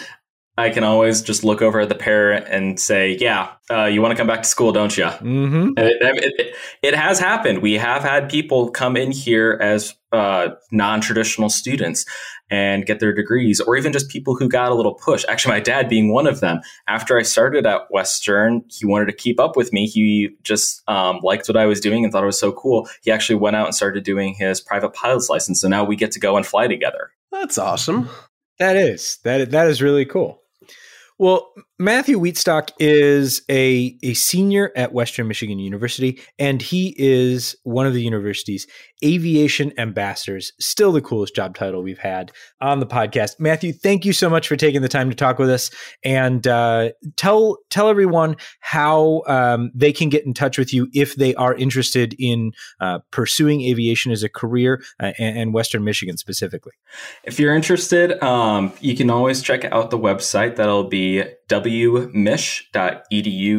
I 0.61 0.69
can 0.69 0.83
always 0.83 1.21
just 1.21 1.43
look 1.43 1.61
over 1.61 1.79
at 1.79 1.89
the 1.89 1.95
parent 1.95 2.47
and 2.47 2.79
say, 2.79 3.17
"Yeah, 3.19 3.49
uh, 3.69 3.85
you 3.85 4.01
want 4.01 4.11
to 4.11 4.15
come 4.15 4.27
back 4.27 4.43
to 4.43 4.47
school, 4.47 4.71
don't 4.71 4.95
you?" 4.95 5.05
Mm-hmm. 5.05 5.71
It, 5.77 5.97
it, 6.01 6.55
it, 6.83 6.95
has 6.95 7.19
happened. 7.19 7.63
We 7.63 7.73
have 7.73 8.03
had 8.03 8.29
people 8.29 8.69
come 8.69 8.95
in 8.95 9.11
here 9.11 9.57
as 9.59 9.95
uh, 10.11 10.49
non-traditional 10.71 11.49
students 11.49 12.05
and 12.51 12.85
get 12.85 12.99
their 12.99 13.13
degrees, 13.13 13.59
or 13.59 13.75
even 13.75 13.91
just 13.91 14.09
people 14.09 14.35
who 14.35 14.47
got 14.47 14.71
a 14.71 14.75
little 14.75 14.93
push. 14.93 15.25
Actually, 15.27 15.55
my 15.55 15.59
dad 15.61 15.89
being 15.89 16.13
one 16.13 16.27
of 16.27 16.41
them. 16.41 16.59
After 16.87 17.17
I 17.17 17.23
started 17.23 17.65
at 17.65 17.89
Western, 17.89 18.63
he 18.67 18.85
wanted 18.85 19.05
to 19.05 19.13
keep 19.13 19.39
up 19.39 19.55
with 19.55 19.73
me. 19.73 19.87
He 19.87 20.29
just 20.43 20.83
um, 20.87 21.21
liked 21.23 21.47
what 21.47 21.57
I 21.57 21.65
was 21.65 21.79
doing 21.79 22.03
and 22.03 22.13
thought 22.13 22.23
it 22.23 22.27
was 22.27 22.39
so 22.39 22.51
cool. 22.51 22.87
He 23.01 23.09
actually 23.09 23.39
went 23.39 23.55
out 23.55 23.65
and 23.65 23.75
started 23.75 24.03
doing 24.03 24.35
his 24.35 24.61
private 24.61 24.93
pilot's 24.93 25.29
license. 25.29 25.61
So 25.61 25.67
now 25.67 25.83
we 25.83 25.95
get 25.95 26.11
to 26.11 26.19
go 26.19 26.37
and 26.37 26.45
fly 26.45 26.67
together. 26.67 27.11
That's 27.31 27.57
awesome. 27.57 28.09
That 28.59 28.75
is 28.75 29.17
that 29.23 29.49
that 29.51 29.67
is 29.67 29.81
really 29.81 30.05
cool. 30.05 30.40
Well, 31.21 31.53
Matthew 31.81 32.19
Wheatstock 32.19 32.69
is 32.77 33.41
a, 33.49 33.97
a 34.03 34.13
senior 34.13 34.71
at 34.75 34.93
Western 34.93 35.27
Michigan 35.27 35.57
University, 35.57 36.21
and 36.37 36.61
he 36.61 36.93
is 36.95 37.55
one 37.63 37.87
of 37.87 37.95
the 37.95 38.03
university's 38.03 38.67
aviation 39.03 39.73
ambassadors. 39.79 40.53
Still 40.59 40.91
the 40.91 41.01
coolest 41.01 41.35
job 41.35 41.55
title 41.55 41.81
we've 41.81 41.97
had 41.97 42.31
on 42.61 42.81
the 42.81 42.85
podcast. 42.85 43.39
Matthew, 43.39 43.73
thank 43.73 44.05
you 44.05 44.13
so 44.13 44.29
much 44.29 44.47
for 44.47 44.55
taking 44.55 44.83
the 44.83 44.87
time 44.87 45.09
to 45.09 45.15
talk 45.15 45.39
with 45.39 45.49
us, 45.49 45.71
and 46.03 46.45
uh, 46.45 46.91
tell 47.15 47.57
tell 47.71 47.89
everyone 47.89 48.35
how 48.59 49.23
um, 49.25 49.71
they 49.73 49.91
can 49.91 50.09
get 50.09 50.23
in 50.23 50.35
touch 50.35 50.59
with 50.59 50.71
you 50.75 50.87
if 50.93 51.15
they 51.15 51.33
are 51.33 51.55
interested 51.55 52.15
in 52.19 52.51
uh, 52.79 52.99
pursuing 53.09 53.61
aviation 53.63 54.11
as 54.11 54.21
a 54.21 54.29
career 54.29 54.83
uh, 54.99 55.13
and, 55.17 55.35
and, 55.35 55.53
Western 55.55 55.83
Michigan 55.83 56.15
specifically. 56.15 56.73
If 57.23 57.39
you're 57.39 57.55
interested, 57.55 58.21
um, 58.23 58.71
you 58.81 58.95
can 58.95 59.09
always 59.09 59.41
check 59.41 59.65
out 59.65 59.89
the 59.89 59.97
website. 59.97 60.57
That'll 60.57 60.83
be 60.83 61.23
wmich.edu 61.51 62.15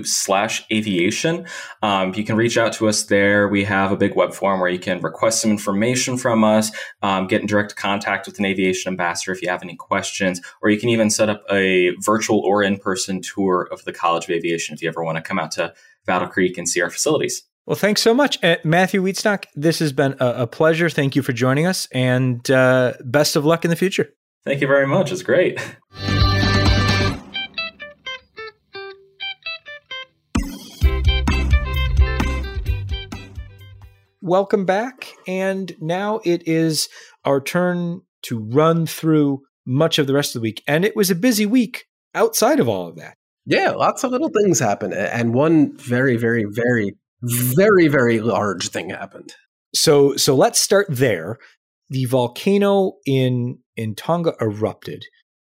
slash 0.06 0.64
aviation. 0.72 1.46
Um, 1.82 2.14
you 2.14 2.24
can 2.24 2.36
reach 2.36 2.56
out 2.56 2.72
to 2.74 2.88
us 2.88 3.02
there. 3.04 3.48
We 3.48 3.64
have 3.64 3.92
a 3.92 3.96
big 3.96 4.16
web 4.16 4.32
form 4.32 4.60
where 4.60 4.70
you 4.70 4.78
can 4.78 5.00
request 5.00 5.42
some 5.42 5.50
information 5.50 6.16
from 6.16 6.42
us, 6.42 6.72
um, 7.02 7.26
get 7.26 7.42
in 7.42 7.46
direct 7.46 7.76
contact 7.76 8.26
with 8.26 8.38
an 8.38 8.46
aviation 8.46 8.90
ambassador 8.90 9.32
if 9.32 9.42
you 9.42 9.50
have 9.50 9.62
any 9.62 9.76
questions, 9.76 10.40
or 10.62 10.70
you 10.70 10.80
can 10.80 10.88
even 10.88 11.10
set 11.10 11.28
up 11.28 11.44
a 11.50 11.90
virtual 12.00 12.40
or 12.40 12.62
in 12.62 12.78
person 12.78 13.20
tour 13.20 13.68
of 13.70 13.84
the 13.84 13.92
College 13.92 14.24
of 14.24 14.30
Aviation 14.30 14.74
if 14.74 14.82
you 14.82 14.88
ever 14.88 15.04
want 15.04 15.16
to 15.16 15.22
come 15.22 15.38
out 15.38 15.50
to 15.52 15.74
Battle 16.06 16.28
Creek 16.28 16.56
and 16.56 16.66
see 16.68 16.80
our 16.80 16.90
facilities. 16.90 17.42
Well, 17.66 17.76
thanks 17.76 18.02
so 18.02 18.12
much, 18.12 18.42
uh, 18.42 18.56
Matthew 18.64 19.02
Wheatstock. 19.02 19.44
This 19.54 19.78
has 19.78 19.92
been 19.92 20.16
a, 20.18 20.42
a, 20.42 20.46
pleasure. 20.48 20.90
Thank 20.90 21.14
you 21.14 21.22
for 21.22 21.32
joining 21.32 21.64
us, 21.66 21.86
and 21.92 22.50
uh, 22.50 22.94
best 23.04 23.36
of 23.36 23.44
luck 23.44 23.64
in 23.64 23.70
the 23.70 23.76
future. 23.76 24.12
Thank 24.44 24.60
you 24.60 24.66
very 24.66 24.86
much. 24.86 25.12
It's 25.12 25.22
great. 25.22 25.60
welcome 34.22 34.64
back. 34.64 35.12
And 35.26 35.74
now 35.80 36.20
it 36.24 36.46
is 36.46 36.88
our 37.24 37.40
turn 37.40 38.02
to 38.22 38.38
run 38.38 38.86
through 38.86 39.42
much 39.66 39.98
of 39.98 40.06
the 40.06 40.14
rest 40.14 40.34
of 40.34 40.40
the 40.40 40.44
week. 40.44 40.62
And 40.66 40.84
it 40.84 40.96
was 40.96 41.10
a 41.10 41.16
busy 41.16 41.44
week 41.44 41.84
outside 42.14 42.60
of 42.60 42.68
all 42.68 42.88
of 42.88 42.96
that. 42.96 43.16
Yeah, 43.44 43.70
lots 43.70 44.04
of 44.04 44.12
little 44.12 44.30
things 44.30 44.60
happened. 44.60 44.94
And 44.94 45.34
one 45.34 45.76
very, 45.76 46.16
very, 46.16 46.44
very, 46.48 46.94
very, 47.22 47.88
very 47.88 48.20
large 48.20 48.68
thing 48.68 48.90
happened. 48.90 49.34
So 49.74 50.16
so 50.16 50.36
let's 50.36 50.60
start 50.60 50.86
there. 50.88 51.38
The 51.90 52.04
volcano 52.04 52.94
in 53.04 53.58
in 53.76 53.94
Tonga 53.94 54.34
erupted, 54.40 55.04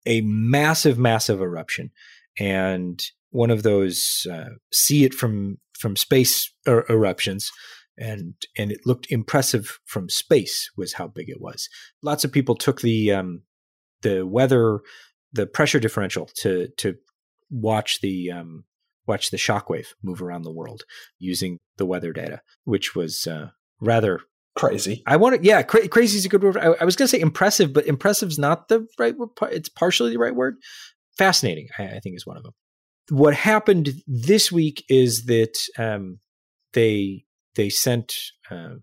a 0.06 0.20
massive, 0.22 0.98
massive 0.98 1.40
eruption. 1.40 1.90
And 2.38 3.02
one 3.30 3.50
of 3.50 3.62
those 3.62 4.26
uh, 4.30 4.50
see 4.72 5.04
it 5.04 5.14
from 5.14 5.58
from 5.78 5.96
space 5.96 6.52
er- 6.66 6.84
eruptions 6.90 7.50
and 7.98 8.34
and 8.56 8.70
it 8.70 8.80
looked 8.86 9.10
impressive 9.10 9.78
from 9.84 10.08
space 10.08 10.70
was 10.76 10.94
how 10.94 11.08
big 11.08 11.28
it 11.28 11.40
was. 11.40 11.68
Lots 12.02 12.24
of 12.24 12.32
people 12.32 12.54
took 12.54 12.80
the 12.80 13.12
um, 13.12 13.42
the 14.02 14.26
weather, 14.26 14.80
the 15.32 15.46
pressure 15.46 15.80
differential 15.80 16.30
to 16.36 16.68
to 16.78 16.96
watch 17.50 18.00
the 18.00 18.30
um, 18.30 18.64
watch 19.06 19.30
the 19.30 19.36
shockwave 19.36 19.88
move 20.02 20.22
around 20.22 20.42
the 20.42 20.52
world 20.52 20.82
using 21.18 21.58
the 21.78 21.86
weather 21.86 22.12
data, 22.12 22.40
which 22.64 22.94
was 22.94 23.26
uh, 23.26 23.48
rather 23.80 24.20
crazy. 24.54 25.02
I 25.06 25.16
want 25.16 25.36
to, 25.36 25.46
yeah, 25.46 25.62
cra- 25.62 25.88
crazy 25.88 26.18
is 26.18 26.24
a 26.24 26.28
good 26.28 26.42
word. 26.42 26.56
I, 26.56 26.74
I 26.80 26.84
was 26.84 26.96
going 26.96 27.06
to 27.06 27.08
say 27.08 27.20
impressive, 27.20 27.72
but 27.72 27.86
impressive 27.86 28.28
is 28.28 28.38
not 28.38 28.68
the 28.68 28.86
right 28.98 29.16
word. 29.16 29.30
It's 29.50 29.68
partially 29.68 30.10
the 30.10 30.18
right 30.18 30.34
word. 30.34 30.56
Fascinating, 31.16 31.68
I, 31.78 31.84
I 31.84 32.00
think, 32.00 32.16
is 32.16 32.26
one 32.26 32.36
of 32.36 32.42
them. 32.42 32.52
What 33.10 33.34
happened 33.34 33.94
this 34.06 34.52
week 34.52 34.84
is 34.88 35.24
that 35.24 35.58
um, 35.78 36.18
they 36.74 37.24
they 37.58 37.68
sent 37.68 38.14
uh, 38.50 38.76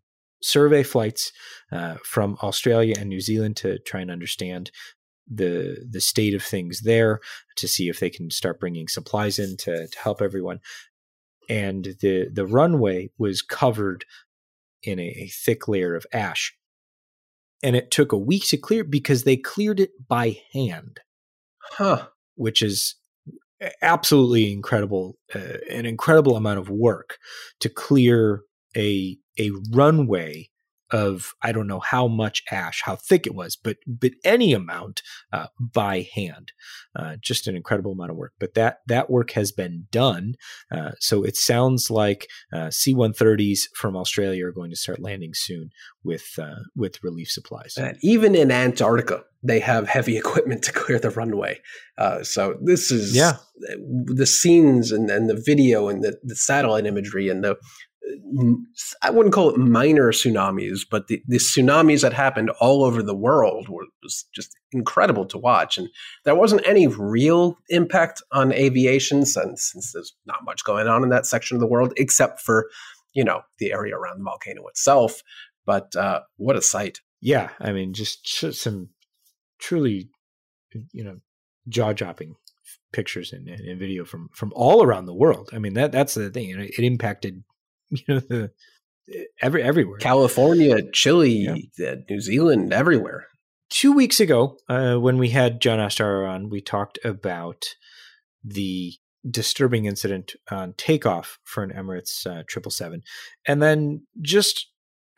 survey 0.44 0.84
flights 0.84 1.32
uh, 1.72 1.96
from 2.04 2.38
Australia 2.44 2.94
and 3.00 3.10
New 3.10 3.22
Zealand 3.22 3.56
to 3.58 3.80
try 3.80 4.02
and 4.02 4.12
understand 4.12 4.70
the 5.28 5.84
the 5.90 6.02
state 6.02 6.36
of 6.36 6.44
things 6.44 6.82
there 6.82 7.20
to 7.56 7.68
see 7.68 7.90
if 7.90 8.00
they 8.00 8.12
can 8.12 8.30
start 8.30 8.60
bringing 8.60 8.88
supplies 8.88 9.40
in 9.40 9.58
to, 9.58 9.88
to 9.88 10.00
help 10.00 10.22
everyone. 10.22 10.60
And 11.50 11.96
the 12.02 12.28
the 12.32 12.46
runway 12.46 13.10
was 13.18 13.42
covered 13.42 14.06
in 14.84 15.00
a, 15.00 15.08
a 15.08 15.28
thick 15.28 15.68
layer 15.68 15.96
of 15.96 16.06
ash, 16.14 16.54
and 17.64 17.76
it 17.76 17.90
took 17.90 18.12
a 18.12 18.18
week 18.18 18.46
to 18.50 18.58
clear 18.58 18.84
because 18.84 19.24
they 19.24 19.38
cleared 19.38 19.80
it 19.80 19.92
by 20.08 20.42
hand. 20.54 21.00
Huh. 21.72 22.10
Which 22.36 22.62
is 22.62 22.96
absolutely 23.82 24.52
incredible, 24.52 25.18
uh, 25.34 25.58
an 25.72 25.86
incredible 25.86 26.36
amount 26.36 26.60
of 26.60 26.70
work 26.70 27.18
to 27.62 27.70
clear 27.70 28.42
a 28.76 29.18
a 29.40 29.52
runway 29.72 30.50
of 30.92 31.34
I 31.42 31.52
don't 31.52 31.68
know 31.68 31.80
how 31.80 32.08
much 32.08 32.44
ash, 32.52 32.84
how 32.86 32.96
thick 32.96 33.26
it 33.26 33.34
was, 33.34 33.56
but 33.56 33.78
but 33.88 34.12
any 34.24 34.54
amount 34.54 35.02
uh, 35.34 35.48
by 35.60 36.08
hand. 36.14 36.52
Uh, 36.96 37.18
just 37.20 37.48
an 37.48 37.56
incredible 37.56 37.92
amount 37.92 38.12
of 38.12 38.18
work. 38.18 38.34
But 38.40 38.54
that 38.54 38.80
that 38.88 39.10
work 39.10 39.32
has 39.32 39.52
been 39.52 39.88
done. 39.92 40.36
Uh, 40.72 40.92
so 41.00 41.24
it 41.24 41.36
sounds 41.36 41.90
like 41.90 42.28
uh, 42.54 42.70
C-130s 42.70 43.64
from 43.74 43.98
Australia 43.98 44.46
are 44.46 44.52
going 44.52 44.70
to 44.70 44.78
start 44.78 45.02
landing 45.02 45.34
soon 45.34 45.72
with 46.04 46.26
uh, 46.38 46.62
with 46.76 47.04
relief 47.04 47.30
supplies. 47.30 47.76
And 47.78 47.98
even 48.02 48.36
in 48.36 48.52
Antarctica, 48.52 49.24
they 49.44 49.60
have 49.60 49.88
heavy 49.88 50.18
equipment 50.24 50.64
to 50.64 50.72
clear 50.72 51.00
the 51.00 51.10
runway. 51.10 51.60
Uh, 51.98 52.24
so 52.24 52.58
this 52.62 52.92
is 52.92 53.16
yeah. 53.16 53.38
the 54.06 54.26
scenes 54.26 54.92
and, 54.92 55.10
and 55.10 55.30
the 55.30 55.42
video 55.46 55.88
and 55.88 56.04
the, 56.04 56.18
the 56.24 56.36
satellite 56.36 56.86
imagery 56.86 57.30
and 57.30 57.44
the 57.44 57.56
I 59.02 59.10
wouldn't 59.10 59.34
call 59.34 59.50
it 59.50 59.58
minor 59.58 60.12
tsunamis, 60.12 60.82
but 60.90 61.08
the, 61.08 61.22
the 61.28 61.38
tsunamis 61.38 62.02
that 62.02 62.14
happened 62.14 62.50
all 62.60 62.84
over 62.84 63.02
the 63.02 63.16
world 63.16 63.70
were, 63.70 63.86
was 64.04 64.26
just 64.34 64.56
incredible 64.72 65.26
to 65.28 65.38
watch. 65.38 65.78
And 65.78 65.90
there 66.24 66.36
wasn't 66.36 66.68
any 66.68 66.88
real 66.88 67.58
impact 67.70 68.22
on 68.32 68.52
aviation 68.52 69.26
since, 69.26 69.72
since 69.72 69.92
there's 69.92 70.14
not 70.26 70.44
much 70.44 70.64
going 70.64 70.88
on 70.88 71.04
in 71.04 71.10
that 71.10 71.26
section 71.26 71.56
of 71.56 71.62
the 71.62 71.68
world, 71.68 71.94
except 71.98 72.42
for, 72.42 72.70
you 73.14 73.24
know, 73.24 73.42
the 73.60 73.72
area 73.72 73.96
around 73.96 74.20
the 74.20 74.24
volcano 74.24 74.68
itself. 74.68 75.22
But 75.66 75.96
uh, 75.96 76.22
what 76.38 76.56
a 76.56 76.62
sight. 76.62 77.00
Yeah. 77.22 77.50
I 77.60 77.72
mean, 77.72 77.94
just 77.94 78.28
some 78.54 78.90
truly, 79.60 80.10
you 80.92 81.04
know, 81.04 81.18
jaw 81.68 81.94
dropping 81.94 82.36
pictures 82.92 83.34
and, 83.34 83.48
and, 83.50 83.80
video 83.80 84.06
from 84.06 84.30
from 84.34 84.54
all 84.56 84.84
around 84.84 85.06
the 85.06 85.14
world. 85.14 85.50
I 85.52 85.60
mean 85.60 85.74
that 85.74 85.92
that's 85.92 86.14
the 86.14 86.30
thing. 86.30 86.52
It, 86.52 86.80
it 86.80 86.84
impacted 86.86 87.44
you 87.90 88.04
know 88.08 88.20
the 88.20 88.52
every 89.42 89.64
everywhere. 89.64 89.98
California 90.00 90.82
chile 90.92 91.68
yeah. 91.78 91.96
new 92.10 92.20
zealand 92.20 92.74
everywhere. 92.74 93.28
Two 93.70 93.94
weeks 93.94 94.20
ago 94.20 94.58
uh, 94.70 94.96
when 94.96 95.18
we 95.18 95.30
had 95.30 95.62
Jon 95.62 95.80
Ostrower 95.80 96.28
on 96.28 96.50
we 96.50 96.62
talked 96.62 97.00
about 97.04 97.66
the 98.44 98.94
disturbing 99.30 99.86
incident 99.86 100.36
on 100.52 100.74
takeoff 100.78 101.40
for 101.44 101.64
an 101.64 101.72
emirates 101.72 102.28
uh, 102.28 102.46
777 102.48 103.02
and 103.48 103.62
then 103.62 104.06
just 104.22 104.68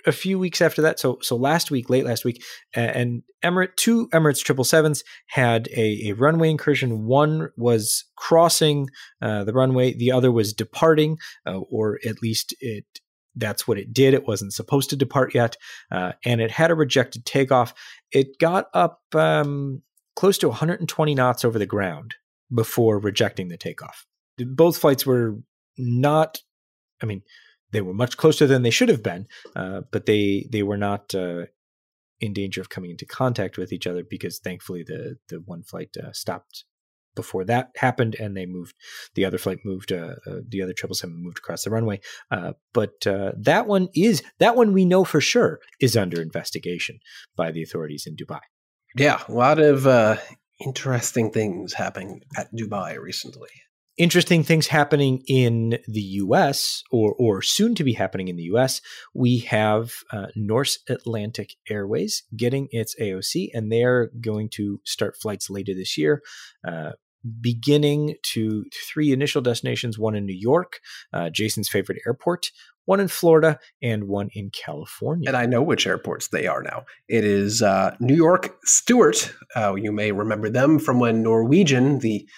a 0.08 0.12
few 0.12 0.40
weeks 0.40 0.62
after 0.62 0.82
that 0.82 1.00
so 1.00 1.20
so 1.22 1.36
last 1.36 1.70
week 1.70 1.90
late 1.90 2.06
last 2.06 2.26
week 2.26 2.44
and 2.74 3.22
Emirates 3.44 3.76
two 3.76 4.08
Emirates 4.10 4.44
triple 4.44 4.64
sevens 4.64 5.04
had 5.28 5.68
a, 5.70 6.10
a 6.10 6.14
runway 6.14 6.50
incursion. 6.50 7.06
One 7.06 7.50
was 7.56 8.06
crossing 8.16 8.90
uh, 9.22 9.44
the 9.44 9.54
runway 9.54 9.94
the 9.94 10.12
other 10.12 10.32
was 10.32 10.54
departing 10.54 11.18
uh, 11.46 11.60
or 11.60 12.00
at 12.06 12.22
least 12.22 12.56
it 12.60 12.86
that's 13.36 13.68
what 13.68 13.78
it 13.78 13.94
did. 13.94 14.16
It 14.16 14.28
wasn't 14.28 14.54
supposed 14.54 14.90
to 14.90 14.96
depart 14.96 15.36
yet 15.36 15.58
uh, 15.92 16.14
and 16.26 16.42
it 16.42 16.50
had 16.50 16.72
a 16.72 16.76
rejected 16.76 17.26
takeoff. 17.26 17.74
It 18.12 18.40
got 18.40 18.68
up 18.74 19.02
um, 19.14 19.84
close 20.16 20.40
to 20.40 20.48
120 20.48 21.14
knots 21.14 21.46
over 21.46 21.60
the 21.60 21.68
ground 21.68 22.16
before 22.52 22.98
rejecting 22.98 23.50
the 23.50 23.58
takeoff. 23.58 24.08
Both 24.40 24.78
flights 24.78 25.06
were 25.06 25.38
not 25.78 26.40
i 27.02 27.06
mean 27.06 27.22
they 27.72 27.82
were 27.82 27.94
much 27.94 28.18
closer 28.18 28.48
than 28.48 28.64
they 28.64 28.70
should 28.70 28.90
have 28.90 29.04
been, 29.04 29.28
uh, 29.56 29.82
but 29.92 30.06
they 30.06 30.48
they 30.52 30.64
were 30.64 30.78
not 30.78 31.14
uh, 31.14 31.46
in 32.20 32.34
danger 32.34 32.62
of 32.62 32.70
coming 32.70 32.92
into 32.92 33.06
contact 33.06 33.58
with 33.58 33.72
each 33.72 33.88
other 33.88 34.04
because 34.04 34.40
thankfully 34.40 34.84
the 34.84 35.18
the 35.30 35.38
one 35.42 35.64
flight 35.64 35.96
uh, 36.02 36.12
stopped 36.12 36.66
before 37.16 37.44
that 37.44 37.72
happened 37.78 38.16
and 38.20 38.38
they 38.38 38.46
moved 38.46 38.76
the 39.16 39.26
other 39.26 39.40
flight 39.40 39.58
moved 39.66 39.92
uh, 39.92 40.16
uh, 40.28 40.40
the 40.48 40.62
other 40.62 40.74
triple 40.74 40.96
seven 40.96 41.22
moved 41.22 41.40
across 41.40 41.64
the 41.64 41.70
runway. 41.70 42.00
Uh, 42.30 42.54
but 42.74 43.02
that 43.02 43.66
one 43.68 43.90
is 43.96 44.24
that 44.40 44.56
one 44.56 44.72
we 44.72 44.86
know 44.86 45.04
for 45.04 45.20
sure 45.20 45.60
is 45.82 45.98
under 45.98 46.22
investigation 46.22 47.00
by 47.36 47.52
the 47.52 47.64
authorities 47.64 48.06
in 48.08 48.16
dubai. 48.16 48.42
Yeah 48.96 49.22
a 49.28 49.32
lot 49.34 49.60
of 49.60 50.20
interesting 50.60 51.32
things 51.32 51.74
happening 51.74 52.22
at 52.36 52.48
dubai 52.54 52.98
recently 53.00 53.50
interesting 53.98 54.44
things 54.44 54.68
happening 54.68 55.24
in 55.28 55.80
the 55.88 56.02
US 56.02 56.84
or, 56.92 57.16
or 57.18 57.42
soon 57.42 57.76
to 57.76 57.84
be 57.84 57.94
happening 57.94 58.28
in 58.28 58.36
the 58.36 58.44
US. 58.44 58.82
We 59.14 59.40
have 59.40 59.94
uh, 60.12 60.28
Norse 60.36 60.80
Atlantic 60.88 61.56
Airways 61.70 62.24
getting 62.36 62.68
its 62.72 62.96
AOC, 63.02 63.50
and 63.54 63.72
they're 63.72 64.12
going 64.22 64.50
to 64.54 64.80
start 64.86 65.18
flights 65.18 65.50
later 65.50 65.74
this 65.74 65.98
year. 65.98 66.22
Uh, 66.66 66.92
beginning 67.42 68.16
to 68.22 68.64
three 68.88 69.12
initial 69.12 69.42
destinations 69.42 69.98
one 69.98 70.16
in 70.16 70.26
New 70.26 70.38
York, 70.38 70.80
uh, 71.12 71.30
Jason's 71.30 71.68
favorite 71.68 72.00
airport, 72.06 72.52
one 72.86 73.00
in 73.00 73.08
Florida, 73.08 73.60
and 73.82 74.08
one 74.08 74.30
in 74.34 74.50
California. 74.52 75.28
And 75.28 75.36
I 75.36 75.46
know 75.46 75.62
which 75.62 75.88
airports 75.88 76.30
they 76.30 76.48
are 76.48 76.62
now. 76.62 76.86
It 77.10 77.26
is 77.26 77.62
uh, 77.62 77.96
New 78.00 78.16
York 78.16 78.58
Stewart. 78.64 79.34
Uh, 79.56 79.76
you 79.76 79.92
may 79.92 80.12
remember 80.12 80.50
them 80.50 80.80
from 80.80 81.00
when 81.00 81.22
Norwegian, 81.24 82.00
the 82.00 82.30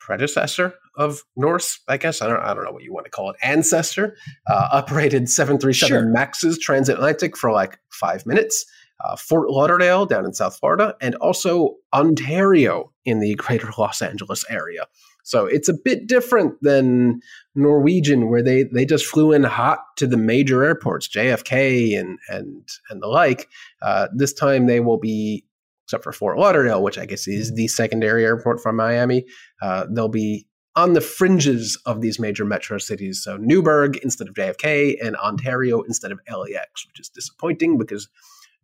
predecessor 0.00 0.72
of 0.98 1.22
Norse, 1.36 1.80
I 1.88 1.96
guess. 1.96 2.20
I 2.20 2.26
don't, 2.26 2.40
I 2.40 2.52
don't 2.52 2.64
know 2.64 2.72
what 2.72 2.82
you 2.82 2.92
want 2.92 3.06
to 3.06 3.10
call 3.10 3.30
it, 3.30 3.36
ancestor, 3.42 4.16
uh, 4.50 4.68
operated 4.72 5.30
737 5.30 5.88
sure. 5.88 6.04
Maxes 6.04 6.58
transatlantic 6.58 7.36
for 7.36 7.52
like 7.52 7.78
five 7.90 8.26
minutes. 8.26 8.66
Uh, 9.04 9.14
Fort 9.14 9.48
Lauderdale 9.48 10.06
down 10.06 10.24
in 10.24 10.34
South 10.34 10.58
Florida, 10.58 10.96
and 11.00 11.14
also 11.16 11.76
Ontario 11.94 12.92
in 13.04 13.20
the 13.20 13.36
greater 13.36 13.70
Los 13.78 14.02
Angeles 14.02 14.44
area. 14.50 14.86
So 15.22 15.46
it's 15.46 15.68
a 15.68 15.74
bit 15.74 16.08
different 16.08 16.54
than 16.62 17.20
Norwegian, 17.54 18.28
where 18.28 18.42
they, 18.42 18.64
they 18.64 18.84
just 18.84 19.06
flew 19.06 19.32
in 19.32 19.44
hot 19.44 19.80
to 19.98 20.08
the 20.08 20.16
major 20.16 20.64
airports, 20.64 21.06
JFK 21.06 21.96
and 21.96 22.18
and 22.28 22.66
and 22.90 23.00
the 23.00 23.06
like. 23.06 23.48
Uh, 23.82 24.08
this 24.12 24.32
time 24.32 24.66
they 24.66 24.80
will 24.80 24.98
be, 24.98 25.44
except 25.84 26.02
for 26.02 26.12
Fort 26.12 26.38
Lauderdale, 26.38 26.82
which 26.82 26.98
I 26.98 27.06
guess 27.06 27.28
is 27.28 27.54
the 27.54 27.68
secondary 27.68 28.24
airport 28.24 28.60
from 28.60 28.74
Miami. 28.74 29.26
Uh, 29.62 29.86
they'll 29.90 30.08
be 30.08 30.47
on 30.78 30.92
the 30.92 31.00
fringes 31.00 31.76
of 31.86 32.00
these 32.02 32.20
major 32.20 32.44
metro 32.44 32.78
cities. 32.78 33.20
So 33.20 33.36
Newburgh 33.36 33.96
instead 33.96 34.28
of 34.28 34.34
JFK 34.34 34.94
and 35.04 35.16
Ontario 35.16 35.82
instead 35.82 36.12
of 36.12 36.20
LAX, 36.30 36.86
which 36.86 37.00
is 37.00 37.08
disappointing 37.08 37.78
because 37.78 38.08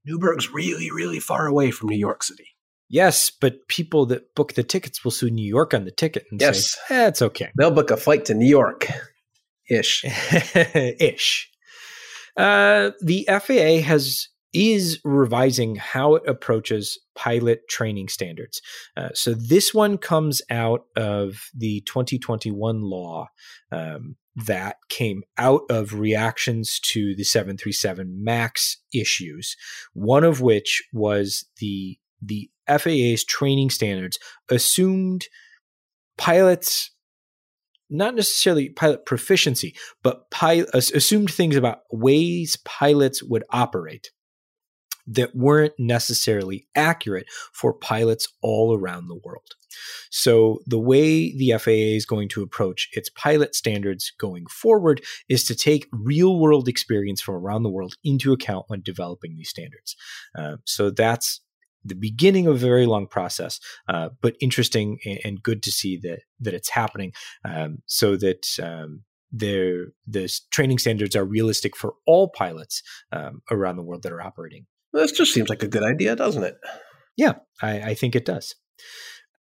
Newburgh's 0.05 0.49
really, 0.53 0.93
really 0.93 1.19
far 1.19 1.49
away 1.49 1.73
from 1.73 1.89
New 1.89 1.99
York 1.99 2.23
City. 2.23 2.47
Yes, 2.89 3.33
but 3.33 3.67
people 3.67 4.07
that 4.07 4.33
book 4.37 4.53
the 4.53 4.63
tickets 4.63 5.03
will 5.03 5.11
sue 5.11 5.29
New 5.29 5.47
York 5.47 5.75
on 5.75 5.85
the 5.85 5.91
ticket 5.91 6.25
and 6.31 6.41
yes. 6.41 6.77
say, 6.87 6.95
eh, 6.95 7.09
it's 7.09 7.21
okay. 7.21 7.51
They'll 7.59 7.73
book 7.73 7.91
a 7.91 7.97
flight 7.97 8.27
to 8.27 8.35
New 8.35 8.47
York 8.47 8.87
ish. 9.69 10.05
ish. 10.55 11.51
Uh, 12.37 12.93
the 13.01 13.29
FAA 13.29 13.85
has 13.85 14.29
is 14.55 15.01
revising 15.05 15.77
how 15.77 16.15
it 16.15 16.23
approaches 16.27 16.99
pilot 17.15 17.69
training 17.69 18.09
standards. 18.09 18.63
Uh, 18.97 19.09
so 19.13 19.35
this 19.35 19.75
one 19.75 19.99
comes 19.99 20.41
out 20.49 20.85
of 20.97 21.51
the 21.55 21.83
2021 21.83 22.83
law 22.83 23.29
um, 23.73 24.17
that 24.37 24.77
came 24.89 25.23
out 25.37 25.63
of 25.69 25.95
reactions 25.95 26.81
to 26.81 27.15
the 27.17 27.25
737 27.25 28.23
MAX 28.23 28.79
issues, 28.93 29.57
one 29.93 30.25
of 30.25 30.41
which 30.41 30.83
was 30.93 31.47
the 31.59 31.99
the 32.23 32.49
FAA's 32.67 33.23
training 33.23 33.69
standards 33.69 34.19
assumed 34.49 35.27
pilots 36.17 36.91
not 37.91 38.15
necessarily 38.15 38.71
pilot 38.71 39.05
proficiency, 39.05 39.77
but 40.03 40.31
pilot, 40.31 40.71
assumed 40.75 41.31
things 41.31 41.55
about 41.55 41.81
ways 41.93 42.57
pilots 42.65 43.23
would 43.23 43.45
operate 43.51 44.11
that 45.07 45.35
weren't 45.35 45.75
necessarily 45.79 46.67
accurate 46.75 47.27
for 47.53 47.73
pilots 47.73 48.29
all 48.43 48.77
around 48.77 49.09
the 49.09 49.21
world. 49.23 49.55
So, 50.11 50.61
the 50.67 50.79
way 50.79 51.37
the 51.37 51.55
FAA 51.59 51.97
is 51.97 52.07
going 52.07 52.29
to 52.31 52.43
approach 52.43 52.89
its 52.93 53.11
pilot 53.11 53.55
standards 53.55 54.13
going 54.19 54.47
forward 54.47 55.03
is 55.29 55.45
to 55.45 55.55
take 55.55 55.89
real 55.93 56.39
world 56.39 56.69
experience 56.69 57.21
from 57.21 57.35
around 57.35 57.65
the 57.65 57.71
world 57.71 57.95
into 58.05 58.33
account 58.33 58.67
when 58.69 58.83
developing 58.83 59.37
these 59.37 59.51
standards. 59.51 59.97
Uh, 60.37 60.57
so, 60.65 60.91
that's 60.91 61.41
the 61.85 61.95
beginning 61.95 62.47
of 62.47 62.55
a 62.55 62.59
very 62.59 62.87
long 62.87 63.07
process, 63.07 63.61
uh, 63.89 64.09
but 64.23 64.37
interesting 64.41 64.99
and, 65.05 65.19
and, 65.25 65.43
good 65.43 65.63
to 65.63 65.71
see 65.71 65.99
that 65.99 66.21
that 66.41 66.55
it's 66.55 66.71
happening, 66.71 67.13
um, 67.45 67.79
so 67.87 68.17
that 68.17 68.47
um, 68.63 69.03
the 69.33 69.93
training 70.51 70.79
standards 70.79 71.17
are 71.17 71.25
realistic 71.25 71.77
for 71.77 71.95
all 72.07 72.29
pilots 72.29 72.83
um, 73.13 73.43
around 73.51 73.77
the 73.77 73.83
world 73.83 74.03
that 74.03 74.13
are 74.13 74.23
operating. 74.23 74.67
This 74.95 75.13
just 75.13 75.35
seems 75.35 75.49
like 75.49 75.63
a 75.63 75.69
good 75.69 75.83
idea, 75.83 76.15
doesn't 76.15 76.45
it? 76.45 76.57
Yeah, 77.17 77.35
I, 77.61 77.81
I 77.81 77.95
think 77.95 78.15
it 78.15 78.25
does. 78.25 78.55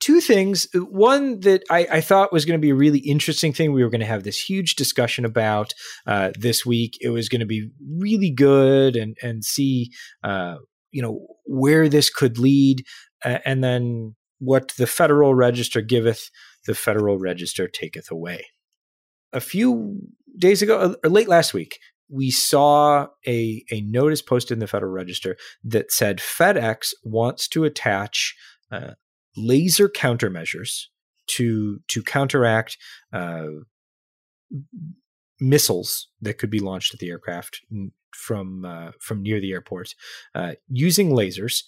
Two 0.01 0.19
things. 0.21 0.67
One 0.73 1.39
that 1.41 1.63
I, 1.69 1.87
I 1.91 2.01
thought 2.01 2.33
was 2.33 2.45
going 2.45 2.59
to 2.59 2.61
be 2.61 2.69
a 2.69 2.75
really 2.75 2.99
interesting 2.99 3.53
thing. 3.53 3.71
We 3.71 3.83
were 3.83 3.89
going 3.89 3.99
to 4.01 4.05
have 4.05 4.23
this 4.23 4.39
huge 4.39 4.75
discussion 4.75 5.25
about 5.25 5.73
uh, 6.05 6.31
this 6.37 6.65
week. 6.65 6.97
It 7.01 7.09
was 7.09 7.29
going 7.29 7.39
to 7.39 7.45
be 7.45 7.69
really 7.97 8.31
good 8.31 8.95
and 8.95 9.17
and 9.21 9.43
see 9.43 9.91
uh, 10.23 10.55
you 10.91 11.01
know 11.01 11.27
where 11.45 11.89
this 11.89 12.09
could 12.09 12.37
lead, 12.37 12.85
uh, 13.25 13.39
and 13.45 13.63
then 13.63 14.15
what 14.39 14.73
the 14.77 14.87
Federal 14.87 15.35
Register 15.35 15.81
giveth, 15.81 16.29
the 16.65 16.75
Federal 16.75 17.17
Register 17.17 17.67
taketh 17.67 18.09
away. 18.09 18.45
A 19.33 19.41
few 19.41 19.99
days 20.37 20.61
ago, 20.61 20.79
uh, 20.79 20.95
or 21.03 21.09
late 21.09 21.27
last 21.27 21.53
week, 21.53 21.77
we 22.09 22.31
saw 22.31 23.07
a, 23.27 23.63
a 23.71 23.81
notice 23.81 24.21
posted 24.21 24.55
in 24.55 24.59
the 24.59 24.67
Federal 24.67 24.91
Register 24.91 25.37
that 25.63 25.91
said 25.91 26.17
FedEx 26.17 26.93
wants 27.03 27.47
to 27.49 27.63
attach 27.63 28.35
uh, 28.71 28.91
laser 29.37 29.87
countermeasures 29.87 30.85
to 31.27 31.79
to 31.87 32.01
counteract 32.01 32.77
uh, 33.13 33.45
missiles 35.39 36.07
that 36.21 36.37
could 36.37 36.49
be 36.49 36.59
launched 36.59 36.93
at 36.93 36.99
the 36.99 37.09
aircraft 37.09 37.61
from 38.13 38.65
uh, 38.65 38.91
from 38.99 39.21
near 39.21 39.39
the 39.39 39.51
airport 39.51 39.93
uh, 40.35 40.53
using 40.69 41.11
lasers 41.11 41.63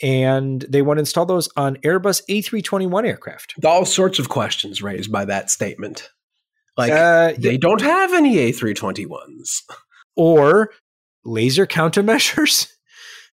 and 0.00 0.62
they 0.68 0.82
want 0.82 0.98
to 0.98 1.00
install 1.00 1.26
those 1.26 1.48
on 1.56 1.76
Airbus 1.76 2.22
A321 2.30 3.06
aircraft. 3.06 3.54
All 3.64 3.84
sorts 3.84 4.18
of 4.18 4.28
questions 4.28 4.82
raised 4.82 5.10
by 5.10 5.24
that 5.24 5.50
statement. 5.50 6.10
Like 6.78 6.92
uh, 6.92 7.32
they 7.36 7.52
yeah. 7.52 7.58
don't 7.60 7.80
have 7.80 8.14
any 8.14 8.36
A321s 8.36 9.62
or 10.16 10.70
laser 11.24 11.66
countermeasures. 11.66 12.72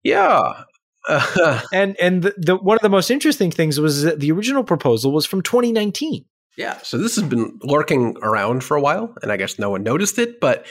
Yeah. 0.02 0.62
and 1.74 1.94
and 2.00 2.22
the, 2.22 2.34
the, 2.38 2.56
one 2.56 2.78
of 2.78 2.80
the 2.80 2.88
most 2.88 3.10
interesting 3.10 3.50
things 3.50 3.78
was 3.78 4.02
that 4.02 4.18
the 4.18 4.32
original 4.32 4.64
proposal 4.64 5.12
was 5.12 5.26
from 5.26 5.42
2019. 5.42 6.24
Yeah, 6.56 6.78
so 6.78 6.96
this 6.96 7.16
has 7.16 7.24
been 7.24 7.58
lurking 7.62 8.16
around 8.22 8.64
for 8.64 8.78
a 8.78 8.80
while, 8.80 9.14
and 9.22 9.30
I 9.30 9.36
guess 9.36 9.58
no 9.58 9.68
one 9.68 9.82
noticed 9.82 10.18
it. 10.18 10.40
But 10.40 10.64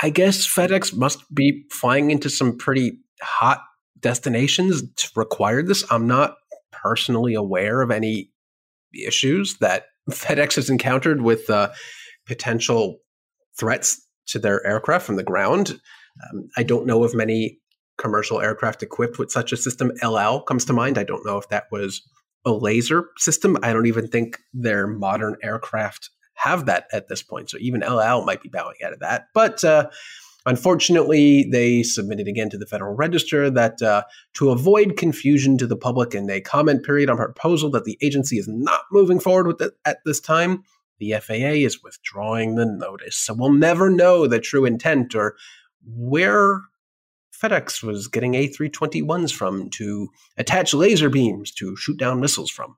I 0.00 0.10
guess 0.10 0.46
FedEx 0.46 0.96
must 0.96 1.18
be 1.34 1.64
flying 1.72 2.12
into 2.12 2.30
some 2.30 2.56
pretty 2.56 2.92
hot 3.20 3.60
destinations 3.98 4.82
to 4.82 5.10
require 5.16 5.64
this. 5.64 5.84
I'm 5.90 6.06
not 6.06 6.36
personally 6.70 7.34
aware 7.34 7.82
of 7.82 7.90
any 7.90 8.30
issues 8.94 9.56
that 9.58 9.86
FedEx 10.10 10.56
has 10.56 10.70
encountered 10.70 11.22
with 11.22 11.48
uh, 11.50 11.70
potential 12.26 12.98
threats 13.58 14.06
to 14.28 14.38
their 14.38 14.64
aircraft 14.66 15.06
from 15.06 15.16
the 15.16 15.22
ground. 15.22 15.80
Um, 16.32 16.48
I 16.56 16.62
don't 16.62 16.86
know 16.86 17.04
of 17.04 17.14
many 17.14 17.58
commercial 17.98 18.40
aircraft 18.40 18.82
equipped 18.82 19.18
with 19.18 19.30
such 19.30 19.52
a 19.52 19.56
system. 19.56 19.92
El 20.02 20.18
Al 20.18 20.42
comes 20.42 20.64
to 20.64 20.72
mind. 20.72 20.98
I 20.98 21.04
don't 21.04 21.26
know 21.26 21.38
if 21.38 21.48
that 21.48 21.64
was 21.70 22.02
a 22.44 22.52
laser 22.52 23.08
system. 23.18 23.58
I 23.62 23.72
don't 23.72 23.86
even 23.86 24.08
think 24.08 24.38
their 24.54 24.86
modern 24.86 25.36
aircraft 25.42 26.10
have 26.34 26.66
that 26.66 26.86
at 26.92 27.08
this 27.08 27.22
point. 27.22 27.50
So 27.50 27.58
even 27.60 27.82
El 27.82 28.00
Al 28.00 28.24
might 28.24 28.42
be 28.42 28.48
bowing 28.48 28.76
out 28.84 28.94
of 28.94 29.00
that. 29.00 29.26
But 29.34 29.62
uh, 29.62 29.90
unfortunately, 30.50 31.48
they 31.50 31.82
submitted 31.82 32.26
again 32.26 32.50
to 32.50 32.58
the 32.58 32.66
Federal 32.66 32.94
Register 32.94 33.48
that 33.50 33.80
uh, 33.80 34.02
to 34.34 34.50
avoid 34.50 34.96
confusion 34.96 35.56
to 35.58 35.66
the 35.66 35.76
public 35.76 36.14
in 36.14 36.28
a 36.28 36.40
comment 36.40 36.84
period 36.84 37.08
on 37.08 37.16
proposal 37.16 37.70
that 37.70 37.84
the 37.84 37.96
agency 38.02 38.36
is 38.36 38.48
not 38.48 38.82
moving 38.90 39.20
forward 39.20 39.46
with 39.46 39.62
it 39.62 39.72
at 39.84 39.98
this 40.04 40.20
time, 40.20 40.64
the 40.98 41.12
FAA 41.12 41.64
is 41.64 41.82
withdrawing 41.82 42.56
the 42.56 42.66
notice. 42.66 43.16
So 43.16 43.32
we'll 43.32 43.52
never 43.52 43.88
know 43.88 44.26
the 44.26 44.40
true 44.40 44.64
intent 44.64 45.14
or 45.14 45.36
where 45.84 46.60
FedEx 47.32 47.82
was 47.82 48.08
getting 48.08 48.32
A321s 48.32 49.32
from 49.32 49.70
to 49.70 50.08
attach 50.36 50.74
laser 50.74 51.08
beams 51.08 51.52
to 51.52 51.76
shoot 51.76 51.96
down 51.96 52.20
missiles 52.20 52.50
from. 52.50 52.76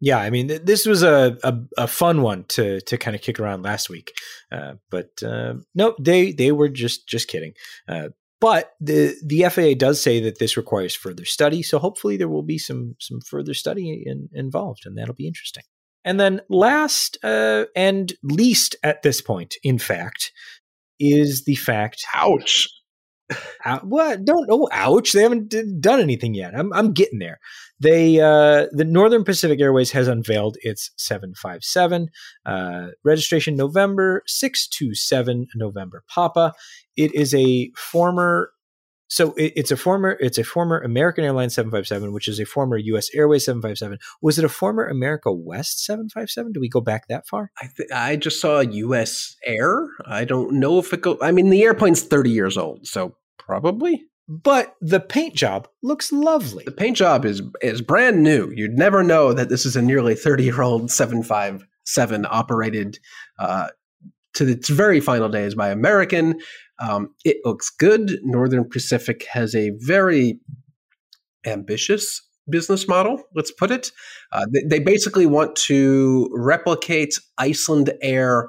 Yeah, 0.00 0.18
I 0.18 0.30
mean, 0.30 0.48
th- 0.48 0.62
this 0.62 0.86
was 0.86 1.02
a, 1.02 1.36
a, 1.42 1.58
a, 1.76 1.86
fun 1.88 2.22
one 2.22 2.44
to 2.50 2.80
to 2.82 2.96
kind 2.96 3.16
of 3.16 3.22
kick 3.22 3.40
around 3.40 3.62
last 3.62 3.90
week, 3.90 4.12
uh, 4.52 4.74
but 4.90 5.10
uh, 5.24 5.54
no, 5.74 5.96
they 6.00 6.32
they 6.32 6.52
were 6.52 6.68
just 6.68 7.08
just 7.08 7.26
kidding. 7.26 7.54
Uh, 7.88 8.10
but 8.40 8.72
the 8.80 9.16
the 9.24 9.44
FAA 9.48 9.74
does 9.76 10.00
say 10.00 10.20
that 10.20 10.38
this 10.38 10.56
requires 10.56 10.94
further 10.94 11.24
study, 11.24 11.62
so 11.62 11.78
hopefully 11.78 12.16
there 12.16 12.28
will 12.28 12.44
be 12.44 12.58
some 12.58 12.94
some 13.00 13.20
further 13.20 13.54
study 13.54 14.04
in, 14.06 14.28
involved, 14.32 14.82
and 14.86 14.96
that'll 14.96 15.14
be 15.14 15.26
interesting. 15.26 15.64
And 16.04 16.20
then 16.20 16.42
last 16.48 17.18
uh, 17.24 17.64
and 17.74 18.12
least 18.22 18.76
at 18.84 19.02
this 19.02 19.20
point, 19.20 19.56
in 19.64 19.78
fact, 19.78 20.32
is 21.00 21.44
the 21.44 21.56
fact. 21.56 22.04
Ouch. 22.14 22.68
What? 23.82 24.24
Don't 24.24 24.48
oh, 24.50 24.68
ouch! 24.72 25.12
They 25.12 25.22
haven't 25.22 25.80
done 25.80 26.00
anything 26.00 26.34
yet. 26.34 26.54
I'm 26.54 26.72
I'm 26.72 26.92
getting 26.92 27.18
there. 27.18 27.40
They 27.80 28.20
uh, 28.20 28.66
the 28.72 28.84
Northern 28.84 29.24
Pacific 29.24 29.60
Airways 29.60 29.90
has 29.92 30.08
unveiled 30.08 30.56
its 30.62 30.90
757 30.96 32.08
uh, 32.46 32.88
registration 33.04 33.56
November 33.56 34.22
627 34.26 35.48
November 35.54 36.04
Papa. 36.08 36.54
It 36.96 37.14
is 37.14 37.34
a 37.34 37.70
former 37.76 38.50
So 39.08 39.32
it, 39.32 39.54
it's 39.56 39.70
a 39.70 39.76
former 39.76 40.16
it's 40.20 40.38
a 40.38 40.44
former 40.44 40.78
American 40.80 41.24
Airlines 41.24 41.54
757, 41.54 42.12
which 42.12 42.28
is 42.28 42.38
a 42.38 42.44
former 42.44 42.76
U.S. 42.76 43.08
Airways 43.14 43.44
757. 43.44 43.98
Was 44.22 44.38
it 44.38 44.44
a 44.44 44.48
former 44.48 44.86
America 44.86 45.32
West 45.32 45.84
757? 45.84 46.52
Do 46.52 46.60
we 46.60 46.68
go 46.68 46.80
back 46.80 47.08
that 47.08 47.26
far? 47.26 47.50
I 47.60 47.68
th- 47.74 47.90
I 47.92 48.16
just 48.16 48.40
saw 48.40 48.60
a 48.60 48.66
U.S. 48.66 49.36
Air. 49.44 49.88
I 50.06 50.24
don't 50.24 50.54
know 50.54 50.78
if 50.78 50.92
it 50.92 51.00
go. 51.00 51.18
I 51.20 51.32
mean, 51.32 51.50
the 51.50 51.62
airplane's 51.62 52.02
30 52.02 52.30
years 52.30 52.56
old, 52.56 52.86
so 52.86 53.16
probably. 53.38 54.04
But 54.28 54.76
the 54.82 55.00
paint 55.00 55.34
job 55.34 55.68
looks 55.82 56.12
lovely. 56.12 56.64
The 56.64 56.72
paint 56.72 56.98
job 56.98 57.24
is 57.24 57.40
is 57.62 57.80
brand 57.80 58.22
new. 58.22 58.52
You'd 58.54 58.76
never 58.76 59.02
know 59.02 59.32
that 59.32 59.48
this 59.48 59.64
is 59.64 59.74
a 59.74 59.80
nearly 59.80 60.14
30 60.14 60.44
year 60.44 60.60
old 60.60 60.90
757 60.90 62.26
operated 62.28 62.98
uh, 63.38 63.68
to 64.34 64.46
its 64.46 64.68
very 64.68 65.00
final 65.00 65.30
days 65.30 65.54
by 65.54 65.70
American. 65.70 66.38
Um, 66.80 67.14
it 67.24 67.38
looks 67.44 67.70
good. 67.70 68.18
Northern 68.22 68.68
Pacific 68.68 69.26
has 69.32 69.54
a 69.54 69.72
very 69.80 70.40
ambitious 71.44 72.22
business 72.48 72.88
model, 72.88 73.22
let's 73.34 73.50
put 73.50 73.70
it. 73.70 73.90
Uh, 74.32 74.46
they, 74.52 74.62
they, 74.62 74.78
basically 74.78 75.26
want 75.26 75.54
to 75.56 76.30
replicate 76.32 77.18
Iceland 77.36 77.92
Air 78.02 78.48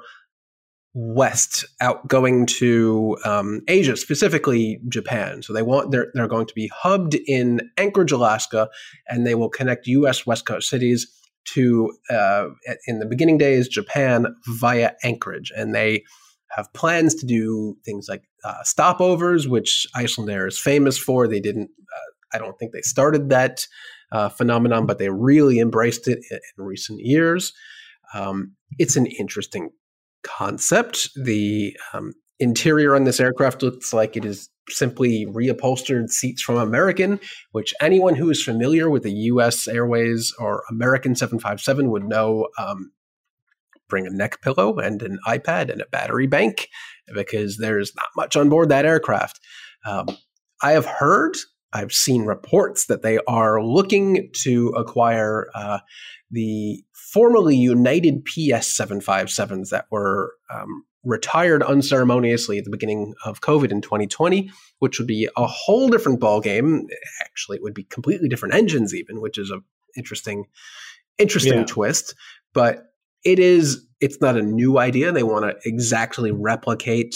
west 0.92 1.64
out 1.80 2.08
going 2.08 2.46
to 2.46 3.16
um, 3.24 3.60
Asia, 3.68 3.96
specifically 3.96 4.80
Japan. 4.88 5.42
So 5.42 5.52
they 5.52 5.62
want 5.62 5.90
they're 5.90 6.10
they're 6.14 6.28
going 6.28 6.46
to 6.46 6.54
be 6.54 6.68
hubbed 6.68 7.14
in 7.14 7.60
Anchorage, 7.76 8.12
Alaska, 8.12 8.68
and 9.08 9.26
they 9.26 9.34
will 9.34 9.48
connect 9.48 9.86
U.S. 9.86 10.26
West 10.26 10.46
Coast 10.46 10.68
cities 10.68 11.06
to 11.54 11.92
uh, 12.10 12.48
in 12.86 12.98
the 12.98 13.06
beginning 13.06 13.38
days 13.38 13.68
Japan 13.68 14.26
via 14.46 14.92
Anchorage, 15.02 15.52
and 15.56 15.74
they 15.74 16.04
have 16.50 16.72
plans 16.72 17.14
to 17.16 17.26
do 17.26 17.76
things 17.84 18.06
like 18.08 18.24
uh, 18.44 18.62
stopovers, 18.64 19.46
which 19.46 19.86
Icelandair 19.96 20.48
is 20.48 20.58
famous 20.58 20.98
for. 20.98 21.28
They 21.28 21.40
didn't. 21.40 21.70
Uh, 21.80 22.36
I 22.36 22.38
don't 22.38 22.58
think 22.58 22.72
they 22.72 22.82
started 22.82 23.30
that 23.30 23.66
uh, 24.12 24.28
phenomenon, 24.28 24.86
but 24.86 24.98
they 24.98 25.10
really 25.10 25.58
embraced 25.58 26.08
it 26.08 26.18
in, 26.30 26.38
in 26.58 26.64
recent 26.64 27.00
years. 27.00 27.52
Um, 28.14 28.52
it's 28.78 28.96
an 28.96 29.06
interesting 29.06 29.70
concept. 30.22 31.10
The 31.16 31.76
um, 31.92 32.12
interior 32.38 32.94
on 32.94 33.04
this 33.04 33.20
aircraft 33.20 33.62
looks 33.62 33.92
like 33.92 34.16
it 34.16 34.24
is 34.24 34.48
simply 34.68 35.26
reupholstered 35.26 36.08
seats 36.08 36.42
from 36.42 36.56
American, 36.56 37.20
which 37.52 37.74
anyone 37.80 38.14
who 38.14 38.30
is 38.30 38.42
familiar 38.42 38.88
with 38.88 39.02
the 39.02 39.12
U.S. 39.12 39.68
Airways 39.68 40.32
or 40.38 40.64
American 40.70 41.14
757 41.14 41.90
would 41.90 42.04
know. 42.04 42.48
Um, 42.58 42.92
bring 43.90 44.06
a 44.06 44.10
neck 44.10 44.40
pillow 44.40 44.78
and 44.78 45.02
an 45.02 45.18
iPad 45.26 45.70
and 45.70 45.82
a 45.82 45.86
battery 45.86 46.26
bank 46.26 46.68
because 47.14 47.58
there's 47.58 47.94
not 47.94 48.06
much 48.16 48.36
on 48.36 48.48
board 48.48 48.68
that 48.70 48.86
aircraft. 48.86 49.40
Um, 49.84 50.06
I 50.62 50.72
have 50.72 50.86
heard, 50.86 51.36
I've 51.72 51.92
seen 51.92 52.24
reports 52.24 52.86
that 52.86 53.02
they 53.02 53.18
are 53.28 53.62
looking 53.62 54.30
to 54.42 54.68
acquire 54.70 55.48
uh, 55.54 55.80
the 56.30 56.82
formerly 56.94 57.56
United 57.56 58.24
PS 58.24 58.76
757s 58.78 59.70
that 59.70 59.86
were 59.90 60.34
um, 60.52 60.84
retired 61.04 61.62
unceremoniously 61.62 62.58
at 62.58 62.64
the 62.64 62.70
beginning 62.70 63.14
of 63.24 63.40
COVID 63.40 63.70
in 63.70 63.80
2020, 63.80 64.50
which 64.78 64.98
would 64.98 65.08
be 65.08 65.28
a 65.36 65.46
whole 65.46 65.88
different 65.88 66.20
ballgame. 66.20 66.82
Actually, 67.22 67.56
it 67.56 67.62
would 67.62 67.74
be 67.74 67.84
completely 67.84 68.28
different 68.28 68.54
engines, 68.54 68.94
even, 68.94 69.20
which 69.20 69.38
is 69.38 69.50
a 69.50 69.60
interesting, 69.96 70.46
interesting 71.18 71.54
yeah. 71.54 71.64
twist. 71.64 72.14
But 72.52 72.89
it 73.24 73.38
is 73.38 73.86
it's 74.00 74.20
not 74.20 74.36
a 74.36 74.42
new 74.42 74.78
idea. 74.78 75.12
They 75.12 75.22
want 75.22 75.44
to 75.44 75.68
exactly 75.68 76.30
replicate 76.30 77.14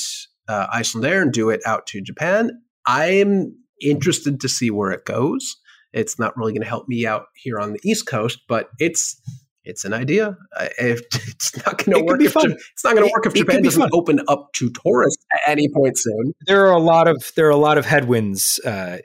uh, 0.49 0.67
Icelandair 0.69 1.23
and 1.23 1.33
do 1.33 1.51
it 1.51 1.61
out 1.65 1.87
to 1.89 2.03
Japan. 2.03 2.51
I'm 2.87 3.57
interested 3.81 4.41
to 4.41 4.49
see 4.49 4.71
where 4.71 4.91
it 4.91 5.07
goes. 5.07 5.57
It's 5.93 6.19
not 6.19 6.37
really 6.37 6.53
going 6.53 6.63
to 6.63 6.69
help 6.69 6.89
me 6.89 7.07
out 7.07 7.27
here 7.35 7.59
on 7.59 7.73
the 7.73 7.81
East 7.85 8.07
Coast, 8.07 8.41
but 8.49 8.69
it's 8.79 9.19
it's 9.65 9.85
an 9.85 9.93
idea. 9.93 10.37
It's 10.79 11.57
not 11.57 11.79
going 11.79 11.99
to 11.99 12.05
work, 12.05 12.21
if 12.21 12.35
it's 12.37 12.85
not 12.85 12.95
going 12.95 13.07
to 13.07 13.13
work 13.13 13.27
if 13.27 13.35
Japan 13.35 13.63
doesn't 13.63 13.81
fun. 13.81 13.91
open 13.93 14.21
up 14.29 14.53
to 14.55 14.71
tourists 14.71 15.25
at 15.35 15.41
any 15.51 15.69
point 15.69 15.99
soon. 15.99 16.33
There 16.47 16.67
are 16.67 16.73
a 16.73 16.79
lot 16.79 17.09
of 17.09 17.33
there 17.37 17.47
are 17.47 17.51
a 17.51 17.57
lot 17.57 17.79
of 17.79 17.87
headwinds 17.87 18.61
uh, 18.65 18.99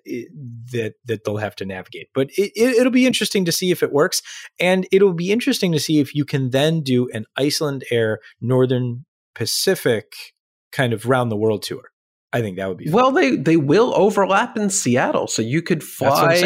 that 0.72 0.94
that 1.06 1.24
they'll 1.24 1.38
have 1.38 1.56
to 1.58 1.66
navigate, 1.66 2.10
but 2.14 2.30
it, 2.38 2.52
it, 2.56 2.78
it'll 2.78 2.92
be 2.92 3.06
interesting 3.06 3.46
to 3.46 3.52
see 3.52 3.72
if 3.72 3.84
it 3.84 3.92
works, 3.92 4.22
and 4.60 4.88
it'll 4.92 5.14
be 5.14 5.32
interesting 5.32 5.72
to 5.72 5.80
see 5.80 6.00
if 6.00 6.14
you 6.14 6.26
can 6.26 6.52
then 6.52 6.82
do 6.82 7.10
an 7.14 7.26
Icelandair 7.38 8.18
Northern 8.42 9.06
Pacific 9.36 10.14
kind 10.72 10.94
of 10.94 11.06
round 11.06 11.32
the 11.32 11.38
world 11.38 11.64
tour. 11.64 11.92
I 12.32 12.42
think 12.42 12.58
that 12.58 12.68
would 12.68 12.78
be 12.78 12.86
fun. 12.86 12.94
well. 12.94 13.12
They 13.12 13.36
they 13.36 13.58
will 13.58 13.94
overlap 13.96 14.56
in 14.56 14.70
Seattle, 14.70 15.28
so 15.28 15.42
you 15.42 15.62
could 15.62 15.84
fly 15.84 16.38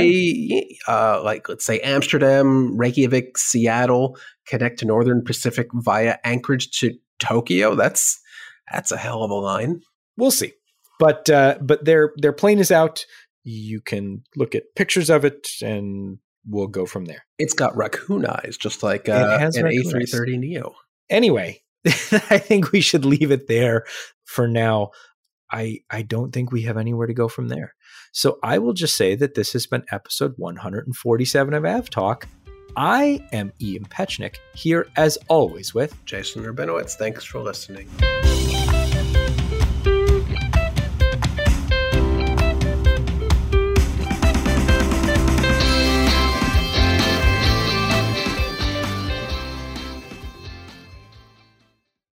uh, 0.88 1.22
like 1.24 1.50
let's 1.50 1.66
say 1.66 1.80
Amsterdam, 1.80 2.78
Reykjavik, 2.78 3.38
Seattle, 3.38 4.18
connect 4.48 4.80
to 4.80 4.86
Northern 4.86 5.24
Pacific 5.24 5.68
via 5.74 6.18
Anchorage 6.24 6.72
to 6.80 6.94
Tokyo. 7.20 7.76
That's 7.76 8.20
that's 8.72 8.92
a 8.92 8.98
hell 8.98 9.24
of 9.24 9.32
a 9.32 9.36
line. 9.36 9.82
We'll 10.16 10.32
see, 10.32 10.54
but 11.00 11.30
uh, 11.30 11.58
but 11.62 11.84
their 11.84 12.14
their 12.18 12.34
plane 12.34 12.60
is 12.60 12.72
out. 12.72 13.06
You 13.44 13.82
can 13.82 14.24
look 14.38 14.56
at 14.56 14.76
pictures 14.76 15.10
of 15.10 15.26
it, 15.26 15.48
and 15.62 16.20
we'll 16.48 16.68
go 16.68 16.86
from 16.86 17.06
there. 17.06 17.26
It's 17.38 17.54
got 17.54 17.76
raccoon 17.76 18.26
eyes, 18.26 18.56
just 18.58 18.84
like 18.84 19.10
uh, 19.10 19.38
an 19.42 19.68
A 19.68 19.84
three 19.84 20.06
thirty 20.06 20.38
neo. 20.38 20.76
Anyway, 21.10 21.62
I 21.86 22.38
think 22.38 22.72
we 22.72 22.80
should 22.80 23.04
leave 23.04 23.32
it 23.32 23.48
there 23.48 23.84
for 24.24 24.48
now. 24.48 24.92
I 25.54 25.80
I 25.90 26.02
don't 26.02 26.32
think 26.34 26.52
we 26.52 26.64
have 26.64 26.78
anywhere 26.78 27.08
to 27.08 27.14
go 27.14 27.30
from 27.30 27.48
there. 27.48 27.76
So 28.12 28.40
I 28.44 28.58
will 28.58 28.74
just 28.74 28.98
say 28.98 29.16
that 29.16 29.36
this 29.36 29.54
has 29.54 29.68
been 29.68 29.86
episode 29.92 30.34
147 30.38 31.54
of 31.54 31.66
Av 31.66 31.90
Talk. 31.90 32.28
I 32.76 33.24
am 33.32 33.54
Ian 33.62 33.86
Petchenik 33.86 34.38
here 34.56 34.88
as 34.98 35.18
always 35.28 35.74
with 35.74 35.96
Jason 36.06 36.44
Rabinowitz. 36.44 36.96
Thanks 36.96 37.24
for 37.24 37.40
listening. 37.40 37.88